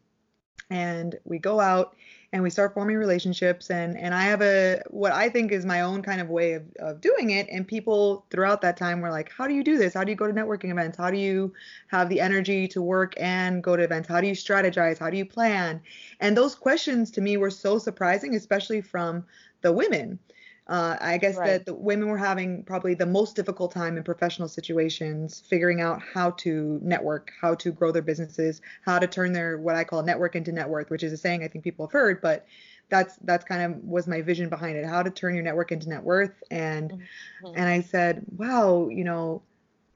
And 0.70 1.18
we 1.26 1.40
go 1.40 1.60
out 1.60 1.96
and 2.34 2.42
we 2.42 2.50
start 2.50 2.74
forming 2.74 2.98
relationships 2.98 3.70
and 3.70 3.96
and 3.96 4.14
I 4.14 4.24
have 4.24 4.42
a 4.42 4.82
what 4.90 5.12
I 5.12 5.30
think 5.30 5.52
is 5.52 5.66
my 5.66 5.82
own 5.82 6.02
kind 6.02 6.20
of 6.20 6.30
way 6.30 6.54
of, 6.54 6.64
of 6.80 7.00
doing 7.00 7.30
it. 7.30 7.48
And 7.50 7.66
people 7.66 8.26
throughout 8.32 8.62
that 8.62 8.76
time 8.76 9.00
were 9.00 9.12
like 9.12 9.32
how 9.32 9.48
do 9.48 9.54
you 9.54 9.64
do 9.64 9.78
this? 9.78 9.94
How 9.94 10.04
do 10.04 10.12
you 10.12 10.16
go 10.16 10.26
to 10.26 10.34
networking 10.34 10.72
events? 10.72 10.98
How 10.98 11.12
do 11.12 11.18
you 11.18 11.54
have 11.88 12.10
the 12.10 12.20
energy 12.20 12.68
to 12.70 12.82
work 12.82 13.14
and 13.18 13.64
go 13.64 13.78
to 13.78 13.84
events? 13.84 14.10
How 14.10 14.20
do 14.20 14.28
you 14.28 14.34
strategize? 14.34 14.98
How 14.98 15.12
do 15.12 15.18
you 15.18 15.26
plan? 15.26 15.80
And 16.20 16.36
those 16.36 16.56
questions 16.56 17.12
to 17.12 17.22
me 17.22 17.38
were 17.38 17.52
so 17.52 17.78
surprising 17.78 18.36
especially 18.36 18.82
from 18.82 19.26
the 19.62 19.72
women 19.72 20.18
uh, 20.68 20.96
I 21.02 21.18
guess 21.18 21.36
right. 21.36 21.48
that 21.48 21.66
the 21.66 21.74
women 21.74 22.08
were 22.08 22.18
having 22.18 22.64
probably 22.64 22.94
the 22.94 23.06
most 23.06 23.36
difficult 23.36 23.74
time 23.74 23.98
in 23.98 24.04
professional 24.04 24.48
situations, 24.48 25.44
figuring 25.50 25.82
out 25.82 26.02
how 26.02 26.32
to 26.32 26.80
network, 26.82 27.32
how 27.40 27.56
to 27.56 27.72
grow 27.72 27.92
their 27.92 28.02
businesses, 28.02 28.62
how 28.86 28.98
to 28.98 29.08
turn 29.08 29.34
their 29.34 29.58
what 29.58 29.76
I 29.76 29.84
call 29.84 30.02
network 30.04 30.36
into 30.36 30.54
net 30.54 30.70
worth, 30.70 30.90
which 30.90 31.04
is 31.04 31.12
a 31.12 31.18
saying 31.18 31.44
I 31.44 31.50
think 31.50 31.66
people 31.66 31.86
have 31.86 31.92
heard, 31.92 32.22
but 32.22 32.46
that's 32.90 33.18
that's 33.24 33.44
kind 33.44 33.62
of 33.62 33.84
was 33.84 34.08
my 34.08 34.22
vision 34.22 34.48
behind 34.48 34.78
it, 34.78 34.86
how 34.86 35.04
to 35.04 35.10
turn 35.10 35.34
your 35.34 35.44
network 35.44 35.74
into 35.74 35.90
net 35.90 36.04
worth. 36.04 36.42
And 36.50 36.92
mm-hmm. 36.92 37.54
and 37.56 37.68
I 37.68 37.82
said, 37.82 38.24
wow, 38.38 38.88
you 38.90 39.04
know, 39.04 39.42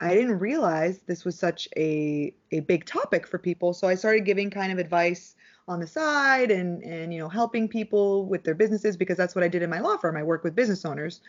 I 0.01 0.13
didn't 0.13 0.39
realize 0.39 0.99
this 0.99 1.23
was 1.23 1.39
such 1.39 1.69
a 1.77 2.33
a 2.51 2.59
big 2.61 2.85
topic 2.85 3.25
for 3.25 3.37
people. 3.37 3.73
So 3.73 3.87
I 3.87 3.95
started 3.95 4.25
giving 4.25 4.49
kind 4.49 4.73
of 4.73 4.79
advice 4.79 5.35
on 5.67 5.79
the 5.79 5.87
side 5.87 6.49
and 6.49 6.81
and 6.83 7.13
you 7.13 7.19
know 7.19 7.27
helping 7.27 7.67
people 7.67 8.25
with 8.25 8.43
their 8.43 8.55
businesses 8.55 8.95
because 8.95 9.17
that's 9.17 9.35
what 9.35 9.43
I 9.43 9.47
did 9.47 9.61
in 9.61 9.69
my 9.69 9.79
law 9.79 9.97
firm. 9.97 10.15
I 10.15 10.23
work 10.23 10.43
with 10.43 10.55
business 10.55 10.85
owners. 10.85 11.21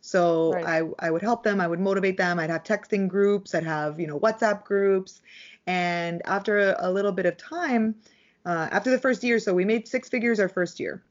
So 0.00 0.52
right. 0.52 0.82
I 1.00 1.06
I 1.06 1.10
would 1.10 1.22
help 1.22 1.42
them, 1.42 1.60
I 1.60 1.66
would 1.66 1.80
motivate 1.80 2.16
them. 2.16 2.38
I'd 2.38 2.50
have 2.50 2.62
texting 2.62 3.08
groups, 3.08 3.54
I'd 3.54 3.64
have, 3.64 3.98
you 3.98 4.06
know, 4.06 4.20
WhatsApp 4.20 4.64
groups. 4.64 5.22
And 5.66 6.22
after 6.26 6.70
a, 6.70 6.76
a 6.78 6.90
little 6.90 7.12
bit 7.12 7.26
of 7.26 7.36
time, 7.36 7.96
uh, 8.44 8.68
after 8.70 8.90
the 8.90 8.98
first 8.98 9.24
year, 9.24 9.38
so 9.40 9.52
we 9.52 9.64
made 9.64 9.88
six 9.88 10.08
figures 10.08 10.38
our 10.38 10.48
first 10.48 10.78
year, 10.78 11.02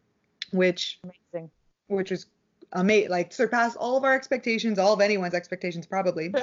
which 0.52 1.00
amazing. 1.04 1.52
which 1.88 2.12
was 2.12 2.28
amazing, 2.72 3.10
like 3.10 3.34
surpassed 3.34 3.76
all 3.78 3.98
of 3.98 4.04
our 4.04 4.14
expectations, 4.14 4.80
all 4.80 4.94
of 4.94 5.02
anyone's 5.02 5.34
expectations 5.34 5.86
probably. 5.86 6.34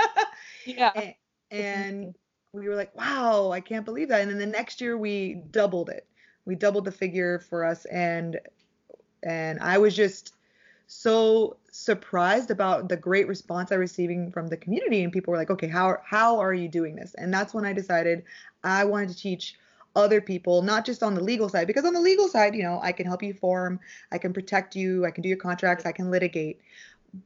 yeah. 0.66 0.92
and, 0.94 1.14
and 1.50 2.14
we 2.52 2.68
were 2.68 2.74
like, 2.74 2.94
wow, 2.96 3.50
I 3.52 3.60
can't 3.60 3.84
believe 3.84 4.08
that. 4.08 4.22
And 4.22 4.30
then 4.30 4.38
the 4.38 4.46
next 4.46 4.80
year 4.80 4.96
we 4.96 5.34
doubled 5.50 5.88
it. 5.88 6.06
We 6.44 6.54
doubled 6.54 6.84
the 6.84 6.92
figure 6.92 7.38
for 7.38 7.64
us 7.64 7.84
and 7.86 8.38
and 9.22 9.60
I 9.60 9.76
was 9.76 9.94
just 9.94 10.34
so 10.86 11.58
surprised 11.70 12.50
about 12.50 12.88
the 12.88 12.96
great 12.96 13.28
response 13.28 13.70
I 13.70 13.74
receiving 13.74 14.32
from 14.32 14.48
the 14.48 14.56
community 14.56 15.04
and 15.04 15.12
people 15.12 15.30
were 15.30 15.36
like, 15.36 15.50
"Okay, 15.50 15.68
how 15.68 15.98
how 16.04 16.38
are 16.38 16.54
you 16.54 16.68
doing 16.68 16.96
this?" 16.96 17.14
And 17.14 17.32
that's 17.32 17.52
when 17.54 17.66
I 17.66 17.72
decided 17.72 18.24
I 18.64 18.84
wanted 18.84 19.10
to 19.10 19.16
teach 19.16 19.56
other 19.94 20.20
people, 20.20 20.62
not 20.62 20.84
just 20.86 21.02
on 21.02 21.14
the 21.14 21.22
legal 21.22 21.48
side, 21.48 21.66
because 21.66 21.84
on 21.84 21.92
the 21.92 22.00
legal 22.00 22.28
side, 22.28 22.54
you 22.54 22.62
know, 22.62 22.80
I 22.82 22.92
can 22.92 23.06
help 23.06 23.22
you 23.22 23.34
form, 23.34 23.78
I 24.10 24.18
can 24.18 24.32
protect 24.32 24.74
you, 24.74 25.04
I 25.04 25.10
can 25.10 25.22
do 25.22 25.28
your 25.28 25.38
contracts, 25.38 25.84
I 25.84 25.92
can 25.92 26.10
litigate 26.10 26.60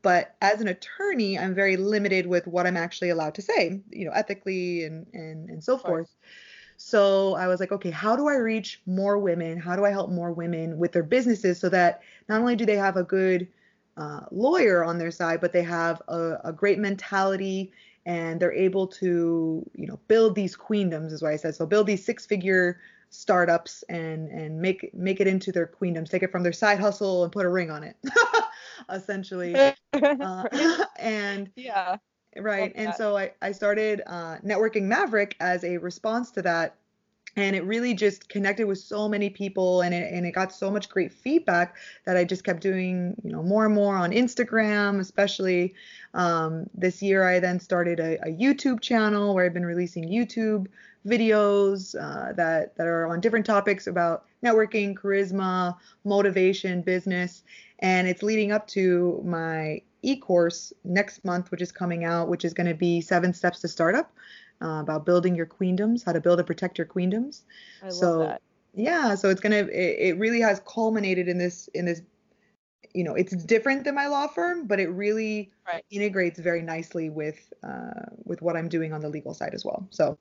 but 0.03 0.35
as 0.41 0.61
an 0.61 0.69
attorney 0.69 1.39
i'm 1.39 1.55
very 1.55 1.77
limited 1.77 2.27
with 2.27 2.47
what 2.47 2.67
i'm 2.67 2.77
actually 2.77 3.11
allowed 3.11 3.35
to 3.35 3.43
say 3.43 3.81
you 3.91 4.05
know 4.05 4.13
ethically 4.13 4.85
and 4.85 5.07
and, 5.13 5.49
and 5.51 5.63
so 5.63 5.79
forth. 5.79 6.15
So 6.77 7.35
i 7.35 7.47
was 7.47 7.61
like 7.61 7.73
okay 7.73 7.91
how 7.91 8.17
do 8.17 8.29
i 8.29 8.35
reach 8.35 8.81
more 8.87 9.19
women? 9.19 9.59
How 9.59 9.77
do 9.77 9.85
i 9.85 9.91
help 9.91 10.11
more 10.11 10.33
women 10.33 10.79
with 10.79 10.93
their 10.93 11.03
businesses 11.03 11.61
so 11.61 11.69
that 11.69 12.03
not 12.29 12.41
only 12.41 12.57
do 12.57 12.67
they 12.67 12.77
have 12.77 12.97
a 12.97 13.05
good 13.05 13.49
uh, 13.97 14.21
lawyer 14.33 14.85
on 14.85 14.99
their 14.99 15.13
side 15.13 15.41
but 15.41 15.53
they 15.53 15.63
have 15.63 16.03
a, 16.09 16.39
a 16.45 16.53
great 16.53 16.79
mentality 16.79 17.71
and 18.07 18.41
they're 18.41 18.53
able 18.53 18.87
to 18.89 19.65
you 19.75 19.87
know 19.87 20.01
build 20.09 20.35
these 20.35 20.57
queendoms 20.57 21.13
is 21.13 21.23
what 21.23 21.33
i 21.33 21.37
said. 21.37 21.55
So 21.55 21.67
build 21.67 21.87
these 21.87 22.05
six 22.05 22.27
figure 22.27 22.81
startups 23.11 23.85
and 23.89 24.29
and 24.29 24.61
make 24.61 24.93
make 24.93 25.21
it 25.21 25.29
into 25.29 25.53
their 25.53 25.69
queendoms 25.69 26.11
take 26.11 26.25
it 26.25 26.33
from 26.33 26.43
their 26.43 26.53
side 26.53 26.81
hustle 26.81 27.23
and 27.23 27.33
put 27.33 27.47
a 27.47 27.49
ring 27.49 27.71
on 27.71 27.85
it 27.85 27.97
essentially. 28.91 29.55
uh, 29.93 30.45
and 30.99 31.51
yeah, 31.57 31.97
right. 32.37 32.73
And 32.75 32.95
so 32.95 33.17
I, 33.17 33.33
I 33.43 33.53
started 33.53 34.03
uh, 34.07 34.39
Networking 34.45 34.83
Maverick 34.83 35.37
as 35.41 35.65
a 35.65 35.79
response 35.79 36.31
to 36.33 36.43
that. 36.43 36.77
And 37.37 37.57
it 37.57 37.65
really 37.65 37.95
just 37.95 38.29
connected 38.29 38.67
with 38.67 38.79
so 38.79 39.09
many 39.09 39.29
people 39.29 39.81
and 39.81 39.93
it, 39.93 40.13
and 40.13 40.25
it 40.25 40.31
got 40.31 40.53
so 40.53 40.71
much 40.71 40.89
great 40.89 41.13
feedback 41.13 41.77
that 42.07 42.17
I 42.17 42.23
just 42.23 42.45
kept 42.45 42.61
doing, 42.61 43.17
you 43.25 43.33
know, 43.33 43.43
more 43.43 43.67
and 43.67 43.75
more 43.75 43.97
on 43.97 44.13
Instagram, 44.13 45.01
especially 45.01 45.75
um, 46.15 46.71
this 46.75 47.03
year. 47.03 47.29
I 47.29 47.41
then 47.41 47.59
started 47.59 47.99
a, 47.99 48.23
a 48.23 48.31
YouTube 48.31 48.81
channel 48.81 49.35
where 49.35 49.45
I've 49.45 49.53
been 49.53 49.67
releasing 49.67 50.09
YouTube 50.09 50.69
videos 51.07 51.95
uh, 52.01 52.33
that 52.33 52.77
that 52.77 52.87
are 52.87 53.07
on 53.07 53.21
different 53.21 53.47
topics 53.47 53.87
about 53.87 54.25
networking, 54.43 54.95
charisma, 54.95 55.77
motivation, 56.05 56.83
business, 56.83 57.43
and 57.85 58.09
it's 58.09 58.23
leading 58.23 58.51
up 58.51 58.67
to 58.69 59.23
my 59.27 59.83
e-course 60.01 60.73
next 60.85 61.23
month, 61.23 61.51
which 61.51 61.61
is 61.61 61.71
coming 61.71 62.03
out, 62.03 62.29
which 62.29 62.43
is 62.43 62.55
going 62.55 62.67
to 62.67 62.75
be 62.75 63.03
seven 63.03 63.35
steps 63.35 63.61
to 63.61 63.69
startup 63.69 64.11
uh, 64.63 64.81
about 64.81 65.05
building 65.05 65.35
your 65.35 65.45
queendoms, 65.45 66.03
how 66.03 66.13
to 66.13 66.21
build 66.21 66.39
and 66.39 66.47
protect 66.47 66.79
your 66.79 66.87
queendoms. 66.87 67.43
I 67.83 67.91
so, 67.91 68.19
love 68.19 68.29
that. 68.29 68.43
Yeah, 68.73 69.15
so 69.15 69.29
it's 69.29 69.41
gonna. 69.41 69.57
It, 69.57 69.69
it 69.99 70.19
really 70.19 70.41
has 70.41 70.61
culminated 70.67 71.29
in 71.29 71.39
this 71.39 71.69
in 71.75 71.85
this 71.85 72.03
you 72.93 73.05
know 73.05 73.15
it's 73.15 73.35
different 73.45 73.85
than 73.85 73.95
my 73.95 74.07
law 74.07 74.27
firm 74.27 74.67
but 74.67 74.79
it 74.81 74.89
really 74.89 75.51
right. 75.67 75.85
integrates 75.91 76.39
very 76.39 76.63
nicely 76.63 77.11
with 77.11 77.53
uh, 77.65 78.07
with 78.25 78.41
what 78.41 78.57
i'm 78.57 78.69
doing 78.69 78.93
on 78.93 79.01
the 79.01 79.09
legal 79.09 79.35
side 79.35 79.53
as 79.53 79.65
well 79.65 79.87
so 79.91 80.17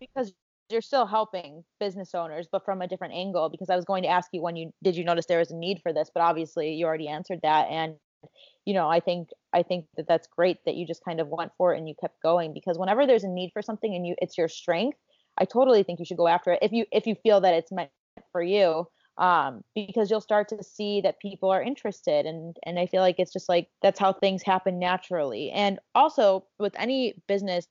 because 0.00 0.32
you're 0.70 0.80
still 0.80 1.06
helping 1.06 1.64
business 1.78 2.14
owners 2.14 2.48
but 2.50 2.64
from 2.64 2.82
a 2.82 2.88
different 2.88 3.14
angle 3.14 3.48
because 3.48 3.70
i 3.70 3.76
was 3.76 3.84
going 3.84 4.02
to 4.02 4.08
ask 4.08 4.30
you 4.32 4.42
when 4.42 4.56
you 4.56 4.70
did 4.82 4.96
you 4.96 5.04
notice 5.04 5.26
there 5.26 5.38
was 5.38 5.50
a 5.50 5.56
need 5.56 5.80
for 5.82 5.92
this 5.92 6.10
but 6.14 6.22
obviously 6.22 6.72
you 6.72 6.86
already 6.86 7.08
answered 7.08 7.40
that 7.42 7.66
and 7.70 7.96
you 8.64 8.74
know 8.74 8.88
i 8.88 9.00
think 9.00 9.28
i 9.52 9.62
think 9.62 9.86
that 9.96 10.08
that's 10.08 10.26
great 10.26 10.58
that 10.64 10.74
you 10.74 10.86
just 10.86 11.04
kind 11.04 11.20
of 11.20 11.28
went 11.28 11.52
for 11.58 11.74
it 11.74 11.78
and 11.78 11.88
you 11.88 11.94
kept 12.00 12.20
going 12.22 12.52
because 12.52 12.78
whenever 12.78 13.06
there's 13.06 13.24
a 13.24 13.28
need 13.28 13.50
for 13.52 13.62
something 13.62 13.94
and 13.94 14.06
you 14.06 14.14
it's 14.18 14.38
your 14.38 14.48
strength 14.48 14.98
i 15.38 15.44
totally 15.44 15.82
think 15.82 15.98
you 15.98 16.04
should 16.04 16.16
go 16.16 16.28
after 16.28 16.52
it 16.52 16.58
if 16.62 16.72
you 16.72 16.84
if 16.92 17.06
you 17.06 17.14
feel 17.22 17.40
that 17.40 17.54
it's 17.54 17.72
meant 17.72 17.90
for 18.32 18.42
you 18.42 18.86
um, 19.16 19.62
because 19.76 20.10
you'll 20.10 20.20
start 20.20 20.48
to 20.48 20.60
see 20.64 21.00
that 21.02 21.20
people 21.20 21.48
are 21.50 21.62
interested 21.62 22.26
and 22.26 22.56
and 22.64 22.78
i 22.78 22.86
feel 22.86 23.00
like 23.00 23.16
it's 23.18 23.32
just 23.32 23.48
like 23.48 23.68
that's 23.82 24.00
how 24.00 24.12
things 24.12 24.42
happen 24.42 24.78
naturally 24.78 25.50
and 25.50 25.78
also 25.94 26.44
with 26.58 26.74
any 26.78 27.14
business 27.28 27.66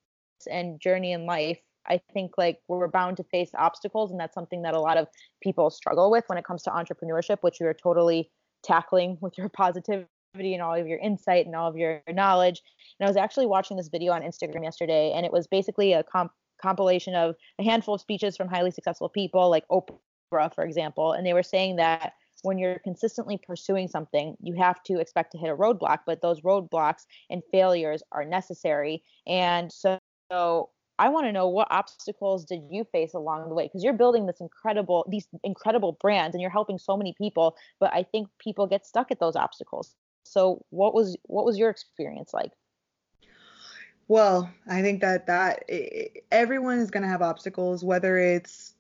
and 0.49 0.79
journey 0.79 1.12
in 1.12 1.25
life 1.25 1.60
i 1.88 2.00
think 2.13 2.32
like 2.38 2.60
we're 2.67 2.88
bound 2.88 3.17
to 3.17 3.24
face 3.26 3.52
obstacles 3.58 4.12
and 4.12 4.19
that's 4.19 4.34
something 4.34 4.62
that 4.62 4.74
a 4.74 4.80
lot 4.80 4.98
of 4.98 5.08
people 5.41 5.69
struggle 5.69 6.10
with 6.12 6.24
when 6.28 6.38
it 6.38 6.46
comes 6.46 6.63
to 6.63 6.69
entrepreneurship 6.69 7.38
which 7.41 7.60
you're 7.60 7.74
totally 7.74 8.30
tackling 8.63 9.17
with 9.22 9.38
your 9.38 9.50
positivity 9.58 10.08
and 10.36 10.62
all 10.62 10.76
of 10.76 10.88
your 10.88 11.00
insight 11.00 11.46
and 11.46 11.56
all 11.56 11.69
of 11.69 11.78
your 11.78 12.02
knowledge 12.12 12.62
and 13.00 13.06
i 13.06 13.10
was 13.10 13.17
actually 13.17 13.46
watching 13.46 13.78
this 13.78 13.89
video 13.89 14.13
on 14.13 14.22
instagram 14.22 14.63
yesterday 14.63 15.12
and 15.15 15.26
it 15.26 15.32
was 15.32 15.48
basically 15.48 15.93
a 15.93 16.04
comp 16.04 16.32
compilation 16.62 17.13
of 17.13 17.36
a 17.60 17.63
handful 17.63 17.93
of 17.93 18.00
speeches 18.00 18.38
from 18.38 18.48
highly 18.48 18.72
successful 18.72 19.10
people 19.10 19.50
like 19.50 19.67
Oprah 19.67 19.98
for 20.54 20.63
example, 20.63 21.13
and 21.13 21.26
they 21.26 21.34
were 21.34 21.43
saying 21.43 21.76
that 21.76 22.13
when 22.41 22.58
you're 22.58 22.80
consistently 22.80 23.38
pursuing 23.38 23.88
something, 23.88 24.36
you 24.41 24.56
have 24.56 24.84
to 24.84 25.00
expect 25.00 25.32
to 25.32 25.38
hit 25.38 25.50
a 25.50 25.56
roadblock, 25.56 26.00
but 26.06 26.22
those 26.22 26.41
roadblocks 26.41 27.06
and 27.30 27.41
failures 27.52 28.04
are 28.12 28.26
necessary. 28.26 29.04
And 29.28 29.72
so, 29.72 29.98
so 30.32 30.69
I 30.99 31.10
want 31.10 31.25
to 31.25 31.32
know 31.32 31.47
what 31.47 31.67
obstacles 31.71 32.45
did 32.45 32.62
you 32.69 32.84
face 32.86 33.13
along 33.13 33.49
the 33.49 33.56
way 33.56 33.65
because 33.65 33.84
you're 33.84 33.93
building 33.93 34.25
this 34.25 34.39
incredible 34.39 35.06
these 35.10 35.27
incredible 35.43 35.93
brands 35.93 36.36
and 36.36 36.41
you're 36.41 36.51
helping 36.51 36.77
so 36.77 36.95
many 36.95 37.13
people, 37.17 37.56
but 37.79 37.91
I 37.93 38.03
think 38.03 38.27
people 38.39 38.67
get 38.67 38.86
stuck 38.86 39.12
at 39.12 39.19
those 39.19 39.36
obstacles. 39.36 39.95
So 40.23 40.63
what 40.69 40.93
was 40.93 41.17
what 41.23 41.45
was 41.45 41.58
your 41.58 41.69
experience 41.69 42.34
like? 42.34 42.51
Well, 44.08 44.49
I 44.67 44.82
think 44.82 45.01
that 45.01 45.27
that 45.27 45.63
everyone 46.32 46.79
is 46.79 46.91
going 46.91 47.03
to 47.03 47.10
have 47.10 47.21
obstacles 47.21 47.84
whether 47.84 48.17
it's 48.17 48.75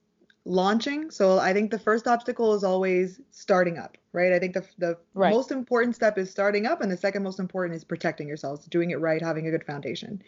launching. 0.45 1.09
So 1.09 1.39
I 1.39 1.53
think 1.53 1.71
the 1.71 1.79
first 1.79 2.07
obstacle 2.07 2.53
is 2.53 2.63
always 2.63 3.21
starting 3.31 3.77
up, 3.77 3.97
right? 4.11 4.33
I 4.33 4.39
think 4.39 4.53
the 4.53 4.65
the 4.77 4.97
right. 5.13 5.33
most 5.33 5.51
important 5.51 5.95
step 5.95 6.17
is 6.17 6.29
starting 6.29 6.65
up, 6.65 6.81
and 6.81 6.91
the 6.91 6.97
second 6.97 7.23
most 7.23 7.39
important 7.39 7.75
is 7.75 7.83
protecting 7.83 8.27
yourselves, 8.27 8.65
doing 8.65 8.91
it 8.91 8.99
right, 8.99 9.21
having 9.21 9.47
a 9.47 9.51
good 9.51 9.65
foundation. 9.65 10.21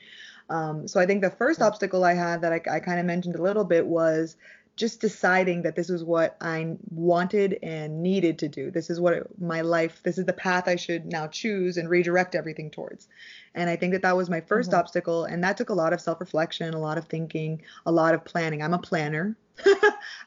Um, 0.49 0.88
so 0.88 0.99
I 0.99 1.06
think 1.06 1.21
the 1.21 1.32
first 1.32 1.62
obstacle 1.62 2.04
I 2.04 2.13
had 2.13 2.41
that 2.41 2.54
I, 2.54 2.62
I 2.71 2.80
kind 2.80 2.99
of 2.99 3.06
mentioned 3.06 3.36
a 3.36 3.41
little 3.41 3.63
bit 3.63 3.86
was 3.86 4.38
just 4.76 5.00
deciding 5.00 5.62
that 5.62 5.76
this 5.76 5.90
is 5.90 6.04
what 6.04 6.36
I 6.42 6.76
wanted 6.90 7.60
and 7.64 8.04
needed 8.04 8.40
to 8.40 8.50
do. 8.50 8.72
This 8.72 8.90
is 8.90 9.00
what 9.00 9.40
my 9.40 9.62
life, 9.62 10.02
this 10.04 10.18
is 10.18 10.26
the 10.26 10.34
path 10.34 10.68
I 10.68 10.76
should 10.76 11.06
now 11.06 11.28
choose 11.28 11.78
and 11.78 11.90
redirect 11.90 12.36
everything 12.36 12.70
towards. 12.70 13.08
And 13.54 13.70
I 13.70 13.78
think 13.78 13.94
that 13.94 14.02
that 14.02 14.18
was 14.18 14.30
my 14.30 14.42
1st 14.42 14.68
mm-hmm. 14.68 14.76
obstacle. 14.76 15.26
And 15.26 15.44
that 15.44 15.56
took 15.58 15.70
a 15.70 15.74
lot 15.74 15.94
of 15.94 16.02
self 16.02 16.20
reflection, 16.20 16.74
a 16.74 16.80
lot 16.80 16.98
of 16.98 17.06
thinking, 17.06 17.62
a 17.86 17.92
lot 17.92 18.14
of 18.14 18.26
planning. 18.26 18.62
I'm 18.62 18.74
a 18.74 18.80
planner. 18.80 19.38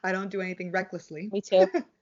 I 0.03 0.13
don't 0.13 0.31
do 0.31 0.41
anything 0.41 0.71
recklessly. 0.71 1.29
Me 1.31 1.41
too. 1.41 1.67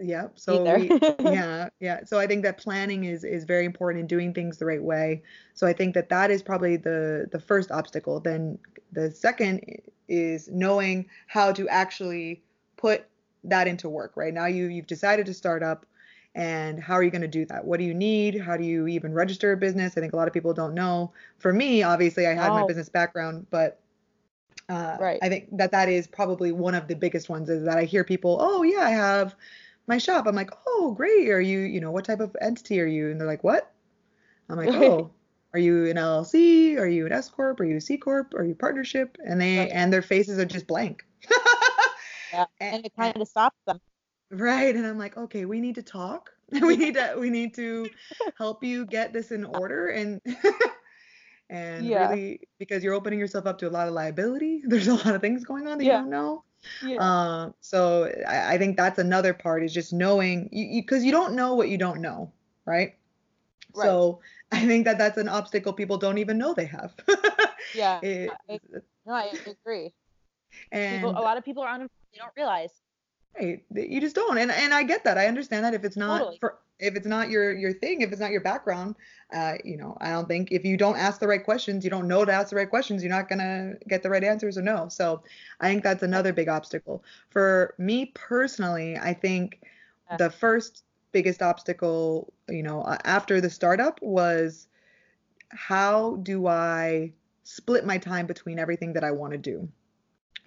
yeah. 0.00 0.28
So 0.34 0.76
we, 0.76 0.90
yeah, 1.20 1.68
yeah. 1.80 2.04
So 2.04 2.18
I 2.18 2.26
think 2.26 2.42
that 2.44 2.58
planning 2.58 3.04
is 3.04 3.24
is 3.24 3.44
very 3.44 3.64
important 3.64 4.00
in 4.00 4.06
doing 4.06 4.32
things 4.34 4.58
the 4.58 4.66
right 4.66 4.82
way. 4.82 5.22
So 5.54 5.66
I 5.66 5.72
think 5.72 5.94
that 5.94 6.08
that 6.08 6.30
is 6.30 6.42
probably 6.42 6.76
the 6.76 7.28
the 7.30 7.38
first 7.38 7.70
obstacle. 7.70 8.20
Then 8.20 8.58
the 8.92 9.10
second 9.10 9.60
is 10.08 10.48
knowing 10.50 11.06
how 11.26 11.52
to 11.52 11.68
actually 11.68 12.42
put 12.76 13.06
that 13.44 13.66
into 13.66 13.88
work. 13.88 14.12
Right 14.16 14.34
now, 14.34 14.46
you 14.46 14.66
you've 14.66 14.86
decided 14.86 15.26
to 15.26 15.34
start 15.34 15.62
up. 15.62 15.86
And 16.36 16.82
how 16.82 16.94
are 16.94 17.04
you 17.04 17.12
going 17.12 17.22
to 17.22 17.28
do 17.28 17.46
that? 17.46 17.64
What 17.64 17.78
do 17.78 17.84
you 17.84 17.94
need? 17.94 18.40
How 18.40 18.56
do 18.56 18.64
you 18.64 18.88
even 18.88 19.14
register 19.14 19.52
a 19.52 19.56
business? 19.56 19.96
I 19.96 20.00
think 20.00 20.14
a 20.14 20.16
lot 20.16 20.26
of 20.26 20.34
people 20.34 20.52
don't 20.52 20.74
know. 20.74 21.12
For 21.38 21.52
me, 21.52 21.84
obviously, 21.84 22.26
I 22.26 22.34
had 22.34 22.50
oh. 22.50 22.54
my 22.54 22.66
business 22.66 22.88
background, 22.88 23.46
but 23.52 23.78
uh, 24.68 24.96
right. 24.98 25.18
I 25.22 25.28
think 25.28 25.56
that 25.56 25.70
that 25.72 25.88
is 25.88 26.06
probably 26.06 26.52
one 26.52 26.74
of 26.74 26.88
the 26.88 26.96
biggest 26.96 27.28
ones 27.28 27.48
is 27.48 27.64
that 27.64 27.76
I 27.76 27.84
hear 27.84 28.02
people, 28.02 28.38
oh 28.40 28.62
yeah, 28.62 28.80
I 28.80 28.90
have 28.90 29.36
my 29.86 29.98
shop. 29.98 30.26
I'm 30.26 30.34
like, 30.34 30.50
oh 30.66 30.92
great. 30.96 31.28
Are 31.30 31.40
you, 31.40 31.60
you 31.60 31.80
know, 31.80 31.90
what 31.90 32.04
type 32.04 32.20
of 32.20 32.36
entity 32.40 32.80
are 32.80 32.86
you? 32.86 33.10
And 33.10 33.20
they're 33.20 33.26
like, 33.26 33.44
what? 33.44 33.72
I'm 34.48 34.56
like, 34.56 34.70
oh, 34.70 35.10
are 35.52 35.58
you 35.58 35.86
an 35.86 35.96
LLC? 35.96 36.78
Are 36.78 36.86
you 36.86 37.06
an 37.06 37.12
S 37.12 37.28
corp? 37.28 37.60
Are 37.60 37.64
you 37.64 37.76
a 37.76 37.80
C 37.80 37.96
corp? 37.96 38.34
Are 38.34 38.44
you 38.44 38.54
partnership? 38.54 39.16
And 39.24 39.40
they 39.40 39.58
right. 39.58 39.70
and 39.72 39.92
their 39.92 40.02
faces 40.02 40.38
are 40.38 40.44
just 40.44 40.66
blank. 40.66 41.04
yeah, 42.32 42.44
and, 42.60 42.76
and 42.76 42.86
it 42.86 42.92
kind 42.98 43.20
of 43.20 43.28
stops 43.28 43.56
them. 43.66 43.80
Right, 44.30 44.74
and 44.74 44.86
I'm 44.86 44.98
like, 44.98 45.16
okay, 45.16 45.44
we 45.44 45.60
need 45.60 45.76
to 45.76 45.82
talk. 45.82 46.30
we 46.50 46.76
need 46.76 46.94
to 46.94 47.16
we 47.18 47.30
need 47.30 47.54
to 47.54 47.88
help 48.36 48.62
you 48.62 48.84
get 48.84 49.12
this 49.12 49.32
in 49.32 49.44
order 49.44 49.88
and 49.88 50.20
and 51.50 51.86
yeah. 51.86 52.10
really 52.10 52.40
because 52.58 52.84
you're 52.84 52.94
opening 52.94 53.18
yourself 53.18 53.46
up 53.46 53.58
to 53.58 53.68
a 53.68 53.70
lot 53.70 53.88
of 53.88 53.94
liability. 53.94 54.62
There's 54.64 54.88
a 54.88 54.94
lot 54.94 55.14
of 55.14 55.20
things 55.20 55.44
going 55.44 55.66
on 55.66 55.78
that 55.78 55.84
yeah. 55.84 55.98
you 55.98 56.02
don't 56.02 56.10
know. 56.10 56.44
Yeah. 56.82 56.96
Uh, 56.96 57.52
so 57.60 58.10
I, 58.26 58.54
I, 58.54 58.58
think 58.58 58.76
that's 58.76 58.98
another 58.98 59.34
part 59.34 59.62
is 59.64 59.72
just 59.72 59.92
knowing 59.92 60.44
because 60.44 61.04
you, 61.04 61.04
you, 61.04 61.06
you, 61.06 61.12
don't 61.12 61.34
know 61.34 61.54
what 61.54 61.68
you 61.68 61.78
don't 61.78 62.00
know, 62.00 62.32
right? 62.64 62.94
right? 63.74 63.84
So 63.84 64.20
I 64.52 64.66
think 64.66 64.84
that 64.84 64.98
that's 64.98 65.18
an 65.18 65.28
obstacle 65.28 65.72
people 65.72 65.98
don't 65.98 66.18
even 66.18 66.38
know 66.38 66.54
they 66.54 66.66
have. 66.66 66.94
yeah. 67.74 68.00
It, 68.02 68.30
I, 68.48 68.60
no, 69.06 69.12
I 69.12 69.32
agree. 69.46 69.92
And 70.72 70.96
people, 70.96 71.10
a 71.10 71.20
lot 71.20 71.36
of 71.36 71.44
people 71.44 71.62
are 71.62 71.68
on 71.68 71.80
they 71.80 72.18
don't 72.18 72.32
realize. 72.36 72.70
Right. 73.38 73.64
You 73.74 74.00
just 74.00 74.14
don't. 74.14 74.38
And 74.38 74.50
and 74.50 74.72
I 74.72 74.82
get 74.82 75.04
that. 75.04 75.18
I 75.18 75.26
understand 75.26 75.64
that 75.64 75.74
if 75.74 75.84
it's 75.84 75.96
not 75.96 76.18
totally. 76.18 76.38
for 76.38 76.58
if 76.78 76.96
it's 76.96 77.06
not 77.06 77.30
your 77.30 77.52
your 77.52 77.72
thing, 77.72 78.00
if 78.00 78.12
it's 78.12 78.20
not 78.20 78.30
your 78.30 78.40
background, 78.40 78.96
uh, 79.32 79.54
you 79.64 79.76
know, 79.76 79.96
I 80.00 80.10
don't 80.10 80.28
think 80.28 80.52
if 80.52 80.64
you 80.64 80.76
don't 80.76 80.96
ask 80.96 81.20
the 81.20 81.28
right 81.28 81.42
questions, 81.42 81.84
you 81.84 81.90
don't 81.90 82.08
know 82.08 82.24
to 82.24 82.32
ask 82.32 82.50
the 82.50 82.56
right 82.56 82.68
questions, 82.68 83.02
you're 83.02 83.12
not 83.12 83.28
gonna 83.28 83.74
get 83.88 84.02
the 84.02 84.10
right 84.10 84.24
answers 84.24 84.58
or 84.58 84.62
no. 84.62 84.88
So 84.88 85.22
I 85.60 85.68
think 85.68 85.82
that's 85.82 86.02
another 86.02 86.32
big 86.32 86.48
obstacle. 86.48 87.04
For 87.30 87.74
me 87.78 88.06
personally, 88.14 88.96
I 88.96 89.14
think 89.14 89.62
the 90.18 90.30
first 90.30 90.84
biggest 91.12 91.42
obstacle, 91.42 92.32
you 92.48 92.62
know, 92.62 92.84
after 93.04 93.40
the 93.40 93.50
startup 93.50 94.00
was 94.02 94.68
how 95.50 96.16
do 96.16 96.46
I 96.46 97.12
split 97.44 97.84
my 97.84 97.98
time 97.98 98.26
between 98.26 98.58
everything 98.58 98.92
that 98.94 99.04
I 99.04 99.12
want 99.12 99.32
to 99.32 99.38
do? 99.38 99.68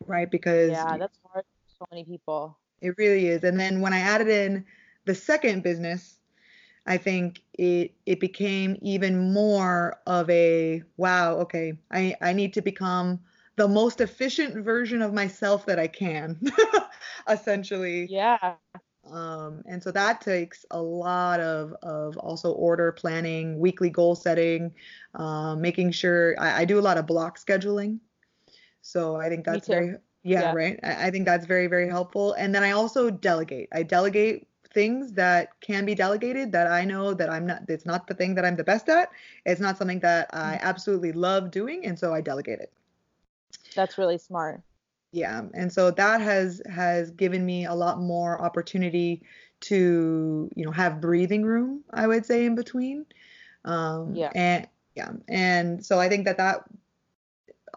Right? 0.05 0.29
Because 0.29 0.71
Yeah, 0.71 0.97
that's 0.97 1.17
hard 1.23 1.45
for 1.45 1.69
so 1.79 1.85
many 1.91 2.03
people. 2.03 2.57
It 2.81 2.95
really 2.97 3.27
is. 3.27 3.43
And 3.43 3.59
then 3.59 3.81
when 3.81 3.93
I 3.93 3.99
added 3.99 4.27
in 4.27 4.65
the 5.05 5.15
second 5.15 5.63
business, 5.63 6.19
I 6.85 6.97
think 6.97 7.41
it 7.53 7.93
it 8.05 8.19
became 8.19 8.77
even 8.81 9.33
more 9.33 9.99
of 10.07 10.29
a 10.29 10.83
wow, 10.95 11.35
okay, 11.39 11.73
I, 11.91 12.15
I 12.21 12.33
need 12.33 12.53
to 12.53 12.61
become 12.61 13.19
the 13.57 13.67
most 13.67 14.01
efficient 14.01 14.63
version 14.63 15.01
of 15.01 15.13
myself 15.13 15.65
that 15.65 15.79
I 15.79 15.87
can, 15.87 16.39
essentially. 17.29 18.07
Yeah. 18.09 18.55
Um, 19.11 19.63
and 19.65 19.81
so 19.81 19.91
that 19.91 20.21
takes 20.21 20.65
a 20.71 20.81
lot 20.81 21.39
of, 21.39 21.73
of 21.81 22.17
also 22.17 22.51
order 22.51 22.91
planning, 22.91 23.57
weekly 23.57 23.89
goal 23.89 24.15
setting, 24.15 24.73
um, 25.15 25.61
making 25.61 25.91
sure 25.91 26.35
I, 26.39 26.61
I, 26.61 26.65
do 26.65 26.77
a 26.77 26.81
lot 26.81 26.97
of 26.97 27.07
block 27.07 27.39
scheduling. 27.39 27.99
So 28.81 29.15
I 29.15 29.29
think 29.29 29.45
that's 29.45 29.67
very, 29.67 29.95
yeah, 30.27 30.41
yeah, 30.41 30.53
right. 30.53 30.79
I, 30.83 31.07
I 31.07 31.11
think 31.11 31.25
that's 31.25 31.45
very, 31.45 31.67
very 31.67 31.87
helpful. 31.87 32.33
And 32.33 32.53
then 32.53 32.63
I 32.63 32.71
also 32.71 33.09
delegate. 33.09 33.69
I 33.71 33.83
delegate 33.83 34.47
things 34.73 35.13
that 35.13 35.59
can 35.61 35.85
be 35.85 35.95
delegated 35.95 36.51
that 36.51 36.67
I 36.67 36.83
know 36.83 37.13
that 37.13 37.29
I'm 37.29 37.47
not 37.47 37.63
it's 37.69 37.85
not 37.85 38.05
the 38.07 38.13
thing 38.13 38.35
that 38.35 38.45
I'm 38.45 38.57
the 38.57 38.63
best 38.63 38.89
at. 38.89 39.09
It's 39.45 39.61
not 39.61 39.77
something 39.77 40.01
that 40.01 40.29
I 40.33 40.55
mm. 40.55 40.61
absolutely 40.61 41.13
love 41.13 41.49
doing 41.49 41.85
and 41.85 41.97
so 41.97 42.13
I 42.13 42.21
delegate 42.21 42.59
it. 42.59 42.71
That's 43.73 43.97
really 43.97 44.17
smart. 44.17 44.61
Yeah, 45.13 45.43
and 45.53 45.71
so 45.71 45.89
that 45.91 46.19
has 46.19 46.61
has 46.69 47.11
given 47.11 47.45
me 47.45 47.65
a 47.65 47.73
lot 47.73 47.99
more 47.99 48.41
opportunity 48.41 49.23
to, 49.61 50.49
you 50.55 50.65
know, 50.65 50.71
have 50.71 50.99
breathing 50.99 51.43
room, 51.43 51.83
I 51.91 52.05
would 52.05 52.25
say 52.25 52.45
in 52.45 52.55
between. 52.55 53.05
Um 53.63 54.13
yeah. 54.13 54.31
and 54.35 54.67
yeah, 54.95 55.11
and 55.29 55.85
so 55.85 55.99
I 55.99 56.09
think 56.09 56.25
that 56.25 56.37
that 56.37 56.65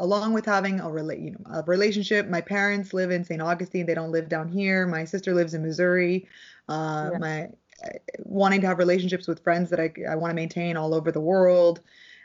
along 0.00 0.32
with 0.32 0.46
having 0.46 0.80
a, 0.80 0.86
rela- 0.86 1.22
you 1.22 1.30
know, 1.30 1.60
a 1.60 1.62
relationship. 1.62 2.28
My 2.28 2.40
parents 2.40 2.92
live 2.92 3.10
in 3.10 3.24
St. 3.24 3.40
Augustine. 3.40 3.86
They 3.86 3.94
don't 3.94 4.10
live 4.10 4.28
down 4.28 4.48
here. 4.48 4.86
My 4.86 5.04
sister 5.04 5.34
lives 5.34 5.54
in 5.54 5.62
Missouri. 5.62 6.26
Uh, 6.68 7.10
yeah. 7.12 7.18
My 7.18 7.48
wanting 8.18 8.60
to 8.60 8.66
have 8.66 8.78
relationships 8.78 9.26
with 9.26 9.42
friends 9.42 9.70
that 9.70 9.80
I, 9.80 9.92
I 10.08 10.16
want 10.16 10.30
to 10.30 10.34
maintain 10.34 10.76
all 10.76 10.94
over 10.94 11.12
the 11.12 11.20
world. 11.20 11.80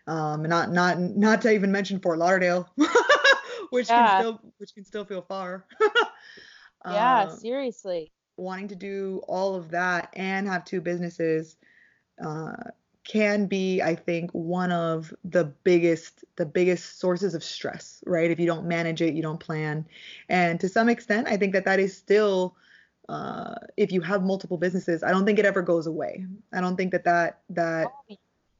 Um, 0.07 0.43
not 0.43 0.71
not 0.71 0.99
not 0.99 1.41
to 1.41 1.51
even 1.51 1.71
mention 1.71 1.99
Fort 1.99 2.19
Lauderdale, 2.19 2.69
which 3.71 3.89
yeah. 3.89 4.07
can 4.07 4.21
still 4.21 4.41
which 4.57 4.73
can 4.73 4.85
still 4.85 5.05
feel 5.05 5.21
far. 5.21 5.65
yeah, 6.85 7.25
uh, 7.27 7.29
seriously. 7.29 8.11
Wanting 8.37 8.67
to 8.69 8.75
do 8.75 9.21
all 9.27 9.55
of 9.55 9.71
that 9.71 10.09
and 10.13 10.47
have 10.47 10.65
two 10.65 10.81
businesses 10.81 11.55
uh, 12.23 12.53
can 13.05 13.45
be 13.45 13.81
i 13.81 13.95
think 13.95 14.31
one 14.31 14.71
of 14.71 15.13
the 15.23 15.45
biggest 15.63 16.25
the 16.35 16.45
biggest 16.45 16.99
sources 16.99 17.33
of 17.33 17.43
stress 17.43 18.03
right? 18.05 18.31
If 18.31 18.39
you 18.39 18.47
don't 18.47 18.65
manage 18.65 19.01
it 19.01 19.13
you 19.13 19.21
don't 19.21 19.39
plan. 19.39 19.85
And 20.27 20.59
to 20.59 20.67
some 20.67 20.89
extent 20.89 21.27
i 21.27 21.37
think 21.37 21.53
that 21.53 21.65
that 21.65 21.79
is 21.79 21.95
still 21.95 22.55
uh, 23.07 23.53
if 23.77 23.91
you 23.91 24.01
have 24.01 24.23
multiple 24.23 24.57
businesses 24.57 25.03
i 25.03 25.11
don't 25.11 25.25
think 25.25 25.39
it 25.39 25.45
ever 25.45 25.61
goes 25.61 25.87
away. 25.87 26.25
I 26.51 26.59
don't 26.59 26.75
think 26.75 26.91
that 26.91 27.03
that 27.05 27.41
that 27.51 27.87
oh, 28.09 28.15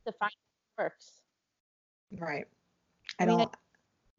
the 0.05 0.13
works. 0.77 1.12
Right. 2.19 2.45
I, 3.19 3.23
I 3.23 3.25
mean, 3.25 3.38
don't 3.39 3.55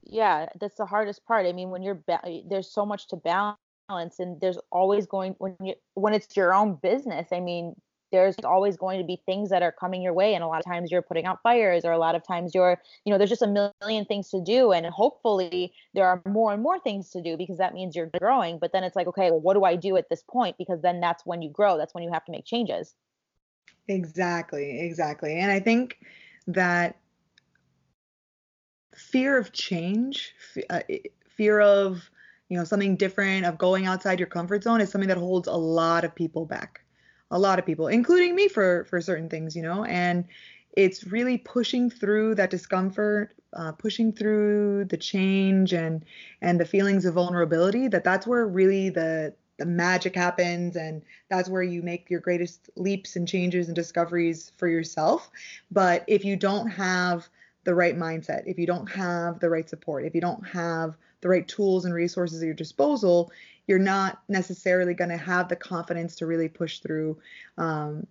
yeah 0.03 0.47
that's 0.61 0.77
the 0.77 0.87
hardest 0.87 1.25
part. 1.25 1.47
I 1.47 1.53
mean 1.53 1.71
when 1.71 1.83
you're 1.83 2.03
ba- 2.07 2.43
there's 2.49 2.71
so 2.71 2.85
much 2.85 3.07
to 3.09 3.17
balance 3.17 4.19
and 4.19 4.41
there's 4.41 4.59
always 4.73 5.07
going 5.07 5.37
when 5.39 5.57
you 5.63 5.75
when 5.95 6.13
it's 6.13 6.37
your 6.37 6.53
own 6.53 6.75
business 6.83 7.29
i 7.31 7.39
mean 7.39 7.75
there's 8.13 8.37
always 8.45 8.77
going 8.77 8.99
to 8.99 9.05
be 9.05 9.21
things 9.27 9.51
that 9.51 9.63
are 9.63 9.73
coming 9.73 10.03
your 10.03 10.13
way 10.13 10.35
and 10.35 10.45
a 10.45 10.47
lot 10.47 10.59
of 10.59 10.65
times 10.65 10.91
you're 10.91 11.03
putting 11.03 11.25
out 11.25 11.43
fires 11.43 11.85
or 11.85 11.93
a 11.93 11.99
lot 11.99 12.15
of 12.15 12.27
times 12.27 12.55
you're 12.55 12.81
you 13.05 13.13
know 13.13 13.19
there's 13.19 13.31
just 13.31 13.43
a 13.43 13.73
million 13.83 14.05
things 14.05 14.31
to 14.31 14.41
do 14.41 14.73
and 14.73 14.87
hopefully 14.87 15.73
there 15.95 16.07
are 16.07 16.23
more 16.27 16.53
and 16.53 16.63
more 16.63 16.79
things 16.79 17.11
to 17.11 17.23
do 17.23 17.37
because 17.37 17.59
that 17.59 17.75
means 17.75 17.97
you're 17.97 18.11
growing 18.21 18.59
but 18.59 18.73
then 18.73 18.85
it's 18.85 18.97
like 18.97 19.07
okay 19.07 19.31
well 19.31 19.41
what 19.41 19.55
do 19.55 19.65
i 19.65 19.77
do 19.77 19.97
at 19.97 20.09
this 20.09 20.23
point? 20.23 20.57
Because 20.59 20.81
then 20.83 21.01
that's 21.01 21.25
when 21.27 21.43
you 21.43 21.51
grow 21.51 21.77
that's 21.77 21.95
when 21.95 22.05
you 22.05 22.13
have 22.13 22.25
to 22.25 22.33
make 22.33 22.45
changes. 22.45 22.95
Exactly 23.89 24.81
exactly 24.81 25.39
and 25.39 25.51
i 25.51 25.61
think 25.61 25.99
that 26.47 26.97
fear 28.95 29.39
of 29.39 29.53
change 29.53 30.35
uh, 30.71 30.81
fear 31.37 31.61
of 31.61 32.11
you 32.49 32.57
know 32.57 32.65
something 32.65 32.97
different 32.97 33.45
of 33.45 33.59
going 33.59 33.87
outside 33.87 34.19
your 34.19 34.29
comfort 34.29 34.63
zone 34.63 34.81
is 34.81 34.91
something 34.91 35.09
that 35.09 35.19
holds 35.19 35.49
a 35.49 35.53
lot 35.53 36.05
of 36.05 36.15
people 36.15 36.47
back 36.47 36.86
a 37.31 37.39
lot 37.39 37.59
of 37.59 37.67
people, 37.67 37.89
including 37.89 38.35
me 38.35 38.49
for 38.49 38.85
for 38.85 39.01
certain 39.01 39.29
things, 39.29 39.57
you 39.57 39.63
know, 39.63 39.85
and 39.85 40.25
it's 40.77 41.05
really 41.05 41.39
pushing 41.39 41.91
through 41.91 42.35
that 42.35 42.51
discomfort, 42.51 43.35
uh, 43.55 43.73
pushing 43.73 44.13
through 44.13 44.85
the 44.85 44.97
change 44.97 45.73
and 45.73 46.05
and 46.43 46.61
the 46.61 46.65
feelings 46.65 47.05
of 47.05 47.15
vulnerability. 47.15 47.89
That 47.89 48.05
that's 48.05 48.27
where 48.27 48.47
really 48.47 48.91
the 48.91 49.35
the 49.59 49.67
magic 49.67 50.15
happens 50.15 50.77
and 50.77 51.03
that's 51.31 51.49
where 51.49 51.63
you 51.63 51.83
make 51.83 52.11
your 52.11 52.21
greatest 52.21 52.69
leaps 52.77 53.17
and 53.17 53.27
changes 53.27 53.69
and 53.69 53.75
discoveries 53.75 54.53
for 54.59 54.69
yourself. 54.69 55.31
But 55.71 56.05
if 56.07 56.25
you 56.25 56.37
don't 56.37 56.69
have 56.69 57.29
the 57.65 57.75
right 57.75 57.97
mindset, 57.97 58.43
if 58.47 58.59
you 58.59 58.67
don't 58.67 58.87
have 58.89 59.41
the 59.41 59.49
right 59.49 59.69
support, 59.69 60.05
if 60.05 60.15
you 60.15 60.21
don't 60.21 60.47
have 60.47 60.95
the 61.21 61.29
right 61.29 61.47
tools 61.47 61.85
and 61.85 61.95
resources 61.95 62.43
at 62.43 62.47
your 62.47 62.55
disposal, 62.55 63.31
you're 63.67 63.79
not 63.79 64.23
necessarily 64.29 64.95
going 64.95 65.11
to 65.11 65.17
have 65.17 65.49
the 65.49 65.57
confidence 65.57 66.15
to 66.17 66.27
really 66.27 66.49
push 66.49 66.81
through. 66.81 67.19
Um, 67.59 68.07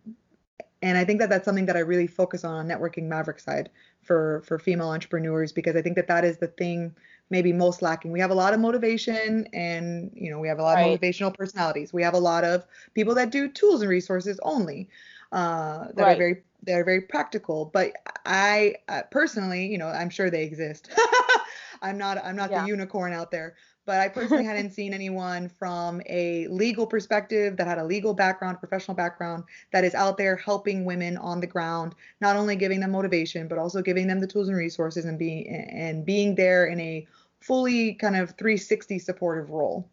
and 0.81 0.97
I 0.97 1.05
think 1.05 1.19
that 1.19 1.29
that's 1.29 1.45
something 1.45 1.65
that 1.65 1.77
I 1.77 1.79
really 1.79 2.07
focus 2.07 2.43
on 2.43 2.53
on 2.53 2.67
networking 2.67 3.03
Maverick 3.03 3.39
side 3.39 3.69
for 4.03 4.43
for 4.45 4.59
female 4.59 4.89
entrepreneurs 4.89 5.51
because 5.51 5.75
I 5.75 5.81
think 5.81 5.95
that 5.95 6.07
that 6.07 6.23
is 6.25 6.37
the 6.37 6.47
thing 6.47 6.95
maybe 7.31 7.51
most 7.51 7.81
lacking. 7.81 8.11
We 8.11 8.19
have 8.19 8.29
a 8.29 8.35
lot 8.35 8.53
of 8.53 8.59
motivation 8.59 9.47
and 9.51 10.11
you 10.13 10.29
know 10.29 10.39
we 10.39 10.47
have 10.47 10.59
a 10.59 10.63
lot 10.63 10.75
right. 10.75 10.91
of 10.91 10.99
motivational 10.99 11.33
personalities. 11.33 11.91
We 11.91 12.03
have 12.03 12.13
a 12.13 12.19
lot 12.19 12.43
of 12.43 12.65
people 12.93 13.15
that 13.15 13.31
do 13.31 13.49
tools 13.49 13.81
and 13.81 13.89
resources 13.89 14.39
only 14.43 14.89
uh, 15.31 15.87
that 15.95 16.03
right. 16.03 16.15
are 16.15 16.17
very 16.17 16.43
they're 16.65 16.85
very 16.85 17.01
practical. 17.01 17.65
But 17.65 17.93
I 18.25 18.75
uh, 18.87 19.03
personally, 19.11 19.67
you 19.67 19.77
know, 19.77 19.87
I'm 19.87 20.09
sure 20.09 20.29
they 20.29 20.43
exist. 20.43 20.89
I'm 21.81 21.97
not 21.97 22.17
I'm 22.23 22.35
not 22.35 22.51
yeah. 22.51 22.61
the 22.61 22.67
unicorn 22.67 23.13
out 23.13 23.31
there, 23.31 23.55
but 23.85 23.99
I 23.99 24.07
personally 24.09 24.45
hadn't 24.51 24.71
seen 24.71 24.93
anyone 24.93 25.49
from 25.49 26.01
a 26.07 26.47
legal 26.47 26.87
perspective 26.87 27.57
that 27.57 27.67
had 27.67 27.77
a 27.77 27.83
legal 27.83 28.13
background, 28.13 28.59
professional 28.59 28.95
background 28.95 29.43
that 29.71 29.83
is 29.83 29.93
out 29.93 30.17
there 30.17 30.35
helping 30.35 30.85
women 30.85 31.17
on 31.17 31.39
the 31.39 31.47
ground, 31.47 31.95
not 32.21 32.35
only 32.35 32.55
giving 32.55 32.79
them 32.79 32.91
motivation, 32.91 33.47
but 33.47 33.57
also 33.57 33.81
giving 33.81 34.07
them 34.07 34.19
the 34.19 34.27
tools 34.27 34.47
and 34.47 34.57
resources 34.57 35.05
and 35.05 35.19
being 35.19 35.47
and 35.47 36.05
being 36.05 36.35
there 36.35 36.65
in 36.65 36.79
a 36.79 37.07
fully 37.39 37.93
kind 37.93 38.15
of 38.15 38.31
360 38.31 38.99
supportive 38.99 39.51
role. 39.51 39.87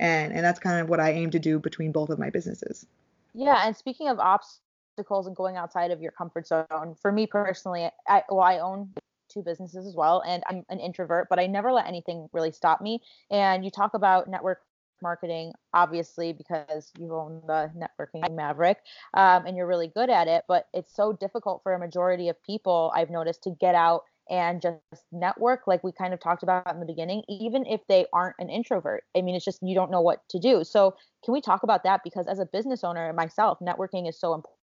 And 0.00 0.32
and 0.32 0.44
that's 0.44 0.60
kind 0.60 0.80
of 0.80 0.88
what 0.88 1.00
I 1.00 1.12
aim 1.12 1.30
to 1.30 1.38
do 1.38 1.58
between 1.58 1.92
both 1.92 2.10
of 2.10 2.18
my 2.18 2.30
businesses. 2.30 2.86
Yeah, 3.34 3.66
and 3.66 3.76
speaking 3.76 4.08
of 4.08 4.18
obstacles 4.18 4.60
and 4.98 5.36
going 5.36 5.56
outside 5.56 5.90
of 5.90 6.00
your 6.00 6.12
comfort 6.12 6.46
zone, 6.46 6.96
for 7.00 7.12
me 7.12 7.26
personally, 7.26 7.90
I 8.06 8.22
well 8.28 8.40
I 8.40 8.58
own 8.58 8.90
two 9.28 9.42
businesses 9.42 9.86
as 9.86 9.94
well 9.94 10.22
and 10.26 10.42
i'm 10.48 10.64
an 10.70 10.80
introvert 10.80 11.26
but 11.28 11.38
i 11.38 11.46
never 11.46 11.70
let 11.70 11.86
anything 11.86 12.30
really 12.32 12.50
stop 12.50 12.80
me. 12.80 13.02
And 13.30 13.62
you 13.62 13.70
talk 13.70 13.92
about 13.92 14.26
network 14.26 14.62
marketing 15.02 15.52
obviously 15.74 16.32
because 16.32 16.90
you 16.98 17.14
own 17.14 17.42
the 17.46 17.70
networking 17.76 18.34
maverick 18.34 18.78
um, 19.14 19.46
and 19.46 19.56
you're 19.56 19.66
really 19.66 19.88
good 19.88 20.10
at 20.10 20.26
it 20.26 20.44
but 20.48 20.66
it's 20.72 20.96
so 20.96 21.12
difficult 21.12 21.62
for 21.62 21.74
a 21.74 21.78
majority 21.78 22.28
of 22.28 22.42
people 22.42 22.90
i've 22.96 23.10
noticed 23.10 23.42
to 23.44 23.50
get 23.50 23.76
out 23.76 24.02
and 24.30 24.60
just 24.60 25.04
network 25.12 25.66
like 25.66 25.82
we 25.82 25.92
kind 25.92 26.12
of 26.12 26.20
talked 26.20 26.42
about 26.42 26.70
in 26.72 26.80
the 26.80 26.86
beginning 26.86 27.22
even 27.28 27.64
if 27.66 27.80
they 27.88 28.06
aren't 28.12 28.36
an 28.38 28.50
introvert. 28.50 29.04
I 29.16 29.22
mean 29.22 29.34
it's 29.34 29.44
just 29.44 29.62
you 29.62 29.74
don't 29.74 29.90
know 29.90 30.00
what 30.00 30.28
to 30.30 30.38
do. 30.38 30.64
So 30.64 30.94
can 31.24 31.32
we 31.32 31.40
talk 31.40 31.62
about 31.62 31.84
that? 31.84 32.02
Because 32.04 32.26
as 32.26 32.38
a 32.38 32.46
business 32.46 32.84
owner 32.84 33.12
myself 33.12 33.58
networking 33.60 34.08
is 34.08 34.18
so 34.18 34.34
important 34.34 34.57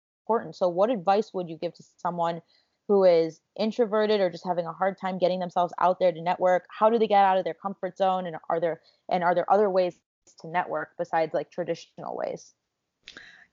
so 0.52 0.70
what 0.70 0.90
advice 0.90 1.32
would 1.34 1.50
you 1.50 1.58
give 1.58 1.74
to 1.74 1.84
someone 1.98 2.42
who 2.88 3.04
is 3.04 3.40
introverted 3.58 4.20
or 4.20 4.30
just 4.30 4.46
having 4.46 4.66
a 4.66 4.74
hard 4.74 4.98
time 5.00 5.18
getting 5.18 5.40
themselves 5.40 5.74
out 5.80 6.00
there 6.00 6.12
to 6.12 6.22
network? 6.22 6.66
How 6.70 6.90
do 6.90 7.00
they 7.00 7.08
get 7.08 7.24
out 7.24 7.38
of 7.38 7.44
their 7.44 7.54
comfort 7.54 7.98
zone? 7.98 8.26
And 8.26 8.36
are 8.50 8.60
there 8.60 8.82
and 9.10 9.24
are 9.24 9.36
there 9.36 9.52
other 9.52 9.70
ways 9.70 9.96
to 10.42 10.48
network 10.48 10.90
besides 10.98 11.34
like 11.34 11.52
traditional 11.52 12.16
ways? 12.16 12.54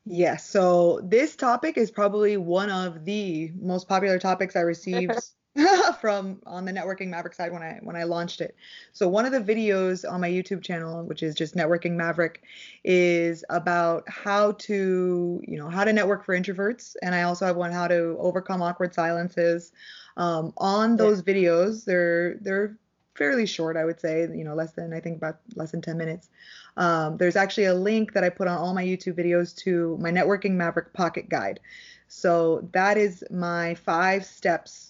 Yes. 0.05 0.49
So 0.49 1.01
this 1.05 1.37
topic 1.37 1.77
is 1.77 1.91
probably 1.91 2.37
one 2.37 2.71
of 2.71 3.05
the 3.05 3.53
most 3.61 3.89
popular 3.89 4.19
topics 4.19 4.57
i 4.57 4.61
received 4.61 5.13
from 6.01 6.41
on 6.47 6.65
the 6.65 6.73
networking 6.73 7.09
maverick 7.09 7.35
side 7.35 7.53
when 7.53 7.63
i 7.63 7.79
when 7.83 7.97
i 7.97 8.05
launched 8.05 8.41
it. 8.41 8.55
So 8.93 9.09
one 9.09 9.27
of 9.27 9.33
the 9.33 9.41
videos 9.41 10.11
on 10.11 10.21
my 10.21 10.31
youtube 10.31 10.63
channel 10.63 11.05
which 11.05 11.23
is 11.23 11.35
just 11.35 11.57
networking 11.57 11.93
maverick 11.93 12.43
is 12.85 13.45
about 13.51 14.09
how 14.09 14.53
to 14.53 15.43
you 15.47 15.59
know 15.59 15.69
how 15.69 15.85
to 15.85 15.93
network 15.93 16.25
for 16.25 16.39
introverts. 16.39 16.95
And 17.03 17.15
i 17.15 17.23
also 17.23 17.47
have 17.47 17.57
one 17.57 17.73
how 17.73 17.89
to 17.89 18.17
overcome 18.19 18.63
awkward 18.63 18.95
silences. 18.95 19.73
Um, 20.17 20.53
on 20.57 20.97
those 20.97 21.23
yeah. 21.27 21.35
videos 21.35 21.85
they're 21.85 22.37
they're 22.41 22.77
fairly 23.15 23.47
short 23.47 23.77
i 23.77 23.85
would 23.85 24.01
say 24.01 24.23
you 24.23 24.45
know 24.45 24.55
less 24.55 24.73
than 24.73 24.93
i 24.93 25.01
think 25.01 25.17
about 25.17 25.39
less 25.57 25.73
than 25.73 25.83
10 25.83 25.99
minutes. 25.99 26.29
Um, 26.77 27.17
there's 27.17 27.37
actually 27.37 27.65
a 27.65 27.75
link 27.75 28.13
that 28.13 28.23
i 28.23 28.29
put 28.29 28.47
on 28.47 28.57
all 28.57 28.73
my 28.73 28.85
youtube 28.85 29.19
videos 29.19 29.57
to 29.65 29.99
my 30.01 30.13
networking 30.13 30.53
maverick 30.53 30.93
pocket 30.93 31.29
guide. 31.29 31.59
So 32.07 32.69
that 32.73 32.97
is 32.99 33.25
my 33.31 33.75
five 33.75 34.25
steps 34.25 34.90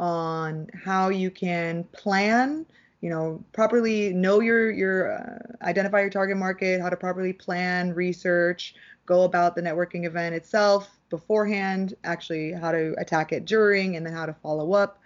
on 0.00 0.68
how 0.84 1.10
you 1.10 1.30
can 1.30 1.84
plan 1.92 2.66
you 3.02 3.10
know 3.10 3.42
properly 3.52 4.12
know 4.12 4.40
your 4.40 4.70
your 4.70 5.12
uh, 5.12 5.64
identify 5.64 6.00
your 6.00 6.10
target 6.10 6.36
market 6.36 6.80
how 6.80 6.88
to 6.90 6.96
properly 6.96 7.32
plan 7.32 7.94
research 7.94 8.74
go 9.06 9.24
about 9.24 9.54
the 9.54 9.62
networking 9.62 10.06
event 10.06 10.34
itself 10.34 10.98
beforehand 11.10 11.94
actually 12.04 12.52
how 12.52 12.72
to 12.72 12.94
attack 12.98 13.32
it 13.32 13.44
during 13.44 13.96
and 13.96 14.06
then 14.06 14.12
how 14.12 14.24
to 14.24 14.32
follow 14.34 14.72
up. 14.72 15.00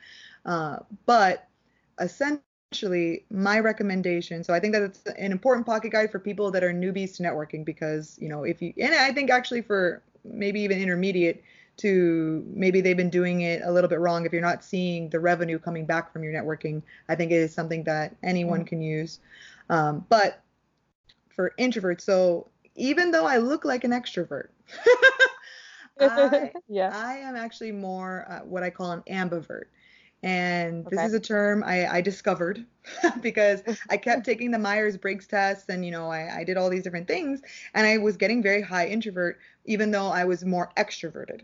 Uh, 0.45 0.79
but 1.07 1.49
essentially 2.01 3.25
my 3.31 3.59
recommendation 3.61 4.43
so 4.43 4.53
i 4.53 4.61
think 4.61 4.73
that 4.75 4.83
it's 4.83 5.05
an 5.07 5.31
important 5.31 5.65
pocket 5.65 5.93
guide 5.93 6.11
for 6.11 6.19
people 6.19 6.51
that 6.51 6.65
are 6.65 6.73
newbies 6.73 7.17
to 7.17 7.23
networking 7.23 7.65
because 7.65 8.19
you 8.21 8.29
know 8.29 8.43
if 8.43 8.61
you 8.61 8.73
and 8.79 8.95
i 8.95 9.13
think 9.13 9.31
actually 9.31 9.63
for 9.63 10.03
maybe 10.25 10.61
even 10.61 10.81
intermediate 10.81 11.43
to 11.77 12.45
maybe 12.55 12.81
they've 12.81 12.97
been 12.97 13.11
doing 13.11 13.41
it 13.41 13.63
a 13.65 13.73
little 13.73 13.89
bit 13.89 13.99
wrong 13.99 14.25
if 14.25 14.33
you're 14.33 14.43
not 14.43 14.63
seeing 14.65 15.09
the 15.11 15.19
revenue 15.19 15.59
coming 15.59 15.85
back 15.85 16.13
from 16.13 16.23
your 16.23 16.33
networking 16.33 16.83
i 17.09 17.15
think 17.15 17.33
it 17.33 17.37
is 17.37 17.53
something 17.53 17.83
that 17.85 18.15
anyone 18.23 18.61
mm-hmm. 18.61 18.67
can 18.67 18.83
use 18.83 19.21
um, 19.71 20.05
but 20.09 20.41
for 21.29 21.53
introverts 21.59 22.03
so 22.03 22.47
even 22.77 23.11
though 23.11 23.27
i 23.27 23.39
look 23.39 23.65
like 23.65 23.85
an 23.85 23.91
extrovert 23.91 24.49
I, 26.01 26.51
yeah. 26.69 26.91
I 26.93 27.19
am 27.19 27.37
actually 27.37 27.73
more 27.73 28.27
uh, 28.29 28.41
what 28.41 28.63
i 28.63 28.71
call 28.71 28.93
an 28.93 29.03
ambivert 29.09 29.65
and 30.25 30.87
okay. 30.87 30.97
this 30.97 31.09
is 31.09 31.13
a 31.13 31.21
term 31.21 31.63
I, 31.63 31.87
I 31.87 32.01
discovered 32.01 32.65
because 33.21 33.63
I 33.91 33.99
kept 33.99 34.25
taking 34.25 34.51
the 34.51 34.59
Myers 34.59 34.97
Briggs 34.97 35.27
test 35.27 35.69
and, 35.69 35.85
you 35.85 35.91
know, 35.91 36.09
I, 36.09 36.39
I 36.39 36.45
did 36.45 36.57
all 36.57 36.71
these 36.71 36.83
different 36.83 37.07
things 37.07 37.43
and 37.75 37.87
I 37.87 37.99
was 37.99 38.17
getting 38.17 38.43
very 38.43 38.63
high 38.63 38.89
introvert, 38.89 39.39
even 39.67 39.91
though 39.91 40.07
I 40.07 40.25
was 40.25 40.43
more 40.43 40.73
extroverted. 40.79 41.43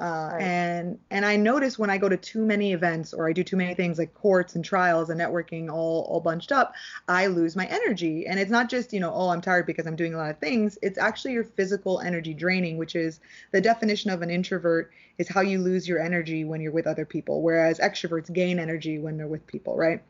Uh, 0.00 0.30
right. 0.32 0.42
And 0.42 0.98
and 1.10 1.26
I 1.26 1.34
notice 1.34 1.76
when 1.76 1.90
I 1.90 1.98
go 1.98 2.08
to 2.08 2.16
too 2.16 2.44
many 2.44 2.72
events 2.72 3.12
or 3.12 3.28
I 3.28 3.32
do 3.32 3.42
too 3.42 3.56
many 3.56 3.74
things 3.74 3.98
like 3.98 4.14
courts 4.14 4.54
and 4.54 4.64
trials 4.64 5.10
and 5.10 5.20
networking 5.20 5.70
all 5.72 6.02
all 6.08 6.20
bunched 6.20 6.52
up, 6.52 6.72
I 7.08 7.26
lose 7.26 7.56
my 7.56 7.66
energy. 7.66 8.26
And 8.26 8.38
it's 8.38 8.50
not 8.50 8.68
just 8.70 8.92
you 8.92 9.00
know 9.00 9.12
oh 9.12 9.30
I'm 9.30 9.40
tired 9.40 9.66
because 9.66 9.86
I'm 9.86 9.96
doing 9.96 10.14
a 10.14 10.16
lot 10.16 10.30
of 10.30 10.38
things. 10.38 10.78
It's 10.82 10.98
actually 10.98 11.32
your 11.32 11.44
physical 11.44 12.00
energy 12.00 12.32
draining, 12.32 12.78
which 12.78 12.94
is 12.94 13.18
the 13.50 13.60
definition 13.60 14.10
of 14.10 14.22
an 14.22 14.30
introvert 14.30 14.92
is 15.18 15.28
how 15.28 15.40
you 15.40 15.58
lose 15.58 15.88
your 15.88 16.00
energy 16.00 16.44
when 16.44 16.60
you're 16.60 16.72
with 16.72 16.86
other 16.86 17.04
people, 17.04 17.42
whereas 17.42 17.80
extroverts 17.80 18.32
gain 18.32 18.60
energy 18.60 18.98
when 19.00 19.16
they're 19.16 19.26
with 19.26 19.46
people, 19.48 19.76
right? 19.76 20.00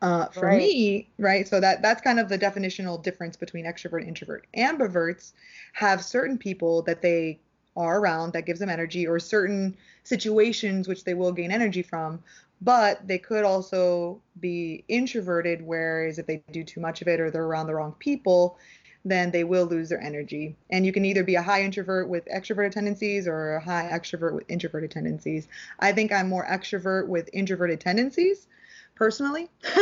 Uh, 0.00 0.28
for 0.28 0.42
right. 0.42 0.58
me, 0.58 1.08
right, 1.18 1.48
so 1.48 1.58
that 1.58 1.82
that's 1.82 2.00
kind 2.00 2.20
of 2.20 2.28
the 2.28 2.38
definitional 2.38 3.02
difference 3.02 3.36
between 3.36 3.64
extrovert 3.64 3.98
and 3.98 4.08
introvert. 4.08 4.46
Ambiverts 4.56 5.32
have 5.72 6.04
certain 6.04 6.38
people 6.38 6.82
that 6.82 7.02
they 7.02 7.40
are 7.78 8.00
around 8.00 8.32
that 8.32 8.44
gives 8.44 8.60
them 8.60 8.68
energy 8.68 9.06
or 9.06 9.18
certain 9.18 9.76
situations 10.02 10.88
which 10.88 11.04
they 11.04 11.14
will 11.14 11.32
gain 11.32 11.50
energy 11.50 11.82
from. 11.82 12.22
But 12.60 13.06
they 13.06 13.18
could 13.18 13.44
also 13.44 14.20
be 14.40 14.84
introverted 14.88 15.62
whereas 15.62 16.18
if 16.18 16.26
they 16.26 16.42
do 16.50 16.64
too 16.64 16.80
much 16.80 17.00
of 17.00 17.08
it 17.08 17.20
or 17.20 17.30
they're 17.30 17.44
around 17.44 17.68
the 17.68 17.74
wrong 17.74 17.94
people 17.98 18.58
then 19.04 19.30
they 19.30 19.44
will 19.44 19.64
lose 19.64 19.88
their 19.88 20.00
energy. 20.00 20.56
And 20.70 20.84
you 20.84 20.92
can 20.92 21.04
either 21.04 21.24
be 21.24 21.36
a 21.36 21.42
high 21.42 21.62
introvert 21.62 22.08
with 22.08 22.26
extroverted 22.26 22.72
tendencies 22.72 23.26
or 23.26 23.54
a 23.54 23.60
high 23.60 23.88
extrovert 23.90 24.34
with 24.34 24.44
introverted 24.50 24.90
tendencies. 24.90 25.48
I 25.78 25.92
think 25.92 26.12
i'm 26.12 26.28
more 26.28 26.44
extrovert 26.46 27.06
with 27.06 27.30
introverted 27.32 27.80
tendencies 27.80 28.46
personally. 28.94 29.48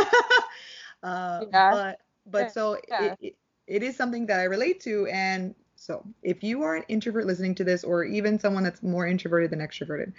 Uh, 1.03 1.45
yeah. 1.53 1.71
but 1.71 2.01
but 2.27 2.53
so 2.53 2.79
yeah. 2.89 3.05
it, 3.05 3.19
it, 3.21 3.37
it 3.67 3.83
is 3.83 3.95
something 3.95 4.27
that 4.27 4.41
i 4.41 4.45
relate 4.45 4.81
to 4.81 5.07
and 5.07 5.55
so, 5.77 6.03
if 6.23 6.43
you 6.43 6.63
are 6.63 6.75
an 6.75 6.85
introvert 6.89 7.27
listening 7.27 7.55
to 7.57 7.65
this, 7.65 7.85
or 7.85 8.03
even 8.03 8.39
someone 8.39 8.65
that's 8.65 8.83
more 8.83 9.07
introverted 9.07 9.51
than 9.51 9.61
extroverted, 9.61 10.13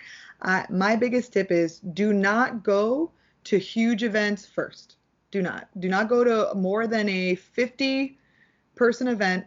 uh, 0.44 0.64
my 0.70 0.96
biggest 0.96 1.34
tip 1.34 1.52
is 1.52 1.80
do 1.80 2.14
not 2.14 2.64
go 2.64 3.12
to 3.46 3.58
huge 3.58 4.04
events 4.04 4.46
first. 4.46 4.98
Do 5.32 5.42
not. 5.42 5.68
Do 5.80 5.90
not 5.90 6.10
go 6.10 6.24
to 6.24 6.54
more 6.56 6.86
than 6.88 7.10
a 7.10 7.36
50 7.36 8.18
person 8.76 9.08
event 9.08 9.46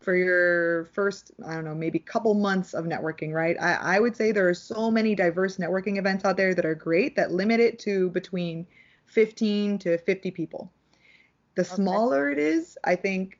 for 0.00 0.14
your 0.14 0.84
first, 0.86 1.30
I 1.46 1.54
don't 1.54 1.64
know, 1.64 1.74
maybe 1.74 1.98
couple 1.98 2.34
months 2.34 2.74
of 2.74 2.84
networking, 2.84 3.32
right? 3.32 3.56
I, 3.58 3.96
I 3.96 4.00
would 4.00 4.16
say 4.16 4.32
there 4.32 4.48
are 4.48 4.54
so 4.54 4.90
many 4.90 5.14
diverse 5.14 5.56
networking 5.56 5.98
events 5.98 6.24
out 6.24 6.36
there 6.36 6.54
that 6.54 6.66
are 6.66 6.74
great 6.74 7.16
that 7.16 7.32
limit 7.32 7.60
it 7.60 7.78
to 7.80 8.10
between 8.10 8.66
15 9.06 9.78
to 9.78 9.98
50 9.98 10.30
people. 10.32 10.70
The 11.54 11.62
okay. 11.62 11.74
smaller 11.74 12.30
it 12.30 12.38
is, 12.38 12.76
I 12.84 12.96
think 12.96 13.38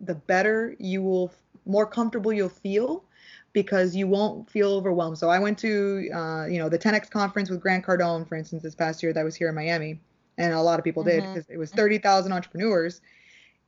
the 0.00 0.14
better 0.14 0.74
you 0.78 1.02
will 1.02 1.32
more 1.66 1.86
comfortable 1.86 2.32
you'll 2.32 2.48
feel 2.48 3.04
because 3.52 3.96
you 3.96 4.06
won't 4.06 4.48
feel 4.50 4.72
overwhelmed. 4.72 5.18
So 5.18 5.30
I 5.30 5.38
went 5.38 5.58
to 5.58 6.08
uh, 6.14 6.46
you 6.46 6.58
know 6.58 6.68
the 6.68 6.78
10x 6.78 7.10
conference 7.10 7.50
with 7.50 7.60
Grant 7.60 7.84
Cardone, 7.84 8.28
for 8.28 8.36
instance, 8.36 8.62
this 8.62 8.74
past 8.74 9.02
year 9.02 9.12
that 9.12 9.24
was 9.24 9.36
here 9.36 9.48
in 9.48 9.54
Miami, 9.54 10.00
and 10.36 10.52
a 10.52 10.60
lot 10.62 10.78
of 10.78 10.84
people 10.84 11.04
mm-hmm. 11.04 11.20
did 11.20 11.34
because 11.34 11.50
it 11.50 11.56
was 11.56 11.70
30,000 11.70 12.32
entrepreneurs. 12.32 13.00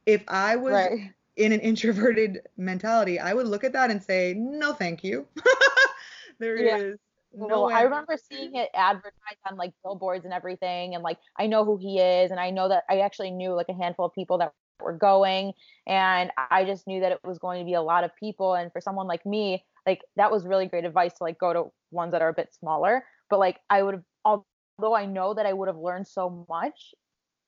If 0.07 0.23
I 0.29 0.57
was 0.57 0.73
right. 0.73 1.13
in 1.37 1.53
an 1.53 1.61
introverted 1.71 2.41
mentality, 2.57 3.19
I 3.19 3.35
would 3.35 3.47
look 3.47 3.65
at 3.65 3.73
that 3.73 3.91
and 3.91 4.03
say, 4.03 4.35
no, 4.37 4.73
thank 4.73 5.05
you. 5.05 5.27
there 6.39 6.57
yeah. 6.57 6.77
is 6.77 6.99
no, 7.33 7.71
I 7.71 7.83
remember 7.83 8.17
seeing 8.31 8.57
it 8.57 8.71
advertised 8.75 9.39
on 9.49 9.57
like 9.57 9.73
billboards 9.85 10.25
and 10.25 10.35
everything, 10.35 10.95
and 10.95 11.05
like 11.05 11.19
I 11.37 11.47
know 11.47 11.65
who 11.65 11.77
he 11.77 11.99
is, 11.99 12.31
and 12.31 12.41
I 12.41 12.51
know 12.51 12.69
that 12.69 12.85
I 12.89 13.01
actually 13.01 13.31
knew 13.31 13.55
like 13.55 13.69
a 13.69 13.75
handful 13.75 14.07
of 14.07 14.15
people 14.15 14.39
that 14.39 14.53
were 14.83 14.93
going 14.93 15.53
and 15.87 16.31
i 16.51 16.65
just 16.65 16.87
knew 16.87 17.01
that 17.01 17.13
it 17.13 17.21
was 17.25 17.39
going 17.39 17.59
to 17.59 17.65
be 17.65 17.75
a 17.75 17.83
lot 17.83 18.05
of 18.05 18.15
people 18.17 18.55
and 18.55 18.73
for 18.73 18.81
someone 18.81 19.07
like 19.07 19.25
me 19.25 19.65
like 19.87 20.03
that 20.17 20.31
was 20.31 20.47
really 20.47 20.67
great 20.67 20.85
advice 20.85 21.15
to 21.15 21.25
like 21.25 21.39
go 21.39 21.53
to 21.53 21.65
ones 21.91 22.13
that 22.13 22.23
are 22.23 22.29
a 22.29 22.35
bit 22.35 22.55
smaller 22.55 23.05
but 23.29 23.39
like 23.39 23.59
i 23.71 23.83
would 23.83 23.95
have 23.95 24.05
although 24.25 24.95
i 24.95 25.07
know 25.07 25.35
that 25.35 25.47
i 25.47 25.53
would 25.53 25.69
have 25.69 25.79
learned 25.79 26.07
so 26.07 26.47
much 26.49 26.95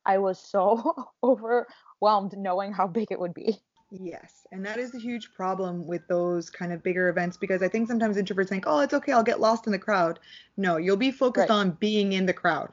i 0.07 0.19
was 0.19 0.39
so 0.39 1.11
overwhelmed 1.23 2.37
knowing 2.37 2.73
how 2.73 2.87
big 2.87 3.09
it 3.11 3.21
would 3.21 3.35
be 3.35 3.57
Yes, 3.95 4.47
and 4.51 4.65
that 4.65 4.79
is 4.79 4.95
a 4.95 4.99
huge 4.99 5.35
problem 5.35 5.87
with 5.87 6.01
those 6.09 6.49
kind 6.49 6.73
of 6.73 6.83
bigger 6.83 7.11
events 7.11 7.37
because 7.37 7.63
I 7.63 7.69
think 7.69 7.89
sometimes 7.89 8.17
introverts 8.17 8.49
think, 8.49 8.65
"Oh, 8.67 8.81
it's 8.81 8.95
okay, 8.95 9.13
I'll 9.13 9.23
get 9.23 9.39
lost 9.39 9.67
in 9.67 9.73
the 9.73 9.79
crowd." 9.79 10.19
No, 10.57 10.79
you'll 10.79 10.97
be 10.97 11.11
focused 11.11 11.51
right. 11.51 11.55
on 11.55 11.73
being 11.73 12.15
in 12.15 12.25
the 12.25 12.33
crowd. 12.33 12.71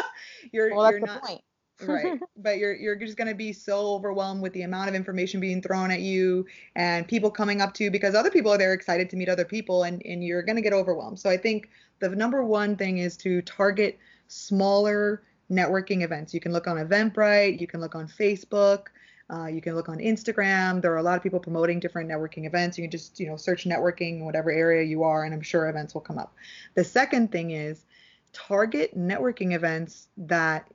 you're 0.50 0.74
well, 0.74 0.84
that's 0.84 0.92
you're 0.92 1.00
the 1.00 1.06
not, 1.06 1.22
point 1.22 1.42
right 1.82 2.20
but 2.36 2.58
you're 2.58 2.74
you're 2.74 2.96
just 2.96 3.16
going 3.16 3.28
to 3.28 3.34
be 3.34 3.52
so 3.52 3.94
overwhelmed 3.94 4.42
with 4.42 4.52
the 4.52 4.62
amount 4.62 4.88
of 4.88 4.94
information 4.94 5.40
being 5.40 5.60
thrown 5.60 5.90
at 5.90 6.00
you 6.00 6.44
and 6.76 7.08
people 7.08 7.30
coming 7.30 7.60
up 7.60 7.74
to 7.74 7.84
you 7.84 7.90
because 7.90 8.14
other 8.14 8.30
people 8.30 8.52
are 8.52 8.58
there 8.58 8.72
excited 8.72 9.08
to 9.10 9.16
meet 9.16 9.28
other 9.28 9.44
people 9.44 9.84
and 9.84 10.02
and 10.04 10.24
you're 10.24 10.42
going 10.42 10.56
to 10.56 10.62
get 10.62 10.72
overwhelmed 10.72 11.18
so 11.18 11.28
i 11.28 11.36
think 11.36 11.70
the 12.00 12.08
number 12.10 12.42
one 12.44 12.76
thing 12.76 12.98
is 12.98 13.16
to 13.16 13.42
target 13.42 13.98
smaller 14.28 15.22
networking 15.50 16.02
events 16.02 16.32
you 16.32 16.40
can 16.40 16.52
look 16.52 16.66
on 16.66 16.76
eventbrite 16.76 17.60
you 17.60 17.66
can 17.66 17.80
look 17.80 17.94
on 17.94 18.06
facebook 18.06 18.86
uh, 19.32 19.46
you 19.46 19.62
can 19.62 19.74
look 19.74 19.88
on 19.88 19.98
Instagram. 19.98 20.82
There 20.82 20.92
are 20.92 20.98
a 20.98 21.02
lot 21.02 21.16
of 21.16 21.22
people 21.22 21.40
promoting 21.40 21.80
different 21.80 22.10
networking 22.10 22.46
events. 22.46 22.76
You 22.76 22.84
can 22.84 22.90
just, 22.90 23.18
you 23.18 23.26
know, 23.26 23.36
search 23.36 23.64
networking 23.64 24.18
in 24.18 24.24
whatever 24.26 24.50
area 24.50 24.82
you 24.82 25.04
are, 25.04 25.24
and 25.24 25.32
I'm 25.32 25.40
sure 25.40 25.70
events 25.70 25.94
will 25.94 26.02
come 26.02 26.18
up. 26.18 26.34
The 26.74 26.84
second 26.84 27.32
thing 27.32 27.52
is 27.52 27.86
target 28.34 28.96
networking 28.98 29.54
events 29.54 30.08
that 30.18 30.70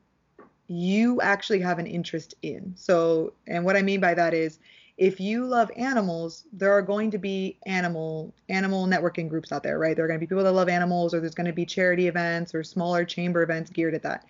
you 0.68 1.22
actually 1.22 1.60
have 1.60 1.80
an 1.80 1.88
interest 1.88 2.36
in. 2.42 2.74
So, 2.76 3.34
and 3.48 3.64
what 3.64 3.76
I 3.76 3.82
mean 3.82 4.00
by 4.00 4.14
that 4.14 4.34
is 4.34 4.60
if 4.98 5.20
you 5.20 5.46
love 5.46 5.70
animals, 5.78 6.46
there 6.52 6.72
are 6.72 6.82
going 6.82 7.12
to 7.12 7.18
be 7.18 7.58
animal 7.66 8.34
animal 8.50 8.88
networking 8.88 9.30
groups 9.30 9.52
out 9.52 9.64
there, 9.64 9.78
right? 9.78 9.96
There 9.96 10.06
are 10.06 10.08
going 10.08 10.20
to 10.20 10.26
be 10.26 10.28
people 10.28 10.44
that 10.44 10.52
love 10.52 10.70
animals 10.70 11.14
or 11.14 11.20
there's 11.20 11.36
going 11.36 11.48
to 11.48 11.54
be 11.54 11.66
charity 11.66 12.08
events 12.08 12.56
or 12.56 12.64
smaller 12.64 13.06
chamber 13.06 13.44
events 13.44 13.70
geared 13.70 13.94
at 13.94 14.04
that. 14.04 14.26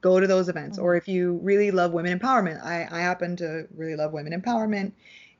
Go 0.00 0.20
to 0.20 0.26
those 0.26 0.48
events. 0.48 0.78
Mm-hmm. 0.78 0.86
Or 0.86 0.96
if 0.96 1.08
you 1.08 1.40
really 1.42 1.70
love 1.70 1.92
women 1.92 2.18
empowerment, 2.18 2.64
I, 2.64 2.86
I 2.90 3.00
happen 3.00 3.36
to 3.36 3.66
really 3.74 3.96
love 3.96 4.12
women 4.12 4.40
empowerment. 4.40 4.92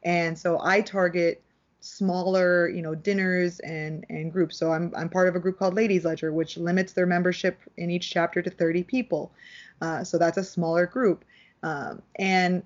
And 0.02 0.36
so 0.36 0.60
I 0.60 0.80
target 0.80 1.40
smaller, 1.84 2.68
you 2.68 2.82
know, 2.82 2.94
dinners 2.94 3.60
and 3.60 4.04
and 4.08 4.32
groups. 4.32 4.56
So 4.56 4.72
I'm 4.72 4.92
I'm 4.96 5.08
part 5.08 5.28
of 5.28 5.36
a 5.36 5.40
group 5.40 5.58
called 5.58 5.74
Ladies 5.74 6.04
Ledger, 6.04 6.32
which 6.32 6.56
limits 6.56 6.94
their 6.94 7.06
membership 7.06 7.58
in 7.76 7.90
each 7.90 8.10
chapter 8.10 8.42
to 8.42 8.50
30 8.50 8.82
people. 8.82 9.32
Uh, 9.84 10.02
so 10.02 10.16
that's 10.16 10.38
a 10.38 10.44
smaller 10.44 10.86
group. 10.86 11.26
Um, 11.62 12.00
and 12.16 12.62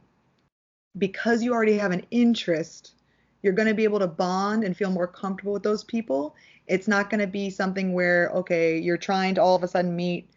because 0.97 1.43
you 1.43 1.53
already 1.53 1.77
have 1.77 1.91
an 1.91 2.07
interest, 2.13 2.95
you're 3.43 3.53
going 3.53 3.67
to 3.67 3.75
be 3.75 3.83
able 3.83 3.99
to 3.99 4.07
bond 4.07 4.63
and 4.63 4.77
feel 4.77 4.91
more 4.91 5.09
comfortable 5.09 5.53
with 5.53 5.65
those 5.65 5.83
people. 5.83 6.37
It's 6.69 6.87
not 6.87 7.11
going 7.11 7.21
to 7.21 7.27
be 7.27 7.51
something 7.51 7.93
where, 7.93 8.31
okay, 8.31 8.79
you're 8.79 8.97
trying 8.97 9.35
to 9.35 9.43
all 9.43 9.57
of 9.57 9.65
a 9.65 9.69
sudden 9.69 9.97
meet, 9.97 10.31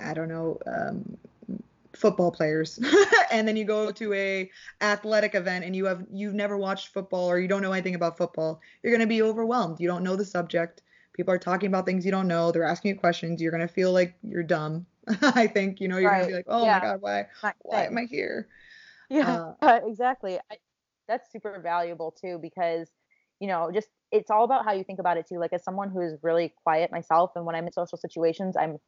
I 0.00 0.14
don't 0.14 0.28
know, 0.28 0.58
um, 0.66 1.18
football 1.94 2.30
players 2.30 2.78
and 3.30 3.48
then 3.48 3.56
you 3.56 3.64
go 3.64 3.90
to 3.90 4.12
a 4.12 4.50
athletic 4.82 5.34
event 5.34 5.64
and 5.64 5.74
you 5.74 5.86
have 5.86 6.04
you've 6.12 6.34
never 6.34 6.58
watched 6.58 6.88
football 6.88 7.26
or 7.26 7.38
you 7.40 7.48
don't 7.48 7.62
know 7.62 7.72
anything 7.72 7.94
about 7.94 8.18
football 8.18 8.60
you're 8.82 8.92
going 8.92 9.00
to 9.00 9.06
be 9.06 9.22
overwhelmed. 9.22 9.80
You 9.80 9.88
don't 9.88 10.04
know 10.04 10.14
the 10.14 10.24
subject. 10.24 10.82
People 11.14 11.32
are 11.32 11.38
talking 11.38 11.68
about 11.68 11.86
things 11.86 12.04
you 12.04 12.10
don't 12.10 12.28
know. 12.28 12.52
They're 12.52 12.64
asking 12.64 12.90
you 12.90 13.00
questions. 13.00 13.40
You're 13.40 13.50
going 13.50 13.66
to 13.66 13.72
feel 13.72 13.92
like 13.92 14.14
you're 14.22 14.42
dumb 14.42 14.84
I 15.22 15.46
think 15.46 15.80
you 15.80 15.88
know 15.88 15.98
you're 15.98 16.10
right. 16.10 16.20
gonna 16.20 16.28
be 16.28 16.34
like, 16.34 16.46
oh 16.48 16.64
yeah. 16.64 16.78
my 16.78 16.80
god, 16.80 17.00
why 17.00 17.26
why 17.62 17.84
am 17.84 17.98
I 17.98 18.04
here? 18.04 18.48
Yeah, 19.08 19.52
uh, 19.62 19.80
exactly. 19.86 20.38
I, 20.50 20.56
that's 21.08 21.30
super 21.30 21.60
valuable 21.60 22.10
too 22.20 22.38
because 22.42 22.90
you 23.40 23.46
know 23.46 23.70
just 23.72 23.88
it's 24.10 24.30
all 24.30 24.44
about 24.44 24.64
how 24.64 24.72
you 24.72 24.84
think 24.84 24.98
about 24.98 25.16
it 25.16 25.26
too. 25.28 25.38
Like 25.38 25.52
as 25.52 25.62
someone 25.62 25.90
who 25.90 26.00
is 26.00 26.18
really 26.22 26.52
quiet 26.64 26.90
myself, 26.90 27.32
and 27.36 27.44
when 27.44 27.54
I'm 27.54 27.66
in 27.66 27.72
social 27.72 27.98
situations, 27.98 28.56
I'm 28.56 28.78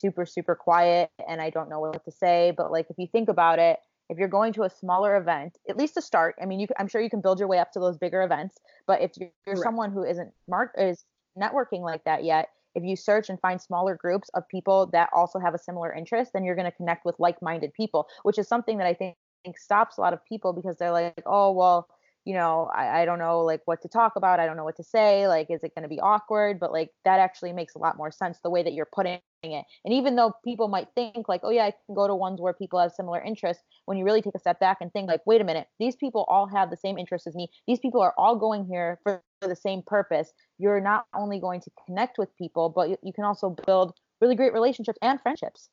super 0.00 0.26
super 0.26 0.54
quiet 0.54 1.10
and 1.28 1.40
I 1.40 1.50
don't 1.50 1.68
know 1.68 1.80
what 1.80 2.04
to 2.04 2.10
say. 2.10 2.52
But 2.56 2.72
like 2.72 2.86
if 2.88 2.96
you 2.98 3.06
think 3.06 3.28
about 3.28 3.58
it, 3.58 3.78
if 4.08 4.18
you're 4.18 4.28
going 4.28 4.52
to 4.54 4.62
a 4.62 4.70
smaller 4.70 5.16
event, 5.16 5.58
at 5.68 5.76
least 5.76 5.94
to 5.94 6.02
start, 6.02 6.36
I 6.40 6.46
mean, 6.46 6.60
you, 6.60 6.68
I'm 6.78 6.88
sure 6.88 7.00
you 7.00 7.10
can 7.10 7.20
build 7.20 7.38
your 7.38 7.48
way 7.48 7.58
up 7.58 7.72
to 7.72 7.80
those 7.80 7.96
bigger 7.98 8.22
events. 8.22 8.56
But 8.86 9.02
if 9.02 9.12
you're, 9.16 9.30
you're 9.46 9.56
someone 9.56 9.92
who 9.92 10.04
isn't 10.04 10.32
mark 10.48 10.72
is 10.76 11.04
networking 11.38 11.80
like 11.80 12.04
that 12.04 12.24
yet, 12.24 12.48
if 12.74 12.84
you 12.84 12.96
search 12.96 13.28
and 13.28 13.40
find 13.40 13.60
smaller 13.60 13.94
groups 13.94 14.28
of 14.34 14.48
people 14.48 14.86
that 14.92 15.10
also 15.14 15.38
have 15.38 15.54
a 15.54 15.58
similar 15.58 15.92
interest, 15.92 16.32
then 16.32 16.44
you're 16.44 16.56
going 16.56 16.70
to 16.70 16.76
connect 16.76 17.04
with 17.04 17.16
like-minded 17.18 17.72
people, 17.74 18.06
which 18.22 18.38
is 18.38 18.48
something 18.48 18.78
that 18.78 18.86
I 18.86 18.94
think 18.94 19.16
stops 19.56 19.98
a 19.98 20.00
lot 20.00 20.12
of 20.12 20.24
people 20.24 20.52
because 20.52 20.76
they're 20.78 20.90
like, 20.90 21.22
oh, 21.26 21.52
well, 21.52 21.88
you 22.24 22.32
know, 22.32 22.70
I, 22.74 23.02
I 23.02 23.04
don't 23.04 23.18
know 23.18 23.40
like 23.40 23.60
what 23.66 23.82
to 23.82 23.88
talk 23.88 24.16
about. 24.16 24.40
I 24.40 24.46
don't 24.46 24.56
know 24.56 24.64
what 24.64 24.76
to 24.76 24.84
say. 24.84 25.28
Like, 25.28 25.50
is 25.50 25.62
it 25.62 25.74
going 25.74 25.82
to 25.82 25.88
be 25.88 26.00
awkward? 26.00 26.58
But 26.58 26.72
like 26.72 26.90
that 27.04 27.20
actually 27.20 27.52
makes 27.52 27.74
a 27.74 27.78
lot 27.78 27.96
more 27.98 28.10
sense 28.10 28.38
the 28.42 28.50
way 28.50 28.62
that 28.62 28.72
you're 28.72 28.88
putting 28.90 29.20
it. 29.42 29.64
And 29.84 29.92
even 29.92 30.16
though 30.16 30.32
people 30.42 30.68
might 30.68 30.88
think 30.94 31.28
like, 31.28 31.42
oh 31.44 31.50
yeah, 31.50 31.66
I 31.66 31.72
can 31.86 31.94
go 31.94 32.06
to 32.06 32.14
ones 32.14 32.40
where 32.40 32.54
people 32.54 32.80
have 32.80 32.92
similar 32.92 33.22
interests, 33.22 33.62
when 33.84 33.98
you 33.98 34.04
really 34.06 34.22
take 34.22 34.34
a 34.34 34.38
step 34.38 34.58
back 34.58 34.78
and 34.80 34.90
think 34.90 35.06
like, 35.06 35.20
wait 35.26 35.42
a 35.42 35.44
minute, 35.44 35.66
these 35.78 35.96
people 35.96 36.24
all 36.28 36.46
have 36.46 36.70
the 36.70 36.78
same 36.78 36.96
interests 36.96 37.26
as 37.26 37.34
me. 37.34 37.48
These 37.66 37.80
people 37.80 38.00
are 38.00 38.14
all 38.16 38.36
going 38.36 38.64
here 38.64 38.98
for 39.02 39.22
the 39.48 39.56
same 39.56 39.82
purpose. 39.82 40.32
You're 40.58 40.80
not 40.80 41.06
only 41.14 41.40
going 41.40 41.60
to 41.62 41.70
connect 41.86 42.18
with 42.18 42.34
people, 42.36 42.68
but 42.68 42.90
you, 42.90 42.96
you 43.02 43.12
can 43.12 43.24
also 43.24 43.56
build 43.66 43.94
really 44.20 44.34
great 44.34 44.52
relationships 44.52 44.98
and 45.02 45.20
friendships. 45.20 45.68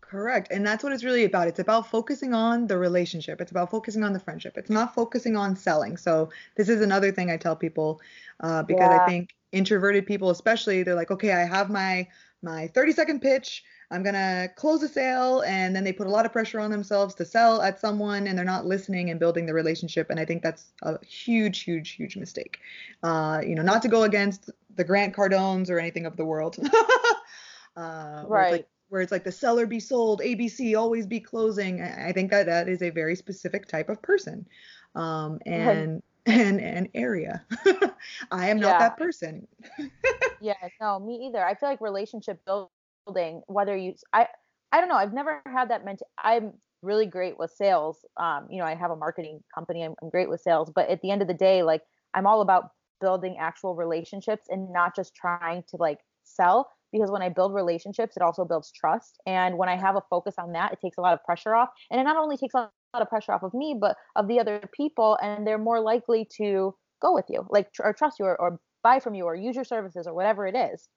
Correct. 0.00 0.52
And 0.52 0.64
that's 0.64 0.84
what 0.84 0.92
it's 0.92 1.02
really 1.02 1.24
about. 1.24 1.48
It's 1.48 1.58
about 1.58 1.88
focusing 1.90 2.32
on 2.32 2.68
the 2.68 2.78
relationship. 2.78 3.40
It's 3.40 3.50
about 3.50 3.70
focusing 3.70 4.04
on 4.04 4.12
the 4.12 4.20
friendship. 4.20 4.56
It's 4.56 4.70
not 4.70 4.94
focusing 4.94 5.36
on 5.36 5.56
selling. 5.56 5.96
So 5.96 6.30
this 6.56 6.68
is 6.68 6.80
another 6.80 7.10
thing 7.10 7.30
I 7.30 7.36
tell 7.36 7.56
people 7.56 8.00
uh, 8.40 8.62
because 8.62 8.88
yeah. 8.88 9.02
I 9.02 9.06
think 9.08 9.34
introverted 9.52 10.06
people 10.06 10.30
especially 10.30 10.82
they're 10.82 10.94
like 10.94 11.10
okay 11.10 11.32
i 11.32 11.44
have 11.44 11.70
my 11.70 12.06
my 12.42 12.66
30 12.68 12.92
second 12.92 13.20
pitch 13.20 13.64
i'm 13.90 14.02
going 14.02 14.14
to 14.14 14.48
close 14.56 14.82
a 14.82 14.88
sale 14.88 15.42
and 15.46 15.74
then 15.74 15.84
they 15.84 15.92
put 15.92 16.06
a 16.06 16.10
lot 16.10 16.26
of 16.26 16.32
pressure 16.32 16.60
on 16.60 16.70
themselves 16.70 17.14
to 17.14 17.24
sell 17.24 17.62
at 17.62 17.80
someone 17.80 18.26
and 18.26 18.36
they're 18.36 18.44
not 18.44 18.66
listening 18.66 19.10
and 19.10 19.20
building 19.20 19.46
the 19.46 19.54
relationship 19.54 20.10
and 20.10 20.20
i 20.20 20.24
think 20.24 20.42
that's 20.42 20.72
a 20.82 21.04
huge 21.04 21.62
huge 21.62 21.92
huge 21.92 22.16
mistake 22.16 22.58
uh, 23.02 23.40
you 23.46 23.54
know 23.54 23.62
not 23.62 23.82
to 23.82 23.88
go 23.88 24.02
against 24.02 24.50
the 24.76 24.84
grant 24.84 25.14
cardones 25.14 25.70
or 25.70 25.78
anything 25.78 26.06
of 26.06 26.16
the 26.16 26.24
world 26.24 26.56
uh, 27.76 28.24
right 28.26 28.52
like, 28.52 28.68
where 28.88 29.02
it's 29.02 29.12
like 29.12 29.24
the 29.24 29.32
sell 29.32 29.58
or 29.58 29.66
be 29.66 29.80
sold 29.80 30.20
abc 30.20 30.76
always 30.76 31.06
be 31.06 31.20
closing 31.20 31.82
i 31.82 32.12
think 32.12 32.30
that 32.30 32.46
that 32.46 32.68
is 32.68 32.82
a 32.82 32.90
very 32.90 33.16
specific 33.16 33.66
type 33.66 33.88
of 33.88 34.00
person 34.02 34.46
um, 34.94 35.38
and 35.46 36.02
and 36.26 36.60
an 36.60 36.88
area. 36.94 37.44
I 38.30 38.48
am 38.48 38.58
not 38.58 38.78
that 38.80 38.96
person. 38.96 39.46
yeah, 40.40 40.54
no, 40.80 40.98
me 40.98 41.26
either. 41.26 41.44
I 41.44 41.54
feel 41.54 41.68
like 41.68 41.80
relationship 41.80 42.44
building, 42.44 42.68
whether 43.46 43.76
you, 43.76 43.94
I, 44.12 44.26
I 44.72 44.80
don't 44.80 44.88
know. 44.88 44.96
I've 44.96 45.12
never 45.12 45.42
had 45.46 45.70
that 45.70 45.84
meant. 45.84 46.02
I'm 46.22 46.52
really 46.82 47.06
great 47.06 47.38
with 47.38 47.50
sales. 47.50 48.04
Um, 48.18 48.46
you 48.50 48.58
know, 48.58 48.64
I 48.64 48.74
have 48.74 48.90
a 48.90 48.96
marketing 48.96 49.40
company. 49.54 49.82
I'm, 49.82 49.94
I'm 50.02 50.10
great 50.10 50.28
with 50.28 50.40
sales, 50.40 50.70
but 50.74 50.88
at 50.88 51.00
the 51.02 51.10
end 51.10 51.22
of 51.22 51.28
the 51.28 51.34
day, 51.34 51.62
like 51.62 51.82
I'm 52.14 52.26
all 52.26 52.40
about 52.40 52.70
building 53.00 53.36
actual 53.38 53.74
relationships 53.74 54.46
and 54.48 54.72
not 54.72 54.94
just 54.96 55.14
trying 55.14 55.62
to 55.68 55.76
like 55.78 55.98
sell 56.24 56.68
because 56.92 57.10
when 57.10 57.22
I 57.22 57.28
build 57.28 57.52
relationships, 57.52 58.16
it 58.16 58.22
also 58.22 58.44
builds 58.44 58.72
trust. 58.72 59.18
And 59.26 59.58
when 59.58 59.68
I 59.68 59.76
have 59.76 59.96
a 59.96 60.02
focus 60.08 60.34
on 60.38 60.52
that, 60.52 60.72
it 60.72 60.80
takes 60.80 60.96
a 60.96 61.00
lot 61.00 61.12
of 61.12 61.22
pressure 61.24 61.54
off. 61.54 61.68
And 61.90 62.00
it 62.00 62.04
not 62.04 62.16
only 62.16 62.36
takes 62.36 62.54
a 62.54 62.58
lot 62.58 63.02
of 63.02 63.08
pressure 63.08 63.32
off 63.32 63.42
of 63.42 63.52
me, 63.52 63.76
but 63.78 63.96
of 64.14 64.28
the 64.28 64.40
other 64.40 64.62
people, 64.72 65.18
and 65.22 65.46
they're 65.46 65.58
more 65.58 65.80
likely 65.80 66.26
to 66.36 66.74
go 67.02 67.12
with 67.12 67.26
you, 67.28 67.46
like 67.50 67.68
or 67.80 67.92
trust 67.92 68.18
you, 68.18 68.24
or, 68.24 68.40
or 68.40 68.60
buy 68.82 69.00
from 69.00 69.14
you, 69.14 69.24
or 69.24 69.34
use 69.34 69.56
your 69.56 69.64
services, 69.64 70.06
or 70.06 70.14
whatever 70.14 70.46
it 70.46 70.56
is. 70.56 70.88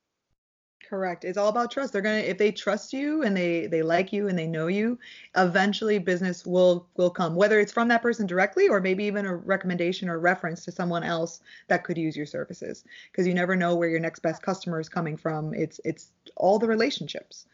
Correct. 0.88 1.24
It's 1.24 1.38
all 1.38 1.50
about 1.50 1.72
trust. 1.72 1.94
They're 1.94 2.02
gonna 2.02 2.18
if 2.18 2.38
they 2.38 2.52
trust 2.52 2.94
you 2.94 3.22
and 3.24 3.36
they 3.36 3.68
they 3.68 3.84
like 3.84 4.12
you 4.12 4.28
and 4.28 4.38
they 4.38 4.48
know 4.48 4.68
you, 4.68 4.98
eventually 5.36 6.00
business 6.00 6.46
will 6.46 6.88
will 6.98 7.12
come. 7.12 7.36
Whether 7.36 7.60
it's 7.60 7.72
from 7.72 7.88
that 7.90 8.02
person 8.02 8.26
directly 8.26 8.68
or 8.68 8.80
maybe 8.80 9.04
even 9.04 9.26
a 9.26 9.36
recommendation 9.36 10.10
or 10.10 10.20
reference 10.20 10.66
to 10.66 10.72
someone 10.72 11.04
else 11.04 11.42
that 11.68 11.84
could 11.84 11.98
use 11.98 12.18
your 12.18 12.26
services. 12.26 12.84
Because 13.12 13.28
you 13.28 13.34
never 13.34 13.56
know 13.56 13.76
where 13.76 13.90
your 13.90 14.00
next 14.00 14.20
best 14.20 14.42
customer 14.42 14.80
is 14.80 14.90
coming 14.90 15.16
from. 15.16 15.54
It's 15.54 15.80
it's 15.86 16.12
all 16.36 16.58
the 16.58 16.68
relationships. 16.68 17.46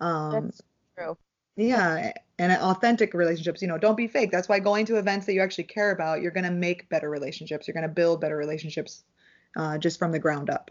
Um, 0.00 0.44
That's 0.44 0.62
true. 0.96 1.16
Yeah, 1.56 2.12
and 2.38 2.52
authentic 2.52 3.14
relationships. 3.14 3.62
You 3.62 3.68
know, 3.68 3.78
don't 3.78 3.96
be 3.96 4.06
fake. 4.06 4.30
That's 4.30 4.48
why 4.48 4.60
going 4.60 4.86
to 4.86 4.96
events 4.96 5.26
that 5.26 5.32
you 5.32 5.40
actually 5.40 5.64
care 5.64 5.90
about, 5.90 6.20
you're 6.20 6.30
gonna 6.30 6.50
make 6.50 6.88
better 6.88 7.10
relationships. 7.10 7.66
You're 7.66 7.74
gonna 7.74 7.88
build 7.88 8.20
better 8.20 8.36
relationships, 8.36 9.04
uh, 9.56 9.78
just 9.78 9.98
from 9.98 10.12
the 10.12 10.18
ground 10.18 10.50
up. 10.50 10.70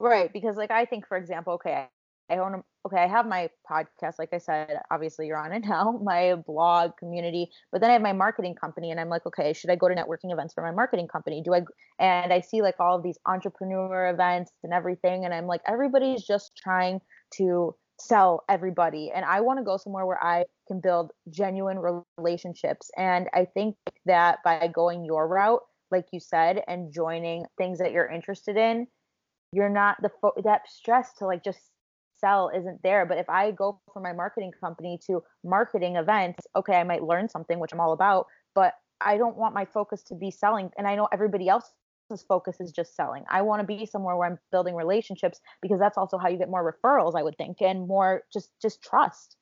Right, 0.00 0.32
because 0.32 0.56
like 0.56 0.70
I 0.70 0.86
think, 0.86 1.06
for 1.06 1.18
example, 1.18 1.52
okay, 1.54 1.86
I 2.30 2.38
own 2.38 2.62
okay, 2.86 2.96
I 2.96 3.06
have 3.06 3.26
my 3.26 3.50
podcast, 3.70 4.14
like 4.18 4.30
I 4.32 4.38
said, 4.38 4.80
obviously 4.90 5.26
you're 5.26 5.36
on 5.36 5.52
it 5.52 5.62
now, 5.68 6.00
my 6.02 6.36
blog 6.46 6.92
community, 6.98 7.50
but 7.70 7.82
then 7.82 7.90
I 7.90 7.92
have 7.92 8.02
my 8.02 8.14
marketing 8.14 8.54
company, 8.54 8.90
and 8.90 8.98
I'm 8.98 9.10
like, 9.10 9.26
okay, 9.26 9.52
should 9.52 9.68
I 9.68 9.76
go 9.76 9.88
to 9.88 9.94
networking 9.94 10.32
events 10.32 10.54
for 10.54 10.62
my 10.62 10.70
marketing 10.70 11.06
company? 11.06 11.42
Do 11.44 11.54
I? 11.54 11.62
And 11.98 12.32
I 12.32 12.40
see 12.40 12.62
like 12.62 12.76
all 12.80 12.96
of 12.96 13.02
these 13.02 13.18
entrepreneur 13.26 14.08
events 14.08 14.52
and 14.64 14.72
everything, 14.72 15.26
and 15.26 15.34
I'm 15.34 15.46
like, 15.46 15.60
everybody's 15.66 16.24
just 16.24 16.52
trying 16.56 17.00
to 17.34 17.74
sell 18.00 18.42
everybody 18.48 19.10
and 19.14 19.26
i 19.26 19.42
want 19.42 19.58
to 19.58 19.62
go 19.62 19.76
somewhere 19.76 20.06
where 20.06 20.24
i 20.24 20.42
can 20.66 20.80
build 20.80 21.10
genuine 21.28 21.78
relationships 22.16 22.90
and 22.96 23.28
i 23.34 23.44
think 23.44 23.76
that 24.06 24.38
by 24.42 24.66
going 24.74 25.04
your 25.04 25.28
route 25.28 25.60
like 25.90 26.06
you 26.10 26.18
said 26.18 26.62
and 26.66 26.90
joining 26.94 27.44
things 27.58 27.78
that 27.78 27.92
you're 27.92 28.08
interested 28.08 28.56
in 28.56 28.86
you're 29.52 29.68
not 29.68 29.96
the 30.02 30.10
fo- 30.20 30.34
that 30.44 30.62
stress 30.68 31.12
to 31.14 31.26
like 31.26 31.44
just 31.44 31.58
sell 32.18 32.50
isn't 32.54 32.82
there 32.82 33.06
but 33.06 33.18
if 33.18 33.28
i 33.30 33.50
go 33.50 33.80
from 33.92 34.02
my 34.02 34.12
marketing 34.12 34.52
company 34.60 34.98
to 35.06 35.22
marketing 35.42 35.96
events 35.96 36.46
okay 36.54 36.74
i 36.74 36.84
might 36.84 37.02
learn 37.02 37.28
something 37.28 37.58
which 37.58 37.72
i'm 37.72 37.80
all 37.80 37.92
about 37.92 38.26
but 38.54 38.74
i 39.00 39.16
don't 39.16 39.36
want 39.36 39.54
my 39.54 39.64
focus 39.64 40.02
to 40.02 40.14
be 40.14 40.30
selling 40.30 40.70
and 40.76 40.86
i 40.86 40.94
know 40.94 41.08
everybody 41.12 41.48
else's 41.48 41.72
focus 42.26 42.56
is 42.60 42.72
just 42.72 42.96
selling. 42.96 43.24
I 43.30 43.42
want 43.42 43.60
to 43.60 43.66
be 43.66 43.86
somewhere 43.86 44.16
where 44.16 44.28
I'm 44.28 44.38
building 44.50 44.74
relationships 44.74 45.40
because 45.62 45.78
that's 45.78 45.96
also 45.96 46.18
how 46.18 46.28
you 46.28 46.38
get 46.38 46.50
more 46.50 46.74
referrals, 46.74 47.14
I 47.16 47.22
would 47.22 47.36
think, 47.38 47.62
and 47.62 47.86
more 47.86 48.22
just 48.32 48.50
just 48.60 48.82
trust. 48.82 49.36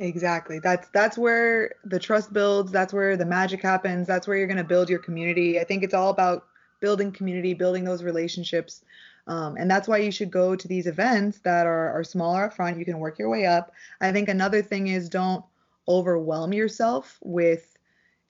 Exactly. 0.00 0.60
That's 0.60 0.88
that's 0.94 1.18
where 1.18 1.74
the 1.84 1.98
trust 1.98 2.32
builds, 2.32 2.70
that's 2.70 2.92
where 2.92 3.16
the 3.16 3.26
magic 3.26 3.62
happens, 3.62 4.06
that's 4.06 4.28
where 4.28 4.36
you're 4.36 4.46
going 4.46 4.58
to 4.58 4.64
build 4.64 4.88
your 4.88 5.00
community. 5.00 5.58
I 5.58 5.64
think 5.64 5.82
it's 5.82 5.94
all 5.94 6.10
about 6.10 6.46
building 6.80 7.10
community, 7.10 7.54
building 7.54 7.84
those 7.84 8.04
relationships. 8.04 8.84
Um, 9.28 9.56
and 9.56 9.70
that's 9.70 9.86
why 9.86 9.98
you 9.98 10.10
should 10.10 10.30
go 10.30 10.56
to 10.56 10.66
these 10.66 10.86
events 10.86 11.38
that 11.40 11.66
are, 11.66 11.92
are 11.92 12.02
smaller 12.02 12.44
up 12.44 12.54
front. 12.54 12.78
You 12.78 12.84
can 12.84 12.98
work 12.98 13.18
your 13.18 13.28
way 13.28 13.46
up. 13.46 13.72
I 14.00 14.10
think 14.10 14.28
another 14.28 14.62
thing 14.62 14.88
is 14.88 15.08
don't 15.08 15.44
overwhelm 15.86 16.52
yourself 16.52 17.18
with 17.22 17.78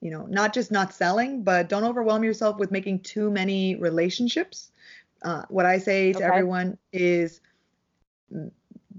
you 0.00 0.10
know, 0.10 0.26
not 0.26 0.54
just 0.54 0.70
not 0.70 0.94
selling, 0.94 1.42
but 1.42 1.68
don't 1.68 1.84
overwhelm 1.84 2.22
yourself 2.22 2.58
with 2.58 2.70
making 2.70 3.00
too 3.00 3.30
many 3.30 3.74
relationships. 3.76 4.70
Uh, 5.22 5.42
what 5.48 5.66
I 5.66 5.78
say 5.78 6.12
to 6.12 6.18
okay. 6.18 6.26
everyone 6.26 6.78
is 6.92 7.40
mm, 8.32 8.50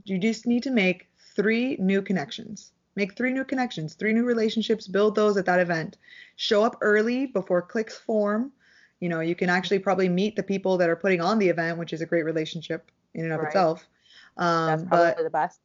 you 0.04 0.18
just 0.18 0.46
need 0.46 0.64
to 0.64 0.72
make 0.72 1.08
three 1.36 1.78
new 1.80 2.02
connections. 2.02 2.74
Make 2.96 3.16
three 3.16 3.32
new 3.32 3.46
connections, 3.46 3.94
three 3.94 4.12
new 4.12 4.26
relationships, 4.26 4.88
build 4.88 5.16
those 5.16 5.38
at 5.38 5.46
that 5.46 5.62
event. 5.62 5.98
Show 6.36 6.64
up 6.64 6.78
early 6.82 7.28
before 7.28 7.62
cliques 7.62 7.98
form. 7.98 8.52
You 9.00 9.10
know, 9.10 9.22
you 9.22 9.36
can 9.36 9.50
actually 9.50 9.80
probably 9.80 10.10
meet 10.10 10.36
the 10.36 10.44
people 10.44 10.78
that 10.78 10.90
are 10.90 10.96
putting 10.96 11.22
on 11.22 11.40
the 11.40 11.48
event, 11.48 11.78
which 11.78 11.94
is 11.94 12.02
a 12.02 12.06
great 12.06 12.24
relationship 12.24 12.92
in 13.14 13.24
and 13.24 13.34
of 13.34 13.40
right. 13.40 13.48
itself. 13.48 13.88
Um, 14.38 14.68
That's 14.68 14.84
probably 14.84 15.14
but, 15.16 15.24
the 15.24 15.30
best. 15.30 15.60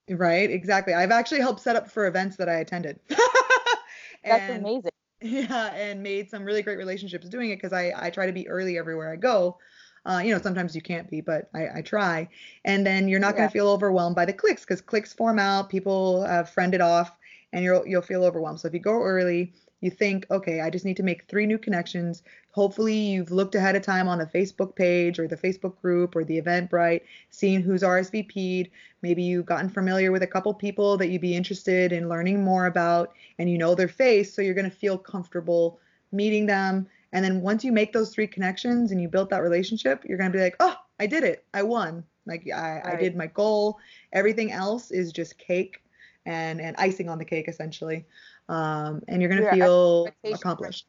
right, 0.10 0.50
exactly. 0.50 0.94
I've 0.94 1.10
actually 1.10 1.40
helped 1.40 1.60
set 1.60 1.76
up 1.76 1.90
for 1.90 2.06
events 2.06 2.36
that 2.36 2.48
I 2.48 2.54
attended. 2.54 2.98
That's 4.24 4.52
amazing. 4.52 4.90
Yeah, 5.20 5.72
and 5.74 6.02
made 6.02 6.30
some 6.30 6.44
really 6.44 6.62
great 6.62 6.78
relationships 6.78 7.28
doing 7.28 7.50
it 7.50 7.56
because 7.56 7.72
I 7.72 7.92
I 7.96 8.10
try 8.10 8.26
to 8.26 8.32
be 8.32 8.48
early 8.48 8.76
everywhere 8.78 9.12
I 9.12 9.16
go. 9.16 9.58
Uh, 10.04 10.20
you 10.24 10.34
know, 10.34 10.40
sometimes 10.40 10.74
you 10.74 10.82
can't 10.82 11.08
be, 11.08 11.20
but 11.20 11.48
I, 11.54 11.78
I 11.78 11.82
try. 11.82 12.28
And 12.64 12.84
then 12.84 13.06
you're 13.06 13.20
not 13.20 13.34
yeah. 13.34 13.38
going 13.38 13.48
to 13.48 13.52
feel 13.52 13.68
overwhelmed 13.68 14.16
by 14.16 14.24
the 14.24 14.32
cliques 14.32 14.62
because 14.64 14.80
cliques 14.80 15.12
form 15.12 15.38
out. 15.38 15.68
People 15.68 16.24
have 16.24 16.50
friended 16.50 16.80
off, 16.80 17.16
and 17.52 17.64
you'll 17.64 17.86
you'll 17.86 18.02
feel 18.02 18.24
overwhelmed. 18.24 18.60
So 18.60 18.68
if 18.68 18.74
you 18.74 18.80
go 18.80 19.00
early, 19.00 19.52
you 19.82 19.90
think, 19.90 20.26
okay, 20.30 20.60
I 20.60 20.70
just 20.70 20.84
need 20.84 20.96
to 20.96 21.02
make 21.02 21.24
three 21.24 21.44
new 21.44 21.58
connections. 21.58 22.22
Hopefully, 22.52 22.94
you've 22.94 23.32
looked 23.32 23.56
ahead 23.56 23.74
of 23.76 23.82
time 23.82 24.08
on 24.08 24.18
the 24.18 24.26
Facebook 24.26 24.76
page 24.76 25.18
or 25.18 25.26
the 25.26 25.36
Facebook 25.36 25.78
group 25.82 26.14
or 26.14 26.24
the 26.24 26.40
Eventbrite, 26.40 27.02
seen 27.30 27.60
who's 27.60 27.82
RSVP'd. 27.82 28.70
Maybe 29.02 29.24
you've 29.24 29.44
gotten 29.44 29.68
familiar 29.68 30.12
with 30.12 30.22
a 30.22 30.26
couple 30.26 30.54
people 30.54 30.96
that 30.96 31.08
you'd 31.08 31.20
be 31.20 31.36
interested 31.36 31.92
in 31.92 32.08
learning 32.08 32.44
more 32.44 32.66
about, 32.66 33.12
and 33.38 33.50
you 33.50 33.58
know 33.58 33.74
their 33.74 33.88
face, 33.88 34.32
so 34.32 34.40
you're 34.40 34.54
going 34.54 34.70
to 34.70 34.76
feel 34.76 34.96
comfortable 34.96 35.80
meeting 36.12 36.46
them. 36.46 36.86
And 37.12 37.24
then 37.24 37.42
once 37.42 37.64
you 37.64 37.72
make 37.72 37.92
those 37.92 38.14
three 38.14 38.28
connections 38.28 38.92
and 38.92 39.02
you 39.02 39.08
built 39.08 39.30
that 39.30 39.42
relationship, 39.42 40.04
you're 40.06 40.16
going 40.16 40.30
to 40.30 40.38
be 40.38 40.42
like, 40.42 40.56
oh, 40.60 40.76
I 41.00 41.06
did 41.06 41.24
it. 41.24 41.44
I 41.52 41.64
won. 41.64 42.04
Like 42.24 42.48
I, 42.54 42.80
right. 42.84 42.94
I 42.94 42.96
did 42.96 43.16
my 43.16 43.26
goal. 43.26 43.78
Everything 44.12 44.52
else 44.52 44.92
is 44.92 45.12
just 45.12 45.38
cake 45.38 45.82
and 46.24 46.60
and 46.60 46.76
icing 46.78 47.08
on 47.08 47.18
the 47.18 47.24
cake 47.24 47.48
essentially 47.48 48.06
um, 48.48 49.02
and 49.08 49.20
you're 49.20 49.30
going 49.30 49.42
to 49.42 49.50
feel 49.50 50.08
accomplished. 50.24 50.86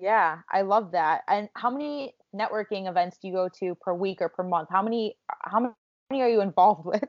Yeah, 0.00 0.38
I 0.50 0.62
love 0.62 0.92
that. 0.92 1.22
And 1.28 1.48
how 1.54 1.70
many 1.70 2.14
networking 2.34 2.88
events 2.88 3.18
do 3.18 3.28
you 3.28 3.34
go 3.34 3.48
to 3.60 3.74
per 3.76 3.94
week 3.94 4.20
or 4.20 4.28
per 4.28 4.42
month? 4.42 4.68
How 4.70 4.82
many 4.82 5.16
how 5.42 5.74
many 6.10 6.22
are 6.22 6.28
you 6.28 6.40
involved 6.40 6.84
with? 6.84 7.04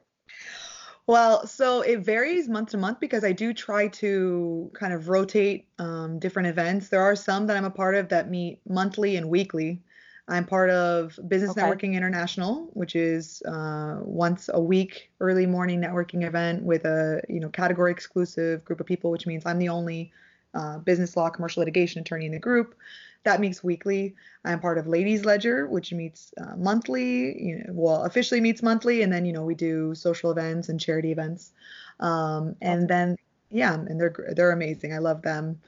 Well, 1.07 1.47
so 1.47 1.81
it 1.81 2.01
varies 2.01 2.47
month 2.47 2.69
to 2.69 2.77
month 2.77 2.99
because 2.99 3.23
I 3.23 3.31
do 3.31 3.51
try 3.51 3.87
to 3.87 4.69
kind 4.75 4.93
of 4.93 5.09
rotate 5.09 5.67
um, 5.79 6.19
different 6.19 6.49
events. 6.49 6.89
There 6.89 7.01
are 7.01 7.15
some 7.15 7.47
that 7.47 7.57
I'm 7.57 7.65
a 7.65 7.71
part 7.71 7.95
of 7.95 8.09
that 8.09 8.29
meet 8.29 8.59
monthly 8.69 9.15
and 9.15 9.27
weekly. 9.27 9.81
I'm 10.29 10.45
part 10.45 10.69
of 10.69 11.19
Business 11.27 11.51
okay. 11.51 11.61
Networking 11.61 11.93
International, 11.95 12.69
which 12.73 12.95
is 12.95 13.41
uh, 13.43 13.97
once 14.01 14.49
a 14.53 14.59
week 14.61 15.11
early 15.19 15.45
morning 15.45 15.81
networking 15.81 16.23
event 16.25 16.63
with 16.63 16.85
a 16.85 17.21
you 17.27 17.39
know 17.39 17.49
category 17.49 17.91
exclusive 17.91 18.63
group 18.63 18.79
of 18.79 18.85
people, 18.85 19.11
which 19.11 19.25
means 19.25 19.45
I'm 19.45 19.57
the 19.57 19.69
only 19.69 20.11
uh, 20.53 20.77
business 20.79 21.17
law 21.17 21.29
commercial 21.29 21.61
litigation 21.61 22.01
attorney 22.01 22.27
in 22.27 22.31
the 22.31 22.39
group. 22.39 22.75
That 23.23 23.41
meets 23.41 23.63
weekly. 23.63 24.15
I'm 24.45 24.59
part 24.59 24.77
of 24.77 24.87
Ladies 24.87 25.25
Ledger, 25.25 25.67
which 25.67 25.91
meets 25.91 26.31
uh, 26.39 26.55
monthly. 26.55 27.43
You 27.43 27.57
know, 27.57 27.73
well, 27.73 28.03
officially 28.05 28.39
meets 28.39 28.61
monthly, 28.61 29.01
and 29.01 29.11
then 29.11 29.25
you 29.25 29.33
know 29.33 29.43
we 29.43 29.55
do 29.55 29.95
social 29.95 30.31
events 30.31 30.69
and 30.69 30.79
charity 30.79 31.11
events. 31.11 31.51
Um, 31.99 32.55
and 32.61 32.87
then 32.87 33.17
yeah, 33.49 33.73
and 33.73 33.99
they're 33.99 34.33
they're 34.35 34.51
amazing. 34.51 34.93
I 34.93 34.99
love 34.99 35.23
them. 35.23 35.59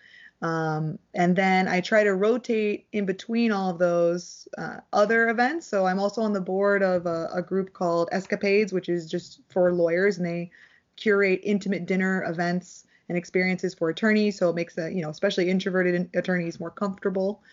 Um, 0.41 0.97
and 1.13 1.35
then 1.35 1.67
I 1.67 1.81
try 1.81 2.03
to 2.03 2.15
rotate 2.15 2.87
in 2.93 3.05
between 3.05 3.51
all 3.51 3.69
of 3.69 3.77
those 3.77 4.47
uh, 4.57 4.77
other 4.91 5.29
events. 5.29 5.67
So 5.67 5.85
I'm 5.85 5.99
also 5.99 6.21
on 6.21 6.33
the 6.33 6.41
board 6.41 6.81
of 6.81 7.05
a, 7.05 7.29
a, 7.31 7.43
group 7.43 7.73
called 7.73 8.09
Escapades, 8.11 8.73
which 8.73 8.89
is 8.89 9.09
just 9.09 9.41
for 9.49 9.71
lawyers, 9.71 10.17
and 10.17 10.25
they 10.25 10.49
curate 10.95 11.41
intimate 11.43 11.85
dinner 11.85 12.23
events 12.23 12.85
and 13.07 13.17
experiences 13.17 13.75
for 13.75 13.89
attorneys. 13.89 14.39
So 14.39 14.49
it 14.49 14.55
makes 14.55 14.73
the, 14.73 14.91
you 14.91 15.03
know, 15.03 15.09
especially 15.09 15.47
introverted 15.47 16.09
attorneys 16.15 16.59
more 16.59 16.71
comfortable. 16.71 17.43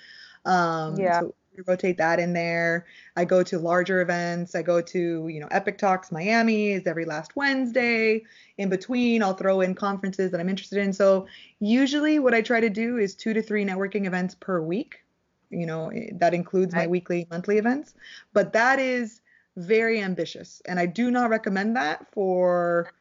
Um, 0.47 0.97
yeah. 0.97 1.21
So 1.21 1.35
rotate 1.67 1.99
that 1.99 2.19
in 2.19 2.33
there. 2.33 2.87
I 3.17 3.25
go 3.25 3.43
to 3.43 3.59
larger 3.59 4.01
events. 4.01 4.55
I 4.55 4.63
go 4.63 4.81
to, 4.81 5.29
you 5.29 5.41
know, 5.41 5.49
Epic 5.51 5.79
Talks 5.79 6.13
Miami 6.13 6.73
is 6.73 6.87
every 6.87 7.05
last 7.05 7.37
Wednesday. 7.37 8.25
In 8.59 8.69
between, 8.69 9.23
I'll 9.23 9.35
throw 9.35 9.61
in 9.61 9.75
conferences 9.75 10.31
that 10.31 10.41
I'm 10.41 10.49
interested 10.49 10.79
in. 10.79 10.93
So 10.93 11.27
usually 11.61 12.19
what 12.19 12.35
I 12.35 12.43
try 12.43 12.61
to 12.61 12.71
do 12.71 12.99
is 12.99 13.15
two 13.15 13.33
to 13.35 13.43
three 13.43 13.65
networking 13.65 14.07
events 14.07 14.35
per 14.35 14.61
week. 14.61 15.05
You 15.51 15.67
know, 15.67 15.89
eh, 15.89 16.11
that 16.15 16.35
includes 16.35 16.75
my 16.75 16.87
weekly, 16.87 17.27
monthly 17.31 17.59
events. 17.59 17.95
But 18.33 18.53
that 18.53 18.79
is 18.79 19.21
very 19.57 20.01
ambitious. 20.01 20.63
And 20.67 20.79
I 20.79 20.87
do 20.87 21.11
not 21.11 21.31
recommend 21.31 21.77
that 21.77 22.07
for 22.13 22.93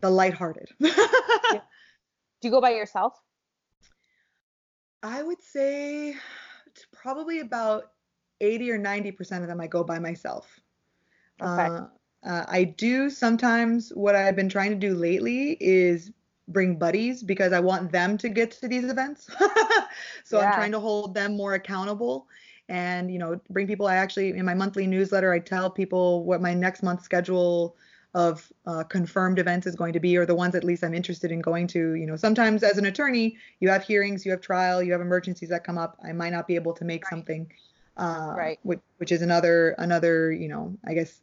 the 0.00 0.10
lighthearted. 0.10 0.68
do 0.80 0.90
you 2.42 2.50
go 2.50 2.60
by 2.60 2.70
yourself? 2.70 3.20
I 5.02 5.22
would 5.22 5.42
say 5.42 6.16
probably 6.92 7.40
about 7.40 7.90
80 8.44 8.70
or 8.70 8.78
90% 8.78 9.42
of 9.42 9.48
them 9.48 9.60
I 9.60 9.66
go 9.66 9.82
by 9.82 9.98
myself. 9.98 10.60
Okay. 11.40 11.66
Uh, 11.66 11.86
uh, 12.24 12.44
I 12.48 12.64
do 12.64 13.10
sometimes 13.10 13.90
what 13.90 14.14
I've 14.14 14.36
been 14.36 14.48
trying 14.48 14.70
to 14.70 14.76
do 14.76 14.94
lately 14.94 15.56
is 15.60 16.10
bring 16.48 16.76
buddies 16.76 17.22
because 17.22 17.52
I 17.52 17.60
want 17.60 17.90
them 17.90 18.16
to 18.18 18.28
get 18.28 18.50
to 18.52 18.68
these 18.68 18.84
events. 18.84 19.28
so 20.24 20.38
yeah. 20.38 20.46
I'm 20.46 20.54
trying 20.54 20.72
to 20.72 20.80
hold 20.80 21.14
them 21.14 21.36
more 21.36 21.54
accountable 21.54 22.28
and 22.70 23.10
you 23.10 23.18
know 23.18 23.38
bring 23.50 23.66
people 23.66 23.86
I 23.86 23.96
actually 23.96 24.30
in 24.30 24.44
my 24.44 24.54
monthly 24.54 24.86
newsletter 24.86 25.34
I 25.34 25.38
tell 25.38 25.68
people 25.68 26.24
what 26.24 26.40
my 26.40 26.54
next 26.54 26.82
month 26.82 27.02
schedule 27.02 27.76
of 28.14 28.50
uh, 28.66 28.84
confirmed 28.84 29.38
events 29.38 29.66
is 29.66 29.74
going 29.74 29.92
to 29.92 30.00
be 30.00 30.16
or 30.16 30.24
the 30.24 30.34
ones 30.34 30.54
at 30.54 30.64
least 30.64 30.84
I'm 30.84 30.94
interested 30.94 31.32
in 31.32 31.40
going 31.40 31.66
to. 31.68 31.94
You 31.94 32.06
know, 32.06 32.16
sometimes 32.16 32.62
as 32.62 32.78
an 32.78 32.86
attorney, 32.86 33.36
you 33.60 33.68
have 33.68 33.82
hearings, 33.82 34.24
you 34.24 34.30
have 34.30 34.40
trial, 34.40 34.82
you 34.82 34.92
have 34.92 35.00
emergencies 35.00 35.48
that 35.48 35.64
come 35.64 35.78
up. 35.78 35.98
I 36.04 36.12
might 36.12 36.30
not 36.30 36.46
be 36.46 36.54
able 36.54 36.72
to 36.74 36.84
make 36.84 37.04
right. 37.04 37.10
something, 37.10 37.50
uh, 37.96 38.34
right? 38.36 38.58
Which, 38.62 38.80
which 38.98 39.12
is 39.12 39.22
another 39.22 39.70
another 39.78 40.32
you 40.32 40.48
know 40.48 40.76
I 40.86 40.94
guess 40.94 41.20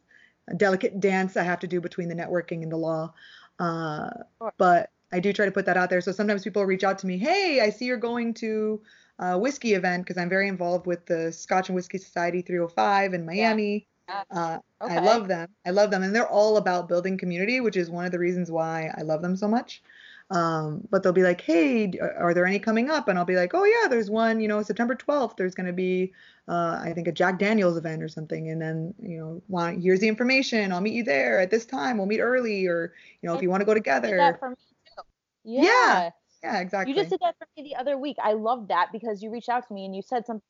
a 0.48 0.54
delicate 0.54 1.00
dance 1.00 1.36
I 1.36 1.42
have 1.42 1.60
to 1.60 1.66
do 1.66 1.80
between 1.80 2.08
the 2.08 2.14
networking 2.14 2.62
and 2.62 2.72
the 2.72 2.76
law. 2.76 3.12
Uh, 3.58 4.10
sure. 4.40 4.52
But 4.58 4.90
I 5.12 5.20
do 5.20 5.32
try 5.32 5.44
to 5.44 5.52
put 5.52 5.66
that 5.66 5.76
out 5.76 5.90
there. 5.90 6.00
So 6.00 6.10
sometimes 6.10 6.42
people 6.42 6.64
reach 6.64 6.84
out 6.84 6.98
to 7.00 7.06
me, 7.06 7.18
hey, 7.18 7.60
I 7.60 7.70
see 7.70 7.84
you're 7.84 7.98
going 7.98 8.34
to 8.34 8.80
a 9.18 9.38
whiskey 9.38 9.74
event 9.74 10.04
because 10.04 10.20
I'm 10.20 10.28
very 10.28 10.48
involved 10.48 10.86
with 10.86 11.06
the 11.06 11.32
Scotch 11.32 11.68
and 11.68 11.76
Whiskey 11.76 11.98
Society 11.98 12.42
305 12.42 13.14
in 13.14 13.26
Miami. 13.26 13.86
Yeah. 14.08 14.22
Uh, 14.30 14.58
okay. 14.82 14.96
I 14.96 15.00
love 15.00 15.28
them. 15.28 15.48
I 15.64 15.70
love 15.70 15.90
them, 15.90 16.02
and 16.02 16.14
they're 16.14 16.28
all 16.28 16.56
about 16.56 16.88
building 16.88 17.16
community, 17.16 17.60
which 17.60 17.76
is 17.76 17.88
one 17.88 18.04
of 18.04 18.10
the 18.10 18.18
reasons 18.18 18.50
why 18.50 18.92
I 18.96 19.02
love 19.02 19.22
them 19.22 19.36
so 19.36 19.46
much. 19.46 19.82
Um, 20.32 20.88
but 20.90 21.02
they'll 21.02 21.12
be 21.12 21.22
like, 21.22 21.42
"Hey, 21.42 21.92
are 22.00 22.32
there 22.32 22.46
any 22.46 22.58
coming 22.58 22.88
up?" 22.88 23.08
And 23.08 23.18
I'll 23.18 23.24
be 23.26 23.36
like, 23.36 23.52
"Oh 23.52 23.64
yeah, 23.64 23.86
there's 23.88 24.10
one. 24.10 24.40
You 24.40 24.48
know, 24.48 24.62
September 24.62 24.94
12th. 24.94 25.36
There's 25.36 25.54
going 25.54 25.66
to 25.66 25.74
be, 25.74 26.12
uh, 26.48 26.80
I 26.82 26.92
think, 26.94 27.06
a 27.06 27.12
Jack 27.12 27.38
Daniels 27.38 27.76
event 27.76 28.02
or 28.02 28.08
something. 28.08 28.48
And 28.48 28.60
then, 28.60 28.94
you 28.98 29.18
know, 29.18 29.42
want 29.48 29.82
here's 29.82 30.00
the 30.00 30.08
information. 30.08 30.72
I'll 30.72 30.80
meet 30.80 30.94
you 30.94 31.04
there 31.04 31.38
at 31.38 31.50
this 31.50 31.66
time. 31.66 31.98
We'll 31.98 32.06
meet 32.06 32.20
early, 32.20 32.66
or 32.66 32.94
you 33.20 33.28
know, 33.28 33.34
if 33.34 33.42
you 33.42 33.50
want 33.50 33.60
to 33.60 33.66
go 33.66 33.74
together." 33.74 34.16
That 34.16 34.38
for 34.38 34.50
me 34.50 34.56
too. 34.56 35.02
Yeah. 35.44 35.62
yeah. 35.62 36.10
Yeah, 36.42 36.60
exactly. 36.60 36.92
You 36.92 36.98
just 36.98 37.10
did 37.10 37.20
that 37.20 37.36
for 37.38 37.46
me 37.56 37.62
the 37.62 37.76
other 37.76 37.96
week. 37.96 38.16
I 38.20 38.32
love 38.32 38.68
that 38.68 38.88
because 38.90 39.22
you 39.22 39.30
reached 39.30 39.48
out 39.48 39.68
to 39.68 39.74
me 39.74 39.84
and 39.84 39.94
you 39.94 40.02
said 40.02 40.26
something 40.26 40.42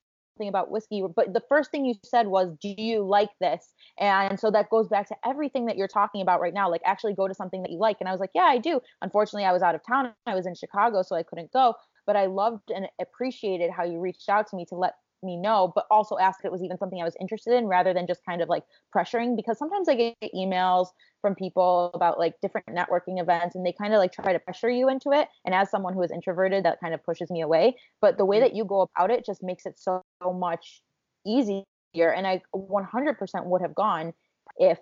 about 0.49 0.71
whiskey 0.71 1.03
but 1.15 1.33
the 1.33 1.43
first 1.49 1.71
thing 1.71 1.85
you 1.85 1.95
said 2.05 2.27
was 2.27 2.53
do 2.61 2.75
you 2.77 3.03
like 3.03 3.31
this? 3.41 3.73
And 3.99 4.39
so 4.39 4.51
that 4.51 4.71
goes 4.71 4.89
back 4.89 5.09
to 5.09 5.17
everything 5.25 5.67
that 5.67 5.77
you're 5.77 5.89
talking 5.89 6.23
about 6.23 6.41
right 6.41 6.55
now 6.55 6.71
like 6.71 6.83
actually 6.85 7.15
go 7.15 7.29
to 7.29 7.35
something 7.35 7.63
that 7.63 7.71
you 7.71 7.79
like. 7.79 7.99
And 8.01 8.09
i 8.09 8.13
was 8.13 8.21
like 8.21 8.31
yeah 8.35 8.45
i 8.45 8.59
do. 8.59 8.81
Unfortunately 9.03 9.45
i 9.45 9.53
was 9.53 9.63
out 9.63 9.75
of 9.75 9.81
town. 9.87 10.13
I 10.27 10.35
was 10.35 10.47
in 10.47 10.55
chicago 10.55 11.03
so 11.03 11.17
i 11.17 11.23
couldn't 11.23 11.53
go. 11.53 11.75
But 12.07 12.17
i 12.17 12.27
loved 12.27 12.71
and 12.75 12.89
appreciated 13.01 13.71
how 13.71 13.85
you 13.85 14.01
reached 14.01 14.29
out 14.29 14.49
to 14.49 14.57
me 14.57 14.65
to 14.67 14.75
let 14.75 14.95
me 15.23 15.37
know, 15.37 15.73
but 15.75 15.87
also 15.91 16.19
ask 16.19 16.41
if 16.41 16.45
it 16.45 16.53
was 16.53 16.63
even 16.63 16.79
something 16.79 17.01
I 17.01 17.05
was 17.05 17.17
interested 17.21 17.55
in 17.55 17.67
rather 17.67 17.95
than 17.95 18.07
just 18.07 18.25
kind 18.25 18.43
of 18.43 18.49
like 18.49 18.65
pressuring. 18.95 19.37
Because 19.37 19.59
sometimes 19.59 19.89
I 19.89 19.95
get 19.95 20.17
emails 20.35 20.89
from 21.21 21.35
people 21.35 21.91
about 21.95 22.19
like 22.19 22.35
different 22.41 22.67
networking 22.69 23.21
events 23.21 23.55
and 23.55 23.65
they 23.65 23.73
kind 23.73 23.95
of 23.95 23.99
like 23.99 24.13
try 24.13 24.33
to 24.33 24.39
pressure 24.39 24.71
you 24.71 24.89
into 24.89 25.13
it. 25.13 25.29
And 25.45 25.55
as 25.55 25.71
someone 25.71 25.95
who 25.95 26.03
is 26.03 26.11
introverted, 26.11 26.65
that 26.65 26.81
kind 26.81 26.95
of 26.95 27.05
pushes 27.05 27.31
me 27.31 27.43
away. 27.43 27.77
But 28.01 28.19
the 28.19 28.25
way 28.25 28.39
mm. 28.39 28.43
that 28.43 28.55
you 28.55 28.65
go 28.65 28.89
about 28.97 29.11
it 29.11 29.25
just 29.25 29.43
makes 29.43 29.67
it 29.67 29.79
so, 29.79 30.03
so 30.23 30.33
much 30.33 30.83
easier. 31.27 31.65
And 31.95 32.27
I 32.27 32.43
100% 32.55 33.45
would 33.47 33.63
have 33.63 33.75
gone 33.75 34.13
if 34.57 34.79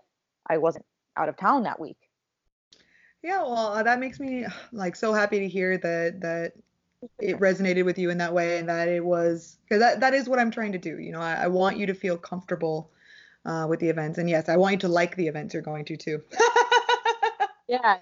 I 0.48 0.58
wasn't 0.58 0.84
out 1.16 1.28
of 1.28 1.36
town 1.36 1.64
that 1.64 1.80
week. 1.80 1.98
Yeah, 3.22 3.42
well, 3.42 3.74
uh, 3.74 3.82
that 3.82 4.00
makes 4.00 4.18
me 4.18 4.46
like 4.72 4.96
so 4.96 5.12
happy 5.12 5.40
to 5.40 5.48
hear 5.48 5.76
that 5.78 6.20
that 6.22 6.52
it 7.18 7.38
resonated 7.38 7.84
with 7.84 7.98
you 7.98 8.10
in 8.10 8.18
that 8.18 8.34
way 8.34 8.58
and 8.58 8.68
that 8.68 8.88
it 8.88 9.04
was 9.04 9.56
because 9.64 9.80
that, 9.80 10.00
that 10.00 10.12
is 10.12 10.28
what 10.28 10.38
i'm 10.38 10.50
trying 10.50 10.72
to 10.72 10.78
do 10.78 10.98
you 10.98 11.12
know 11.12 11.20
i, 11.20 11.34
I 11.34 11.46
want 11.46 11.78
you 11.78 11.86
to 11.86 11.94
feel 11.94 12.16
comfortable 12.16 12.90
uh, 13.46 13.66
with 13.66 13.80
the 13.80 13.88
events. 13.88 14.18
And 14.18 14.28
yes 14.28 14.48
i 14.48 14.56
want 14.56 14.72
you 14.72 14.78
to 14.80 14.88
like 14.88 15.16
the 15.16 15.26
events 15.26 15.54
you're 15.54 15.62
going 15.62 15.84
to 15.86 15.96
too. 15.96 16.22
Yeah. 17.70 17.98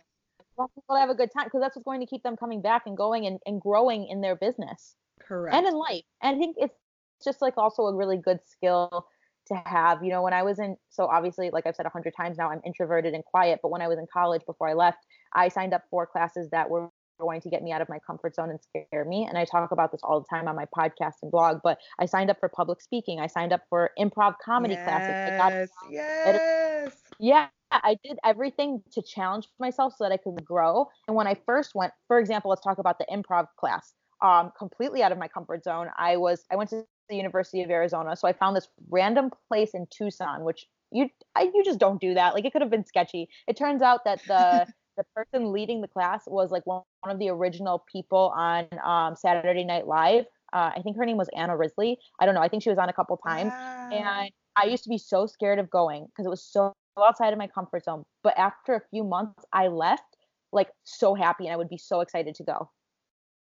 Want 0.56 0.74
people 0.74 0.96
to 0.96 1.00
have 1.00 1.10
a 1.10 1.14
good 1.14 1.30
time 1.30 1.44
because 1.44 1.60
that's 1.60 1.76
what's 1.76 1.84
going 1.84 2.00
to 2.00 2.06
keep 2.06 2.22
them 2.22 2.36
coming 2.36 2.62
back 2.62 2.84
and 2.86 2.96
going 2.96 3.26
and, 3.26 3.38
and 3.44 3.60
growing 3.60 4.08
in 4.08 4.22
their 4.22 4.34
business. 4.34 4.96
Correct. 5.20 5.54
And 5.54 5.66
in 5.66 5.74
life. 5.74 6.02
And 6.22 6.36
i 6.36 6.38
think 6.38 6.56
it's 6.58 6.74
just 7.22 7.42
like 7.42 7.58
also 7.58 7.82
a 7.82 7.94
really 7.94 8.16
good 8.16 8.40
skill 8.46 9.06
to 9.46 9.54
have 9.66 10.02
you 10.02 10.10
know 10.10 10.22
when 10.22 10.32
i 10.32 10.42
was 10.42 10.58
in 10.58 10.76
so 10.90 11.06
obviously 11.06 11.50
like 11.50 11.66
i've 11.66 11.74
said 11.74 11.86
a 11.86 11.90
hundred 11.90 12.12
times 12.14 12.36
now 12.36 12.50
i'm 12.50 12.60
introverted 12.66 13.14
and 13.14 13.24
quiet 13.24 13.58
but 13.62 13.70
when 13.70 13.80
i 13.80 13.88
was 13.88 13.98
in 13.98 14.06
college 14.12 14.42
before 14.46 14.68
i 14.68 14.74
left 14.74 14.98
i 15.34 15.48
signed 15.48 15.72
up 15.72 15.84
for 15.90 16.06
classes 16.06 16.50
that 16.50 16.68
were 16.68 16.90
going 17.18 17.40
to 17.40 17.50
get 17.50 17.62
me 17.62 17.72
out 17.72 17.80
of 17.80 17.88
my 17.88 17.98
comfort 17.98 18.34
zone 18.34 18.50
and 18.50 18.60
scare 18.60 19.04
me. 19.04 19.26
And 19.28 19.36
I 19.36 19.44
talk 19.44 19.70
about 19.70 19.92
this 19.92 20.00
all 20.02 20.20
the 20.20 20.26
time 20.28 20.48
on 20.48 20.56
my 20.56 20.66
podcast 20.76 21.14
and 21.22 21.30
blog. 21.30 21.60
But 21.62 21.78
I 21.98 22.06
signed 22.06 22.30
up 22.30 22.38
for 22.40 22.48
public 22.48 22.80
speaking. 22.80 23.20
I 23.20 23.26
signed 23.26 23.52
up 23.52 23.62
for 23.68 23.90
improv 23.98 24.34
comedy 24.44 24.74
yes, 24.74 24.84
classes. 24.84 25.70
yes. 25.90 26.92
Yeah. 27.18 27.48
I 27.70 27.98
did 28.02 28.18
everything 28.24 28.82
to 28.92 29.02
challenge 29.02 29.46
myself 29.58 29.94
so 29.96 30.04
that 30.04 30.12
I 30.12 30.16
could 30.16 30.42
grow. 30.44 30.88
And 31.06 31.14
when 31.14 31.26
I 31.26 31.34
first 31.34 31.74
went, 31.74 31.92
for 32.06 32.18
example, 32.18 32.48
let's 32.48 32.62
talk 32.62 32.78
about 32.78 32.98
the 32.98 33.06
improv 33.12 33.46
class. 33.58 33.94
Um, 34.20 34.50
completely 34.58 35.02
out 35.02 35.12
of 35.12 35.18
my 35.18 35.28
comfort 35.28 35.62
zone. 35.62 35.88
I 35.96 36.16
was 36.16 36.44
I 36.50 36.56
went 36.56 36.70
to 36.70 36.84
the 37.08 37.14
University 37.14 37.62
of 37.62 37.70
Arizona, 37.70 38.16
so 38.16 38.26
I 38.26 38.32
found 38.32 38.56
this 38.56 38.66
random 38.90 39.30
place 39.48 39.74
in 39.74 39.86
Tucson, 39.90 40.44
which 40.44 40.66
you 40.90 41.08
I, 41.36 41.42
you 41.54 41.62
just 41.64 41.78
don't 41.78 42.00
do 42.00 42.14
that. 42.14 42.34
Like 42.34 42.44
it 42.44 42.52
could 42.52 42.62
have 42.62 42.70
been 42.70 42.84
sketchy. 42.84 43.28
It 43.46 43.56
turns 43.56 43.80
out 43.80 44.04
that 44.06 44.20
the 44.26 44.66
the 44.98 45.04
person 45.14 45.52
leading 45.52 45.80
the 45.80 45.88
class 45.88 46.24
was 46.26 46.50
like 46.50 46.66
one, 46.66 46.82
one 47.00 47.12
of 47.14 47.18
the 47.18 47.30
original 47.30 47.84
people 47.90 48.34
on 48.36 48.66
um, 48.84 49.16
Saturday 49.16 49.64
Night 49.64 49.86
Live. 49.86 50.26
Uh, 50.52 50.72
I 50.76 50.80
think 50.82 50.96
her 50.96 51.06
name 51.06 51.16
was 51.16 51.28
Anna 51.34 51.56
Risley. 51.56 51.98
I 52.20 52.26
don't 52.26 52.34
know. 52.34 52.42
I 52.42 52.48
think 52.48 52.62
she 52.62 52.68
was 52.68 52.78
on 52.78 52.88
a 52.88 52.92
couple 52.92 53.16
times. 53.18 53.52
Wow. 53.52 53.90
And 53.92 54.30
I 54.56 54.64
used 54.66 54.82
to 54.82 54.90
be 54.90 54.98
so 54.98 55.26
scared 55.26 55.58
of 55.58 55.70
going 55.70 56.06
because 56.06 56.26
it 56.26 56.28
was 56.28 56.42
so 56.42 56.74
outside 56.98 57.32
of 57.32 57.38
my 57.38 57.46
comfort 57.46 57.84
zone. 57.84 58.04
But 58.24 58.36
after 58.36 58.74
a 58.74 58.82
few 58.90 59.04
months, 59.04 59.44
I 59.52 59.68
left 59.68 60.16
like 60.52 60.68
so 60.82 61.14
happy 61.14 61.46
and 61.46 61.54
I 61.54 61.56
would 61.56 61.68
be 61.68 61.78
so 61.78 62.00
excited 62.00 62.34
to 62.34 62.42
go. 62.42 62.70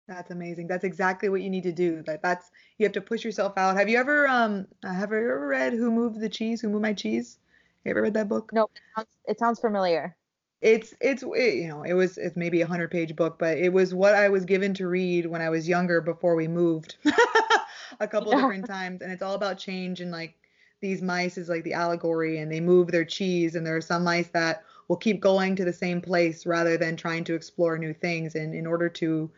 That's 0.07 0.31
amazing. 0.31 0.67
That's 0.67 0.83
exactly 0.83 1.29
what 1.29 1.41
you 1.41 1.49
need 1.49 1.63
to 1.63 1.71
do. 1.71 2.03
Like 2.07 2.21
that's 2.21 2.49
you 2.77 2.85
have 2.85 2.93
to 2.93 3.01
push 3.01 3.23
yourself 3.23 3.53
out. 3.57 3.75
Have 3.75 3.89
you 3.89 3.97
ever 3.97 4.27
um 4.27 4.65
have 4.83 5.11
you 5.11 5.17
ever 5.17 5.47
read 5.47 5.73
Who 5.73 5.91
Moved 5.91 6.21
the 6.21 6.29
Cheese? 6.29 6.61
Who 6.61 6.69
Moved 6.69 6.83
My 6.83 6.93
Cheese? 6.93 7.39
You 7.83 7.91
ever 7.91 8.01
read 8.01 8.13
that 8.13 8.29
book? 8.29 8.51
No, 8.53 8.63
it 8.63 8.81
sounds, 8.95 9.07
it 9.25 9.39
sounds 9.39 9.59
familiar 9.59 10.15
it's 10.61 10.93
it's 11.01 11.23
it, 11.23 11.55
you 11.55 11.67
know 11.67 11.83
it 11.83 11.93
was 11.93 12.17
it's 12.17 12.35
maybe 12.35 12.61
a 12.61 12.67
hundred 12.67 12.89
page 12.89 13.15
book 13.15 13.37
but 13.37 13.57
it 13.57 13.71
was 13.71 13.93
what 13.93 14.15
i 14.15 14.29
was 14.29 14.45
given 14.45 14.73
to 14.73 14.87
read 14.87 15.25
when 15.25 15.41
i 15.41 15.49
was 15.49 15.67
younger 15.67 16.01
before 16.01 16.35
we 16.35 16.47
moved 16.47 16.97
a 17.99 18.07
couple 18.07 18.31
yeah. 18.31 18.37
different 18.37 18.65
times 18.65 19.01
and 19.01 19.11
it's 19.11 19.21
all 19.21 19.35
about 19.35 19.57
change 19.57 20.01
and 20.01 20.11
like 20.11 20.35
these 20.81 21.01
mice 21.01 21.37
is 21.37 21.49
like 21.49 21.63
the 21.63 21.73
allegory 21.73 22.39
and 22.39 22.51
they 22.51 22.59
move 22.59 22.91
their 22.91 23.05
cheese 23.05 23.55
and 23.55 23.65
there 23.65 23.75
are 23.75 23.81
some 23.81 24.03
mice 24.03 24.29
that 24.29 24.63
will 24.87 24.95
keep 24.95 25.19
going 25.19 25.55
to 25.55 25.65
the 25.65 25.73
same 25.73 25.99
place 25.99 26.45
rather 26.45 26.77
than 26.77 26.95
trying 26.95 27.23
to 27.23 27.33
explore 27.33 27.77
new 27.77 27.93
things 27.93 28.35
and 28.35 28.53
in 28.53 28.67
order 28.67 28.87
to 28.87 29.29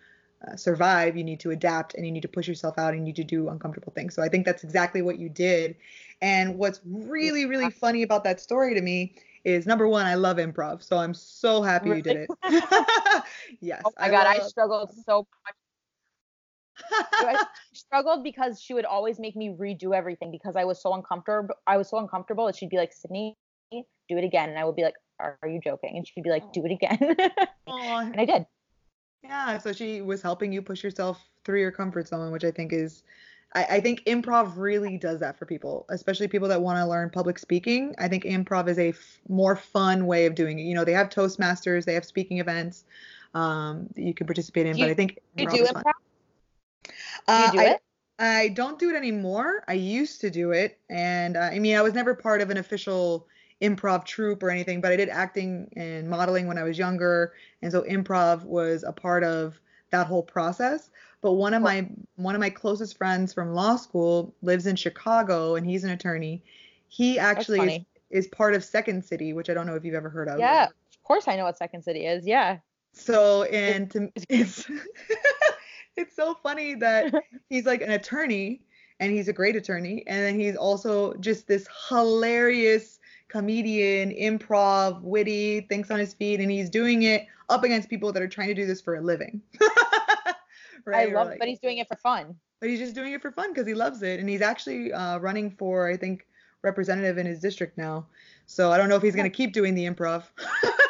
uh, 0.47 0.55
survive 0.55 1.17
you 1.17 1.23
need 1.23 1.39
to 1.39 1.51
adapt 1.51 1.95
and 1.95 2.05
you 2.05 2.11
need 2.11 2.21
to 2.21 2.27
push 2.27 2.47
yourself 2.47 2.77
out 2.77 2.93
and 2.93 2.99
you 2.99 3.05
need 3.05 3.15
to 3.15 3.23
do 3.23 3.49
uncomfortable 3.49 3.91
things 3.93 4.13
so 4.13 4.21
i 4.21 4.29
think 4.29 4.45
that's 4.45 4.63
exactly 4.63 5.01
what 5.01 5.17
you 5.17 5.29
did 5.29 5.75
and 6.21 6.57
what's 6.57 6.79
really 6.85 7.45
really 7.45 7.71
funny 7.71 8.03
about 8.03 8.23
that 8.23 8.39
story 8.39 8.75
to 8.75 8.81
me 8.81 9.15
is 9.47 9.65
number 9.65 9.87
one, 9.87 10.05
I 10.05 10.15
love 10.15 10.37
improv, 10.37 10.83
so 10.83 10.97
I'm 10.97 11.13
so 11.13 11.61
happy 11.61 11.89
you 11.89 12.01
did 12.01 12.17
it. 12.17 12.29
yes. 13.61 13.81
Oh 13.85 13.93
my 13.97 14.07
I 14.07 14.09
god, 14.11 14.25
love... 14.25 14.35
I 14.35 14.39
struggled 14.47 14.93
so 15.05 15.25
much. 15.45 15.55
I 17.13 17.45
struggled 17.73 18.25
because 18.25 18.61
she 18.61 18.73
would 18.73 18.83
always 18.83 19.19
make 19.19 19.37
me 19.37 19.49
redo 19.49 19.95
everything 19.95 20.31
because 20.31 20.57
I 20.57 20.65
was 20.65 20.81
so 20.81 20.93
uncomfortable. 20.93 21.55
I 21.65 21.77
was 21.77 21.89
so 21.89 21.97
uncomfortable 21.97 22.45
that 22.47 22.57
she'd 22.57 22.69
be 22.69 22.75
like, 22.75 22.91
Sydney, 22.91 23.37
do 23.71 24.17
it 24.17 24.25
again, 24.25 24.49
and 24.49 24.59
I 24.59 24.65
would 24.65 24.75
be 24.75 24.83
like, 24.83 24.95
Are, 25.17 25.37
you 25.45 25.61
joking? 25.63 25.95
And 25.95 26.05
she'd 26.05 26.23
be 26.23 26.29
like, 26.29 26.51
Do 26.51 26.65
it 26.65 26.71
again, 26.71 26.97
and 27.67 28.19
I 28.19 28.25
did. 28.25 28.45
Yeah, 29.23 29.57
so 29.59 29.71
she 29.71 30.01
was 30.01 30.21
helping 30.21 30.51
you 30.51 30.61
push 30.61 30.83
yourself 30.83 31.23
through 31.45 31.61
your 31.61 31.71
comfort 31.71 32.09
zone, 32.09 32.31
which 32.33 32.43
I 32.43 32.51
think 32.51 32.73
is 32.73 33.03
I, 33.53 33.63
I 33.63 33.79
think 33.79 34.03
improv 34.05 34.57
really 34.57 34.97
does 34.97 35.19
that 35.21 35.37
for 35.37 35.45
people, 35.45 35.85
especially 35.89 36.27
people 36.27 36.47
that 36.49 36.61
want 36.61 36.77
to 36.79 36.85
learn 36.85 37.09
public 37.09 37.39
speaking. 37.39 37.95
I 37.97 38.07
think 38.07 38.23
improv 38.23 38.67
is 38.67 38.77
a 38.77 38.89
f- 38.89 39.19
more 39.29 39.55
fun 39.55 40.05
way 40.05 40.25
of 40.25 40.35
doing 40.35 40.59
it. 40.59 40.63
You 40.63 40.75
know, 40.75 40.83
they 40.83 40.93
have 40.93 41.09
Toastmasters, 41.09 41.85
they 41.85 41.93
have 41.93 42.05
speaking 42.05 42.39
events 42.39 42.83
um, 43.33 43.87
that 43.95 44.01
you 44.01 44.13
can 44.13 44.27
participate 44.27 44.65
in, 44.65 44.77
you, 44.77 44.83
but 44.83 44.89
I 44.89 44.93
think 44.93 45.19
you 45.37 45.49
do 45.49 45.65
improv. 45.65 45.83
Uh, 47.27 47.51
you 47.53 47.59
do 47.59 47.65
I, 47.65 47.71
it? 47.71 47.81
I 48.19 48.47
don't 48.49 48.79
do 48.79 48.89
it 48.89 48.95
anymore. 48.95 49.63
I 49.67 49.73
used 49.73 50.21
to 50.21 50.29
do 50.29 50.51
it, 50.51 50.79
and 50.89 51.37
uh, 51.37 51.41
I 51.41 51.59
mean, 51.59 51.75
I 51.75 51.81
was 51.81 51.93
never 51.93 52.15
part 52.15 52.41
of 52.41 52.49
an 52.49 52.57
official 52.57 53.27
improv 53.61 54.05
troupe 54.05 54.43
or 54.43 54.49
anything, 54.49 54.81
but 54.81 54.91
I 54.91 54.95
did 54.95 55.09
acting 55.09 55.71
and 55.75 56.09
modeling 56.09 56.47
when 56.47 56.57
I 56.57 56.63
was 56.63 56.77
younger, 56.77 57.33
and 57.61 57.71
so 57.71 57.83
improv 57.83 58.43
was 58.43 58.83
a 58.83 58.91
part 58.91 59.23
of 59.23 59.59
that 59.91 60.07
whole 60.07 60.23
process. 60.23 60.89
But 61.21 61.33
one 61.33 61.53
of 61.53 61.61
my 61.61 61.89
one 62.15 62.35
of 62.35 62.41
my 62.41 62.49
closest 62.49 62.97
friends 62.97 63.33
from 63.33 63.53
law 63.53 63.75
school 63.75 64.35
lives 64.41 64.67
in 64.67 64.75
Chicago, 64.75 65.55
and 65.55 65.65
he's 65.65 65.83
an 65.83 65.89
attorney. 65.89 66.43
He 66.89 67.17
actually 67.17 67.87
is, 68.11 68.25
is 68.25 68.27
part 68.27 68.53
of 68.53 68.63
Second 68.63 69.03
City, 69.03 69.33
which 69.33 69.49
I 69.49 69.53
don't 69.53 69.65
know 69.65 69.75
if 69.75 69.83
you've 69.83 69.95
ever 69.95 70.09
heard 70.09 70.27
of. 70.27 70.39
Yeah, 70.39 70.65
of 70.65 71.03
course 71.03 71.27
I 71.27 71.35
know 71.35 71.43
what 71.43 71.57
Second 71.57 71.83
City 71.83 72.05
is. 72.05 72.25
Yeah. 72.25 72.59
So 72.93 73.43
and 73.43 73.89
to, 73.91 74.11
it's 74.29 74.69
it's 75.95 76.15
so 76.15 76.35
funny 76.35 76.75
that 76.75 77.13
he's 77.49 77.65
like 77.65 77.81
an 77.81 77.91
attorney 77.91 78.61
and 78.99 79.11
he's 79.11 79.27
a 79.27 79.33
great 79.33 79.55
attorney 79.55 80.03
and 80.07 80.19
then 80.23 80.39
he's 80.39 80.55
also 80.55 81.13
just 81.15 81.47
this 81.47 81.67
hilarious 81.89 82.99
comedian 83.27 84.11
improv 84.11 85.01
witty 85.01 85.61
thinks 85.61 85.91
on 85.91 85.99
his 85.99 86.13
feet 86.13 86.39
and 86.39 86.49
he's 86.49 86.69
doing 86.69 87.03
it 87.03 87.27
up 87.49 87.63
against 87.63 87.89
people 87.89 88.11
that 88.11 88.21
are 88.21 88.27
trying 88.27 88.47
to 88.47 88.53
do 88.53 88.65
this 88.65 88.81
for 88.81 88.95
a 88.95 89.01
living 89.01 89.41
right? 90.85 91.09
i 91.09 91.13
love 91.13 91.27
like, 91.27 91.39
but 91.39 91.47
he's 91.47 91.59
doing 91.59 91.77
it 91.77 91.87
for 91.87 91.95
fun 91.97 92.35
but 92.59 92.69
he's 92.69 92.79
just 92.79 92.95
doing 92.95 93.13
it 93.13 93.21
for 93.21 93.31
fun 93.31 93.53
because 93.53 93.67
he 93.67 93.73
loves 93.73 94.01
it 94.03 94.19
and 94.19 94.29
he's 94.29 94.41
actually 94.41 94.91
uh, 94.93 95.17
running 95.19 95.51
for 95.51 95.89
i 95.89 95.95
think 95.95 96.27
representative 96.63 97.17
in 97.17 97.25
his 97.25 97.39
district 97.39 97.77
now 97.77 98.05
so 98.45 98.71
i 98.71 98.77
don't 98.77 98.89
know 98.89 98.95
if 98.95 99.03
he's 99.03 99.15
going 99.15 99.29
to 99.29 99.35
keep 99.35 99.53
doing 99.53 99.75
the 99.75 99.85
improv 99.85 100.23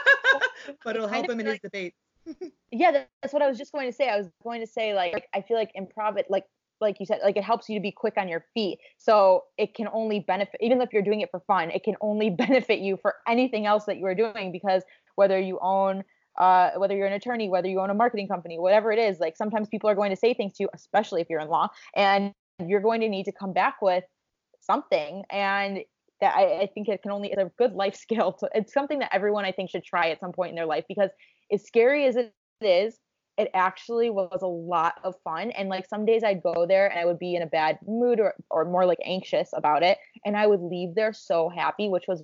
but 0.83 0.95
it'll 0.95 1.07
help 1.07 1.29
him 1.29 1.39
in 1.39 1.45
his 1.45 1.59
debate 1.59 1.93
yeah, 2.71 3.05
that's 3.21 3.33
what 3.33 3.41
I 3.41 3.47
was 3.47 3.57
just 3.57 3.71
going 3.71 3.87
to 3.87 3.93
say. 3.95 4.09
I 4.09 4.17
was 4.17 4.29
going 4.43 4.61
to 4.61 4.67
say 4.67 4.93
like 4.93 5.27
I 5.33 5.41
feel 5.41 5.57
like 5.57 5.71
improv 5.75 6.17
it 6.17 6.27
like 6.29 6.45
like 6.79 6.99
you 6.99 7.05
said 7.05 7.19
like 7.23 7.37
it 7.37 7.43
helps 7.43 7.69
you 7.69 7.75
to 7.75 7.81
be 7.81 7.91
quick 7.91 8.15
on 8.17 8.27
your 8.27 8.45
feet. 8.53 8.79
So 8.97 9.45
it 9.57 9.73
can 9.73 9.87
only 9.91 10.19
benefit 10.19 10.59
even 10.61 10.81
if 10.81 10.93
you're 10.93 11.03
doing 11.03 11.21
it 11.21 11.31
for 11.31 11.39
fun, 11.41 11.71
it 11.71 11.83
can 11.83 11.95
only 12.01 12.29
benefit 12.29 12.79
you 12.79 12.97
for 12.97 13.15
anything 13.27 13.65
else 13.65 13.85
that 13.85 13.97
you 13.97 14.05
are 14.05 14.15
doing 14.15 14.51
because 14.51 14.83
whether 15.15 15.39
you 15.39 15.59
own 15.61 16.03
uh, 16.37 16.71
whether 16.77 16.95
you're 16.95 17.07
an 17.07 17.13
attorney, 17.13 17.49
whether 17.49 17.67
you 17.67 17.79
own 17.79 17.89
a 17.89 17.93
marketing 17.93 18.27
company, 18.27 18.59
whatever 18.59 18.91
it 18.91 18.99
is, 18.99 19.19
like 19.19 19.35
sometimes 19.35 19.67
people 19.67 19.89
are 19.89 19.95
going 19.95 20.11
to 20.11 20.15
say 20.15 20.33
things 20.33 20.53
to 20.53 20.63
you, 20.63 20.69
especially 20.73 21.21
if 21.21 21.29
you're 21.29 21.39
in 21.39 21.47
law, 21.47 21.67
and 21.95 22.33
you're 22.65 22.81
going 22.81 23.01
to 23.01 23.09
need 23.09 23.25
to 23.25 23.31
come 23.31 23.53
back 23.53 23.81
with 23.81 24.03
something. 24.61 25.23
And 25.29 25.79
that 26.21 26.35
I, 26.35 26.61
I 26.61 26.69
think 26.73 26.87
it 26.87 27.01
can 27.01 27.11
only 27.11 27.31
it's 27.31 27.41
a 27.41 27.51
good 27.57 27.73
life 27.73 27.95
skill. 28.01 28.33
To, 28.33 28.49
it's 28.53 28.73
something 28.73 28.99
that 28.99 29.13
everyone 29.13 29.45
I 29.45 29.51
think 29.51 29.69
should 29.69 29.83
try 29.83 30.09
at 30.09 30.19
some 30.19 30.31
point 30.31 30.49
in 30.49 30.55
their 30.55 30.65
life 30.65 30.85
because 30.87 31.09
as 31.51 31.63
scary 31.63 32.05
as 32.05 32.15
it 32.15 32.33
is, 32.61 32.97
it 33.37 33.51
actually 33.53 34.09
was 34.09 34.39
a 34.41 34.47
lot 34.47 34.95
of 35.03 35.13
fun. 35.23 35.51
And 35.51 35.69
like 35.69 35.87
some 35.87 36.05
days 36.05 36.23
I'd 36.23 36.41
go 36.41 36.65
there 36.67 36.87
and 36.87 36.99
I 36.99 37.05
would 37.05 37.19
be 37.19 37.35
in 37.35 37.43
a 37.43 37.47
bad 37.47 37.77
mood 37.87 38.19
or, 38.19 38.33
or 38.49 38.65
more 38.65 38.85
like 38.85 38.97
anxious 39.05 39.49
about 39.53 39.83
it. 39.83 39.99
And 40.25 40.35
I 40.35 40.47
would 40.47 40.61
leave 40.61 40.95
there 40.95 41.13
so 41.13 41.47
happy, 41.47 41.87
which 41.87 42.05
was 42.07 42.23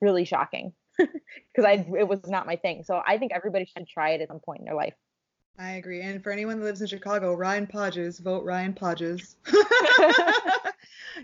really 0.00 0.24
shocking 0.24 0.72
because 0.98 1.64
I 1.64 1.86
it 1.98 2.08
was 2.08 2.26
not 2.26 2.46
my 2.46 2.56
thing. 2.56 2.82
So 2.84 3.00
I 3.06 3.18
think 3.18 3.32
everybody 3.34 3.64
should 3.64 3.86
try 3.86 4.10
it 4.10 4.20
at 4.20 4.28
some 4.28 4.40
point 4.40 4.60
in 4.60 4.64
their 4.66 4.74
life. 4.74 4.94
I 5.58 5.72
agree. 5.72 6.02
And 6.02 6.22
for 6.22 6.30
anyone 6.30 6.60
that 6.60 6.64
lives 6.64 6.80
in 6.80 6.86
Chicago, 6.86 7.34
Ryan 7.34 7.66
Podges, 7.66 8.20
vote 8.20 8.44
Ryan 8.44 8.72
Podges. 8.72 9.34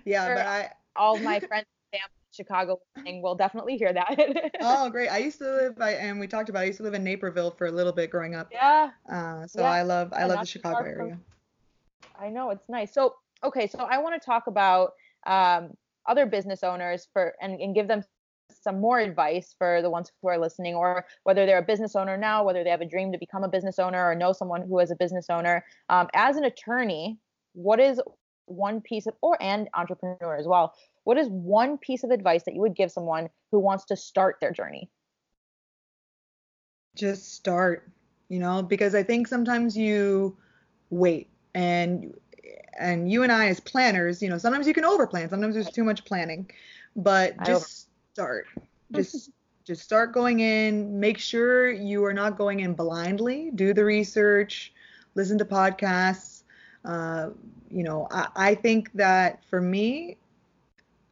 yeah, 0.05 0.35
but 0.35 0.47
I 0.47 0.71
all 0.97 1.19
my 1.19 1.41
friends 1.41 1.67
in 1.93 2.01
Chicago 2.33 2.81
listening 2.97 3.23
will 3.23 3.35
definitely 3.35 3.77
hear 3.77 3.93
that. 3.93 4.51
oh, 4.61 4.91
great. 4.91 5.09
I 5.09 5.19
used 5.19 5.39
to 5.39 5.45
live 5.45 5.77
by, 5.77 5.93
and 5.95 6.19
we 6.19 6.27
talked 6.27 6.49
about, 6.49 6.61
I 6.61 6.65
used 6.65 6.79
to 6.79 6.83
live 6.83 6.95
in 6.95 7.05
Naperville 7.05 7.53
for 7.53 7.67
a 7.67 7.71
little 7.71 7.93
bit 7.93 8.11
growing 8.11 8.35
up. 8.35 8.49
Yeah. 8.51 8.91
Uh, 9.11 9.47
so 9.47 9.61
yeah. 9.61 9.71
I 9.71 9.83
love, 9.83 10.13
I 10.13 10.23
and 10.23 10.29
love 10.31 10.41
the 10.41 10.47
Chicago 10.47 10.85
area. 10.85 11.19
I 12.19 12.29
know 12.31 12.51
it's 12.51 12.69
nice. 12.69 12.93
So, 12.93 13.17
okay. 13.43 13.67
So 13.67 13.79
I 13.81 13.99
want 13.99 14.21
to 14.21 14.25
talk 14.25 14.47
about 14.47 14.95
um, 15.27 15.71
other 16.07 16.27
business 16.27 16.63
owners 16.63 17.09
for, 17.13 17.35
and, 17.41 17.61
and 17.61 17.75
give 17.75 17.89
them 17.89 18.03
some 18.51 18.81
more 18.81 18.99
advice 18.99 19.55
for 19.59 19.83
the 19.83 19.91
ones 19.91 20.11
who 20.23 20.29
are 20.29 20.39
listening 20.39 20.75
or 20.75 21.07
whether 21.25 21.47
they're 21.47 21.59
a 21.59 21.63
business 21.63 21.97
owner 21.97 22.17
now 22.17 22.45
whether 22.45 22.65
they 22.65 22.71
have 22.71 22.81
a 22.81 22.87
dream 22.87 23.13
to 23.13 23.19
become 23.19 23.45
a 23.45 23.49
business 23.49 23.79
owner 23.79 24.05
or 24.05 24.15
know 24.15 24.33
someone 24.33 24.63
who 24.63 24.79
is 24.79 24.91
a 24.91 24.97
business 24.97 25.27
owner 25.31 25.65
um, 25.89 26.09
as 26.15 26.37
an 26.37 26.45
attorney 26.45 27.19
what 27.53 27.81
is 27.81 28.01
one 28.47 28.81
piece 28.81 29.07
of 29.07 29.15
or 29.23 29.43
and 29.43 29.69
entrepreneur 29.75 30.37
as 30.37 30.47
well 30.47 30.75
what 31.05 31.19
is 31.19 31.29
one 31.29 31.79
piece 31.79 32.03
of 32.03 32.11
advice 32.11 32.43
that 32.45 32.55
you 32.55 32.61
would 32.61 32.75
give 32.75 32.91
someone 32.91 33.29
who 33.53 33.61
wants 33.61 33.85
to 33.87 33.97
start 33.97 34.39
their 34.41 34.53
journey? 34.53 34.91
Just 36.97 37.35
start, 37.35 37.89
you 38.29 38.39
know, 38.39 38.63
because 38.63 38.95
I 38.95 39.03
think 39.03 39.29
sometimes 39.29 39.77
you 39.77 40.37
wait 40.91 41.29
and 41.55 42.15
and 42.79 43.11
you 43.11 43.23
and 43.23 43.31
I 43.31 43.49
as 43.49 43.61
planners, 43.61 44.23
you 44.23 44.29
know, 44.29 44.39
sometimes 44.39 44.67
you 44.67 44.75
can 44.75 44.85
overplan, 44.85 45.31
sometimes 45.31 45.55
there's 45.55 45.71
too 45.71 45.85
much 45.85 46.05
planning. 46.05 46.51
But 46.97 47.41
just 47.43 47.89
start. 48.15 48.47
Just 48.93 49.31
just 49.65 49.83
start 49.83 50.13
going 50.13 50.41
in, 50.41 51.01
make 51.01 51.19
sure 51.19 51.71
you 51.71 52.05
are 52.05 52.13
not 52.13 52.37
going 52.37 52.61
in 52.61 52.75
blindly, 52.75 53.51
do 53.55 53.73
the 53.73 53.83
research, 53.83 54.75
listen 55.15 55.39
to 55.39 55.45
podcasts. 55.47 56.43
Uh, 56.85 57.31
you 57.71 57.83
know, 57.83 58.07
I, 58.11 58.29
I 58.37 58.55
think 58.55 58.93
that 58.93 59.43
for 59.49 59.63
me, 59.63 60.19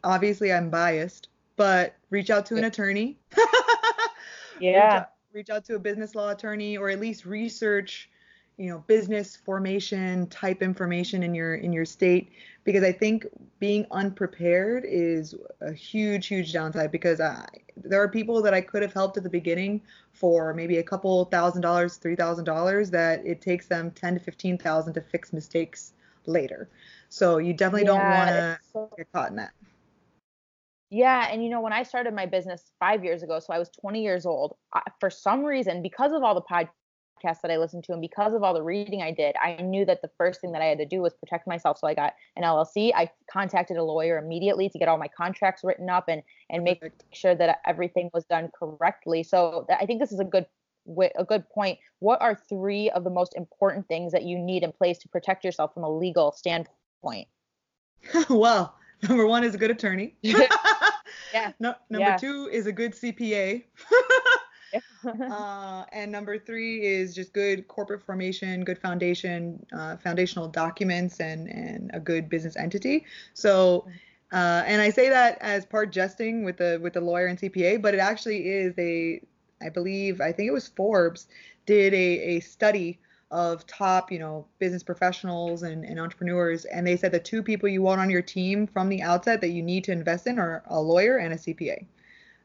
obviously 0.05 0.53
I'm 0.53 0.69
biased, 0.69 1.29
but 1.57 1.97
reach 2.11 2.29
out 2.29 2.45
to 2.47 2.57
an 2.57 2.65
attorney. 2.65 3.19
yeah. 4.61 4.69
Reach 4.71 4.93
out, 4.93 5.09
reach 5.33 5.51
out 5.51 5.65
to 5.65 5.77
a 5.77 5.79
business 5.79 6.15
law 6.15 6.29
attorney 6.29 6.77
or 6.77 6.91
at 6.91 7.01
least 7.01 7.25
research, 7.25 8.11
you 8.57 8.69
know, 8.69 8.79
business 8.87 9.37
formation 9.37 10.27
type 10.29 10.63
information 10.63 11.23
in 11.23 11.35
your 11.35 11.55
in 11.57 11.73
your 11.73 11.85
state 11.85 12.31
because 12.65 12.85
I 12.85 12.93
think 12.93 13.27
being 13.59 13.87
unprepared 13.91 14.85
is 14.87 15.35
a 15.61 15.73
huge 15.73 16.27
huge 16.27 16.53
downside 16.53 16.93
because 16.93 17.21
I, 17.21 17.47
there 17.77 18.03
are 18.03 18.09
people 18.09 18.43
that 18.43 18.55
I 18.55 18.61
could 18.61 18.83
have 18.83 18.93
helped 18.93 19.17
at 19.17 19.23
the 19.23 19.31
beginning 19.31 19.81
for 20.13 20.53
maybe 20.55 20.79
a 20.79 20.83
couple 20.83 21.25
thousand 21.27 21.63
dollars, 21.63 21.97
three 21.97 22.17
thousand 22.17 22.45
dollars 22.45 22.91
that 22.91 23.25
it 23.25 23.41
takes 23.41 23.67
them 23.67 23.91
ten 23.93 24.15
to 24.15 24.21
fifteen 24.21 24.59
thousand 24.59 24.95
to 24.95 25.01
fix 25.01 25.33
mistakes 25.33 25.95
later. 26.27 26.69
So 27.09 27.39
you 27.39 27.55
definitely 27.55 27.83
yeah, 27.83 27.87
don't 27.87 28.11
want 28.11 28.31
to 28.31 28.97
get 28.97 29.13
caught 29.13 29.31
in 29.31 29.37
that. 29.37 29.53
Yeah, 30.91 31.27
and 31.31 31.43
you 31.43 31.49
know 31.49 31.63
when 31.63 31.73
I 31.73 31.85
started 31.85 32.13
my 32.13 32.27
business 32.27 32.71
5 32.79 33.03
years 33.03 33.23
ago, 33.23 33.39
so 33.39 33.55
I 33.55 33.59
was 33.59 33.71
20 33.81 34.03
years 34.03 34.27
old, 34.27 34.57
I, 34.75 34.83
for 35.01 35.09
some 35.09 35.43
reason 35.43 35.81
because 35.81 36.13
of 36.13 36.23
all 36.23 36.35
the 36.35 36.43
podcasts 37.23 37.41
that 37.43 37.51
I 37.51 37.57
listened 37.57 37.85
to 37.85 37.93
and 37.93 38.01
because 38.01 38.35
of 38.35 38.43
all 38.43 38.55
the 38.55 38.63
reading 38.63 39.03
I 39.03 39.11
did, 39.11 39.35
I 39.43 39.57
knew 39.63 39.85
that 39.87 40.03
the 40.03 40.11
first 40.19 40.41
thing 40.41 40.53
that 40.53 40.63
I 40.63 40.67
had 40.67 40.79
to 40.79 40.87
do 40.87 41.01
was 41.01 41.15
protect 41.15 41.47
myself. 41.47 41.79
So 41.79 41.87
I 41.87 41.95
got 41.95 42.15
an 42.37 42.43
LLC. 42.43 42.93
I 42.95 43.11
contacted 43.31 43.77
a 43.77 43.85
lawyer 43.85 44.19
immediately 44.19 44.69
to 44.69 44.79
get 44.79 44.89
all 44.89 44.99
my 44.99 45.09
contracts 45.09 45.63
written 45.65 45.89
up 45.91 46.05
and 46.09 46.23
and 46.51 46.65
make 46.65 46.83
sure 47.13 47.35
that 47.35 47.59
everything 47.67 48.11
was 48.13 48.25
done 48.25 48.51
correctly. 48.59 49.23
So 49.23 49.67
I 49.71 49.87
think 49.87 50.01
this 50.01 50.13
is 50.13 50.21
a 50.21 50.25
good 50.25 50.47
a 51.17 51.25
good 51.25 51.49
point. 51.51 51.79
What 52.01 52.21
are 52.21 52.35
three 52.49 52.91
of 52.91 53.05
the 53.05 53.11
most 53.11 53.35
important 53.37 53.87
things 53.87 54.13
that 54.13 54.25
you 54.25 54.39
need 54.39 54.63
in 54.63 54.73
place 54.73 54.99
to 54.99 55.09
protect 55.09 55.45
yourself 55.45 55.73
from 55.75 55.85
a 55.85 55.91
legal 55.91 56.33
standpoint? 56.33 57.29
well, 58.29 58.75
number 59.09 59.27
one 59.27 59.45
is 59.45 59.55
a 59.55 59.59
good 59.59 59.71
attorney. 59.71 60.17
yeah. 60.23 60.47
No, 61.61 61.75
number 61.89 62.09
yeah. 62.09 62.17
two 62.17 62.49
is 62.53 62.67
a 62.67 62.73
good 62.73 62.93
CPA. 62.93 63.65
uh, 65.31 65.85
and 65.93 66.11
number 66.11 66.39
three 66.39 66.85
is 66.85 67.15
just 67.15 67.33
good 67.33 67.69
corporate 67.69 68.03
formation, 68.03 68.65
good 68.65 68.79
foundation, 68.79 69.65
uh, 69.73 69.97
foundational 69.97 70.49
documents, 70.49 71.21
and 71.21 71.49
and 71.49 71.91
a 71.95 72.01
good 72.01 72.29
business 72.29 72.57
entity. 72.57 73.05
So, 73.35 73.87
uh, 74.33 74.63
and 74.67 74.81
I 74.81 74.91
say 74.91 75.09
that 75.09 75.39
as 75.41 75.65
part 75.67 75.93
jesting 75.93 76.45
with 76.45 76.57
the 76.57 76.79
with 76.83 76.95
the 76.95 77.01
lawyer 77.01 77.27
and 77.27 77.39
CPA, 77.39 77.83
but 77.83 77.95
it 77.95 77.99
actually 77.99 78.49
is 78.49 78.75
a, 78.79 79.21
I 79.61 79.69
believe, 79.69 80.21
I 80.21 80.33
think 80.33 80.49
it 80.49 80.53
was 80.53 80.69
Forbes 80.69 81.27
did 81.67 81.95
a 81.95 82.37
a 82.37 82.41
study 82.41 82.99
of 83.31 83.67
top, 83.67 84.13
you 84.13 84.19
know, 84.19 84.47
business 84.59 84.83
professionals 84.83 85.63
and, 85.63 85.85
and 85.85 85.99
entrepreneurs, 85.99 86.67
and 86.67 86.87
they 86.87 86.97
said 86.97 87.13
the 87.13 87.19
two 87.19 87.43
people 87.43 87.69
you 87.69 87.81
want 87.81 88.01
on 88.01 88.11
your 88.11 88.23
team 88.23 88.67
from 88.67 88.89
the 88.91 89.03
outset 89.03 89.41
that 89.41 89.51
you 89.51 89.63
need 89.63 89.85
to 89.85 89.93
invest 89.93 90.27
in 90.27 90.39
are 90.39 90.63
a 90.67 90.81
lawyer 90.81 91.17
and 91.17 91.33
a 91.33 91.37
CPA. 91.37 91.87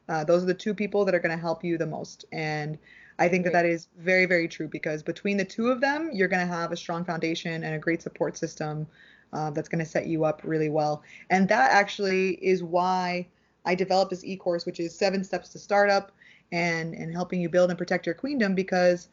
Uh, 0.08 0.24
those 0.24 0.42
are 0.42 0.46
the 0.46 0.54
two 0.54 0.74
people 0.74 1.04
that 1.04 1.14
are 1.14 1.20
going 1.20 1.36
to 1.36 1.40
help 1.40 1.62
you 1.64 1.76
the 1.78 1.86
most, 1.86 2.24
and 2.32 2.78
I 3.18 3.28
think 3.28 3.44
that 3.44 3.52
that 3.52 3.66
is 3.66 3.88
very, 3.98 4.26
very 4.26 4.46
true 4.46 4.68
because 4.68 5.02
between 5.02 5.36
the 5.36 5.44
two 5.44 5.68
of 5.70 5.80
them, 5.80 6.10
you're 6.12 6.28
going 6.28 6.46
to 6.46 6.52
have 6.52 6.70
a 6.70 6.76
strong 6.76 7.04
foundation 7.04 7.64
and 7.64 7.74
a 7.74 7.78
great 7.78 8.00
support 8.00 8.36
system 8.36 8.86
uh, 9.32 9.50
that's 9.50 9.68
going 9.68 9.84
to 9.84 9.90
set 9.90 10.06
you 10.06 10.24
up 10.24 10.40
really 10.44 10.68
well. 10.68 11.02
And 11.28 11.48
that 11.48 11.72
actually 11.72 12.34
is 12.34 12.62
why 12.62 13.26
I 13.64 13.74
developed 13.74 14.10
this 14.10 14.24
e-course, 14.24 14.66
which 14.66 14.80
is 14.80 14.94
seven 14.94 15.24
steps 15.24 15.48
to 15.50 15.58
startup 15.58 16.12
and 16.52 16.94
and 16.94 17.12
helping 17.12 17.40
you 17.40 17.48
build 17.48 17.70
and 17.70 17.78
protect 17.78 18.06
your 18.06 18.14
queendom 18.14 18.54
because 18.54 19.08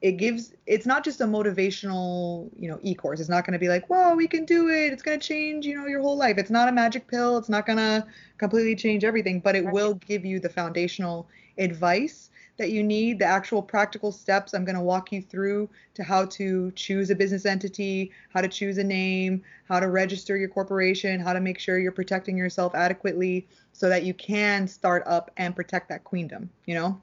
it 0.00 0.12
gives 0.12 0.54
it's 0.66 0.86
not 0.86 1.04
just 1.04 1.20
a 1.20 1.24
motivational 1.24 2.48
you 2.58 2.68
know 2.68 2.78
e-course. 2.82 3.20
It's 3.20 3.28
not 3.28 3.44
going 3.44 3.52
to 3.52 3.58
be 3.58 3.68
like 3.68 3.88
whoa 3.88 4.14
we 4.14 4.26
can 4.26 4.44
do 4.44 4.68
it. 4.68 4.92
It's 4.92 5.02
going 5.02 5.18
to 5.18 5.26
change 5.26 5.66
you 5.66 5.76
know 5.76 5.86
your 5.86 6.00
whole 6.00 6.16
life. 6.16 6.38
It's 6.38 6.50
not 6.50 6.68
a 6.68 6.72
magic 6.72 7.06
pill. 7.06 7.36
It's 7.36 7.48
not 7.48 7.66
going 7.66 7.78
to 7.78 8.06
completely 8.38 8.76
change 8.76 9.04
everything 9.04 9.40
but 9.40 9.54
it 9.54 9.64
will 9.64 9.94
give 9.94 10.24
you 10.24 10.40
the 10.40 10.48
foundational 10.48 11.28
advice 11.58 12.30
that 12.60 12.70
you 12.70 12.82
need, 12.82 13.18
the 13.18 13.24
actual 13.24 13.62
practical 13.62 14.12
steps 14.12 14.52
I'm 14.52 14.66
going 14.66 14.76
to 14.76 14.82
walk 14.82 15.12
you 15.12 15.22
through 15.22 15.70
to 15.94 16.02
how 16.02 16.26
to 16.26 16.70
choose 16.72 17.08
a 17.08 17.14
business 17.14 17.46
entity, 17.46 18.12
how 18.34 18.42
to 18.42 18.48
choose 18.48 18.76
a 18.76 18.84
name, 18.84 19.42
how 19.66 19.80
to 19.80 19.88
register 19.88 20.36
your 20.36 20.50
corporation, 20.50 21.20
how 21.20 21.32
to 21.32 21.40
make 21.40 21.58
sure 21.58 21.78
you're 21.78 21.90
protecting 21.90 22.36
yourself 22.36 22.74
adequately 22.74 23.48
so 23.72 23.88
that 23.88 24.02
you 24.02 24.12
can 24.12 24.68
start 24.68 25.02
up 25.06 25.30
and 25.38 25.56
protect 25.56 25.88
that 25.88 26.04
queendom, 26.04 26.50
you 26.66 26.74
know? 26.74 27.00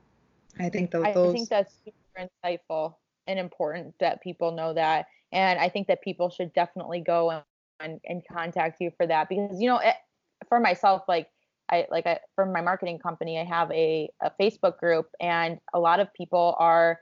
I 0.59 0.69
think 0.69 0.91
those, 0.91 1.05
I 1.05 1.13
think 1.13 1.49
that's 1.49 1.73
insightful 2.17 2.95
and 3.27 3.39
important 3.39 3.93
that 3.99 4.21
people 4.21 4.51
know 4.51 4.73
that. 4.73 5.07
And 5.31 5.59
I 5.59 5.69
think 5.69 5.87
that 5.87 6.01
people 6.01 6.29
should 6.29 6.53
definitely 6.53 7.01
go 7.01 7.41
and, 7.79 7.99
and 8.05 8.23
contact 8.31 8.79
you 8.79 8.91
for 8.97 9.05
that 9.07 9.29
because, 9.29 9.59
you 9.59 9.67
know, 9.67 9.79
it, 9.79 9.95
for 10.47 10.59
myself, 10.59 11.03
like 11.07 11.27
I 11.69 11.85
like 11.89 12.07
I, 12.07 12.19
from 12.35 12.53
my 12.53 12.61
marketing 12.61 12.99
company, 12.99 13.39
I 13.39 13.43
have 13.43 13.71
a, 13.71 14.09
a 14.21 14.31
Facebook 14.39 14.77
group, 14.77 15.07
and 15.19 15.59
a 15.73 15.79
lot 15.79 15.99
of 15.99 16.13
people 16.13 16.55
are, 16.59 16.99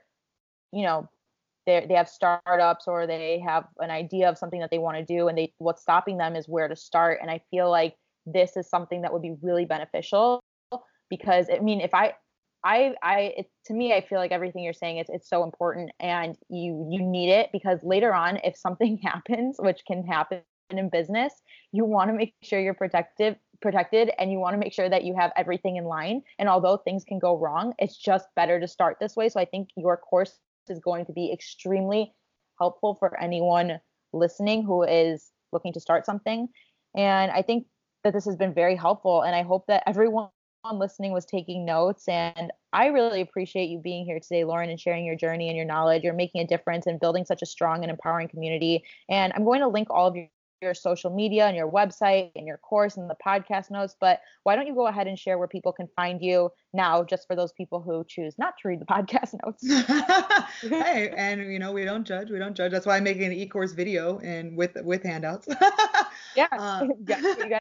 you 0.72 0.82
know, 0.82 1.08
they 1.66 1.86
they 1.88 1.94
have 1.94 2.08
startups 2.08 2.88
or 2.88 3.06
they 3.06 3.38
have 3.40 3.64
an 3.78 3.90
idea 3.90 4.28
of 4.28 4.38
something 4.38 4.60
that 4.60 4.70
they 4.70 4.78
want 4.78 4.96
to 4.96 5.04
do, 5.04 5.28
and 5.28 5.38
they 5.38 5.52
what's 5.58 5.82
stopping 5.82 6.18
them 6.18 6.34
is 6.34 6.48
where 6.48 6.68
to 6.68 6.76
start. 6.76 7.18
And 7.22 7.30
I 7.30 7.40
feel 7.50 7.70
like 7.70 7.94
this 8.24 8.56
is 8.56 8.68
something 8.68 9.02
that 9.02 9.12
would 9.12 9.22
be 9.22 9.36
really 9.40 9.66
beneficial 9.66 10.40
because 11.08 11.48
I 11.52 11.60
mean, 11.60 11.80
if 11.80 11.94
I 11.94 12.14
I, 12.66 12.94
I, 13.00 13.20
it, 13.36 13.50
to 13.66 13.74
me, 13.74 13.94
I 13.94 14.00
feel 14.00 14.18
like 14.18 14.32
everything 14.32 14.64
you're 14.64 14.72
saying 14.72 14.98
is 14.98 15.06
it's 15.08 15.30
so 15.30 15.44
important, 15.44 15.92
and 16.00 16.36
you 16.48 16.88
you 16.90 17.00
need 17.00 17.30
it 17.30 17.50
because 17.52 17.78
later 17.84 18.12
on, 18.12 18.40
if 18.42 18.56
something 18.56 18.98
happens, 19.02 19.56
which 19.60 19.82
can 19.86 20.04
happen 20.04 20.40
in 20.70 20.88
business, 20.88 21.32
you 21.70 21.84
want 21.84 22.10
to 22.10 22.16
make 22.16 22.34
sure 22.42 22.58
you're 22.58 22.74
protective 22.74 23.36
protected 23.62 24.10
and 24.18 24.32
you 24.32 24.38
want 24.38 24.54
to 24.54 24.58
make 24.58 24.72
sure 24.72 24.88
that 24.88 25.04
you 25.04 25.14
have 25.16 25.30
everything 25.36 25.76
in 25.76 25.84
line. 25.84 26.22
And 26.38 26.48
although 26.48 26.76
things 26.76 27.04
can 27.04 27.18
go 27.18 27.38
wrong, 27.38 27.72
it's 27.78 27.96
just 27.96 28.26
better 28.34 28.58
to 28.60 28.68
start 28.68 28.98
this 29.00 29.16
way. 29.16 29.28
So 29.28 29.40
I 29.40 29.44
think 29.44 29.68
your 29.76 29.96
course 29.96 30.38
is 30.68 30.80
going 30.80 31.06
to 31.06 31.12
be 31.12 31.32
extremely 31.32 32.12
helpful 32.58 32.96
for 32.96 33.18
anyone 33.18 33.80
listening 34.12 34.64
who 34.64 34.82
is 34.82 35.30
looking 35.52 35.72
to 35.72 35.80
start 35.80 36.04
something. 36.04 36.48
And 36.94 37.30
I 37.30 37.42
think 37.42 37.66
that 38.04 38.12
this 38.12 38.24
has 38.26 38.36
been 38.36 38.52
very 38.52 38.76
helpful. 38.76 39.22
And 39.22 39.34
I 39.34 39.42
hope 39.42 39.66
that 39.68 39.84
everyone 39.86 40.28
listening 40.72 41.12
was 41.12 41.24
taking 41.24 41.64
notes. 41.64 42.08
And 42.08 42.52
I 42.72 42.86
really 42.86 43.20
appreciate 43.20 43.70
you 43.70 43.78
being 43.78 44.04
here 44.04 44.20
today, 44.20 44.44
Lauren, 44.44 44.70
and 44.70 44.80
sharing 44.80 45.04
your 45.04 45.16
journey 45.16 45.48
and 45.48 45.56
your 45.56 45.66
knowledge. 45.66 46.02
You're 46.02 46.14
making 46.14 46.40
a 46.42 46.46
difference 46.46 46.86
and 46.86 47.00
building 47.00 47.24
such 47.24 47.42
a 47.42 47.46
strong 47.46 47.82
and 47.82 47.90
empowering 47.90 48.28
community. 48.28 48.84
And 49.08 49.32
I'm 49.34 49.44
going 49.44 49.60
to 49.60 49.68
link 49.68 49.88
all 49.90 50.08
of 50.08 50.16
your 50.16 50.28
your 50.62 50.74
social 50.74 51.10
media 51.10 51.46
and 51.46 51.56
your 51.56 51.70
website 51.70 52.30
and 52.34 52.46
your 52.46 52.56
course 52.58 52.96
and 52.96 53.10
the 53.10 53.16
podcast 53.24 53.70
notes. 53.70 53.96
But 54.00 54.20
why 54.42 54.56
don't 54.56 54.66
you 54.66 54.74
go 54.74 54.86
ahead 54.86 55.06
and 55.06 55.18
share 55.18 55.38
where 55.38 55.48
people 55.48 55.72
can 55.72 55.88
find 55.96 56.20
you 56.22 56.50
now, 56.72 57.04
just 57.04 57.26
for 57.26 57.36
those 57.36 57.52
people 57.52 57.80
who 57.80 58.04
choose 58.08 58.34
not 58.38 58.54
to 58.62 58.68
read 58.68 58.80
the 58.80 58.86
podcast 58.86 59.34
notes? 59.44 59.66
hey, 60.62 61.12
and 61.16 61.52
you 61.52 61.58
know 61.58 61.72
we 61.72 61.84
don't 61.84 62.06
judge. 62.06 62.30
We 62.30 62.38
don't 62.38 62.56
judge. 62.56 62.72
That's 62.72 62.86
why 62.86 62.96
I'm 62.96 63.04
making 63.04 63.24
an 63.24 63.32
e-course 63.32 63.72
video 63.72 64.18
and 64.20 64.56
with 64.56 64.76
with 64.82 65.02
handouts. 65.02 65.46
yeah, 66.36 66.46
uh, 66.52 66.86
what 66.86 67.50
you. 67.50 67.58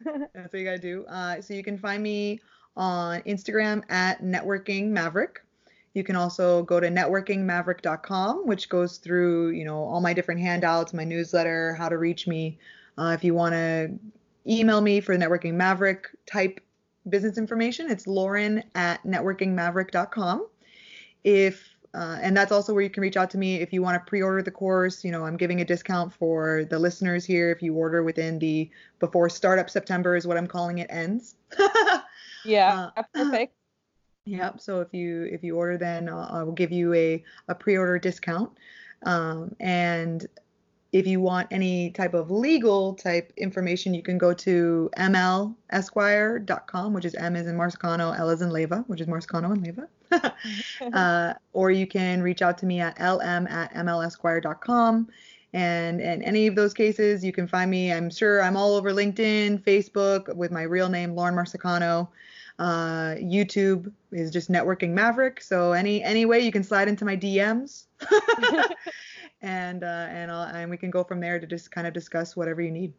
that's 0.04 0.52
what 0.52 0.54
you 0.54 0.64
got 0.64 0.72
to 0.72 0.78
do. 0.78 1.04
Uh, 1.06 1.40
so 1.40 1.54
you 1.54 1.62
can 1.62 1.78
find 1.78 2.02
me 2.02 2.40
on 2.76 3.20
Instagram 3.22 3.82
at 3.90 4.22
networking 4.22 4.88
maverick. 4.88 5.40
You 5.94 6.02
can 6.02 6.16
also 6.16 6.64
go 6.64 6.80
to 6.80 6.88
networkingmaverick.com, 6.88 8.46
which 8.46 8.68
goes 8.68 8.98
through, 8.98 9.50
you 9.50 9.64
know, 9.64 9.78
all 9.78 10.00
my 10.00 10.12
different 10.12 10.40
handouts, 10.40 10.92
my 10.92 11.04
newsletter, 11.04 11.74
how 11.74 11.88
to 11.88 11.98
reach 11.98 12.26
me. 12.26 12.58
Uh, 12.98 13.12
if 13.14 13.22
you 13.22 13.32
want 13.34 13.54
to 13.54 13.92
email 14.46 14.80
me 14.80 15.00
for 15.00 15.16
Networking 15.16 15.54
Maverick 15.54 16.08
type 16.26 16.60
business 17.08 17.38
information, 17.38 17.90
it's 17.90 18.06
lauren 18.06 18.64
at 18.74 19.02
networkingmaverick.com. 19.04 20.48
If 21.22 21.73
uh, 21.94 22.18
and 22.20 22.36
that's 22.36 22.50
also 22.50 22.74
where 22.74 22.82
you 22.82 22.90
can 22.90 23.02
reach 23.02 23.16
out 23.16 23.30
to 23.30 23.38
me 23.38 23.56
if 23.56 23.72
you 23.72 23.80
want 23.80 23.94
to 23.94 24.08
pre-order 24.08 24.42
the 24.42 24.50
course. 24.50 25.04
You 25.04 25.12
know, 25.12 25.24
I'm 25.24 25.36
giving 25.36 25.60
a 25.60 25.64
discount 25.64 26.12
for 26.12 26.64
the 26.68 26.78
listeners 26.78 27.24
here 27.24 27.52
if 27.52 27.62
you 27.62 27.74
order 27.74 28.02
within 28.02 28.38
the 28.40 28.68
before 28.98 29.30
startup 29.30 29.70
September 29.70 30.16
is 30.16 30.26
what 30.26 30.36
I'm 30.36 30.48
calling 30.48 30.78
it 30.78 30.88
ends. 30.90 31.36
yeah, 32.44 32.90
uh, 32.96 33.02
perfect. 33.12 33.54
Yep. 34.26 34.58
So 34.62 34.80
if 34.80 34.88
you 34.94 35.24
if 35.24 35.44
you 35.44 35.54
order, 35.54 35.76
then 35.76 36.08
uh, 36.08 36.30
I 36.32 36.42
will 36.44 36.54
give 36.54 36.72
you 36.72 36.94
a 36.94 37.22
a 37.48 37.54
pre-order 37.54 37.98
discount. 37.98 38.52
Um, 39.02 39.54
and 39.60 40.26
if 40.92 41.06
you 41.06 41.20
want 41.20 41.48
any 41.50 41.90
type 41.90 42.14
of 42.14 42.30
legal 42.30 42.94
type 42.94 43.34
information, 43.36 43.92
you 43.92 44.02
can 44.02 44.16
go 44.16 44.32
to 44.32 44.88
mlesquire.com, 44.96 46.94
which 46.94 47.04
is 47.04 47.14
M 47.16 47.36
is 47.36 47.46
in 47.46 47.54
Marsicano, 47.54 48.18
L 48.18 48.30
is 48.30 48.40
in 48.40 48.48
Leva, 48.48 48.82
which 48.86 49.02
is 49.02 49.08
Marsicano 49.08 49.52
and 49.52 49.62
Leva. 49.62 49.88
uh, 50.92 51.34
or 51.52 51.70
you 51.70 51.86
can 51.86 52.22
reach 52.22 52.42
out 52.42 52.58
to 52.58 52.66
me 52.66 52.80
at 52.80 52.96
lm 52.98 53.50
at 53.50 53.72
mlesquire.com. 53.74 55.08
And 55.52 56.00
in 56.00 56.20
any 56.24 56.48
of 56.48 56.56
those 56.56 56.74
cases, 56.74 57.24
you 57.24 57.32
can 57.32 57.46
find 57.46 57.70
me. 57.70 57.92
I'm 57.92 58.10
sure 58.10 58.42
I'm 58.42 58.56
all 58.56 58.74
over 58.74 58.92
LinkedIn, 58.92 59.62
Facebook 59.62 60.34
with 60.34 60.50
my 60.50 60.62
real 60.62 60.88
name, 60.88 61.14
Lauren 61.14 61.36
Marsicano. 61.36 62.08
Uh, 62.58 63.14
YouTube 63.18 63.92
is 64.10 64.32
just 64.32 64.50
networking 64.50 64.90
Maverick. 64.90 65.40
So 65.40 65.72
any 65.72 66.02
any 66.02 66.24
way 66.24 66.40
you 66.40 66.50
can 66.50 66.64
slide 66.64 66.88
into 66.88 67.04
my 67.04 67.16
DMs, 67.16 67.84
and 69.42 69.84
uh, 69.84 70.06
and 70.10 70.30
I'll, 70.30 70.42
and 70.42 70.70
we 70.70 70.76
can 70.76 70.90
go 70.90 71.04
from 71.04 71.20
there 71.20 71.38
to 71.38 71.46
just 71.46 71.70
kind 71.70 71.86
of 71.86 71.92
discuss 71.92 72.36
whatever 72.36 72.60
you 72.60 72.72
need. 72.72 72.92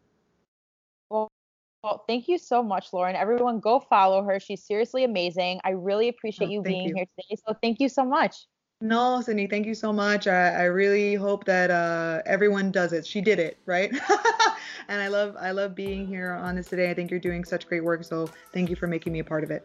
Well, 1.86 2.02
thank 2.08 2.26
you 2.26 2.36
so 2.36 2.64
much, 2.64 2.92
Lauren. 2.92 3.14
Everyone, 3.14 3.60
go 3.60 3.78
follow 3.78 4.20
her. 4.24 4.40
She's 4.40 4.64
seriously 4.64 5.04
amazing. 5.04 5.60
I 5.62 5.70
really 5.70 6.08
appreciate 6.08 6.48
oh, 6.48 6.50
you 6.50 6.60
being 6.60 6.88
you. 6.88 6.94
here 6.96 7.04
today. 7.16 7.40
So 7.46 7.54
thank 7.62 7.78
you 7.78 7.88
so 7.88 8.04
much. 8.04 8.34
No, 8.80 9.20
Sydney, 9.20 9.46
thank 9.46 9.66
you 9.66 9.74
so 9.74 9.92
much. 9.92 10.26
I, 10.26 10.48
I 10.48 10.62
really 10.64 11.14
hope 11.14 11.44
that 11.44 11.70
uh, 11.70 12.22
everyone 12.26 12.72
does 12.72 12.92
it. 12.92 13.06
She 13.06 13.20
did 13.20 13.38
it, 13.38 13.58
right? 13.66 13.92
and 14.88 15.00
I 15.00 15.06
love 15.06 15.36
I 15.38 15.52
love 15.52 15.76
being 15.76 16.08
here 16.08 16.32
on 16.32 16.56
this 16.56 16.66
today. 16.66 16.90
I 16.90 16.94
think 16.94 17.08
you're 17.08 17.20
doing 17.20 17.44
such 17.44 17.68
great 17.68 17.84
work. 17.84 18.02
So 18.02 18.28
thank 18.52 18.68
you 18.68 18.74
for 18.74 18.88
making 18.88 19.12
me 19.12 19.20
a 19.20 19.24
part 19.24 19.44
of 19.44 19.52
it. 19.52 19.64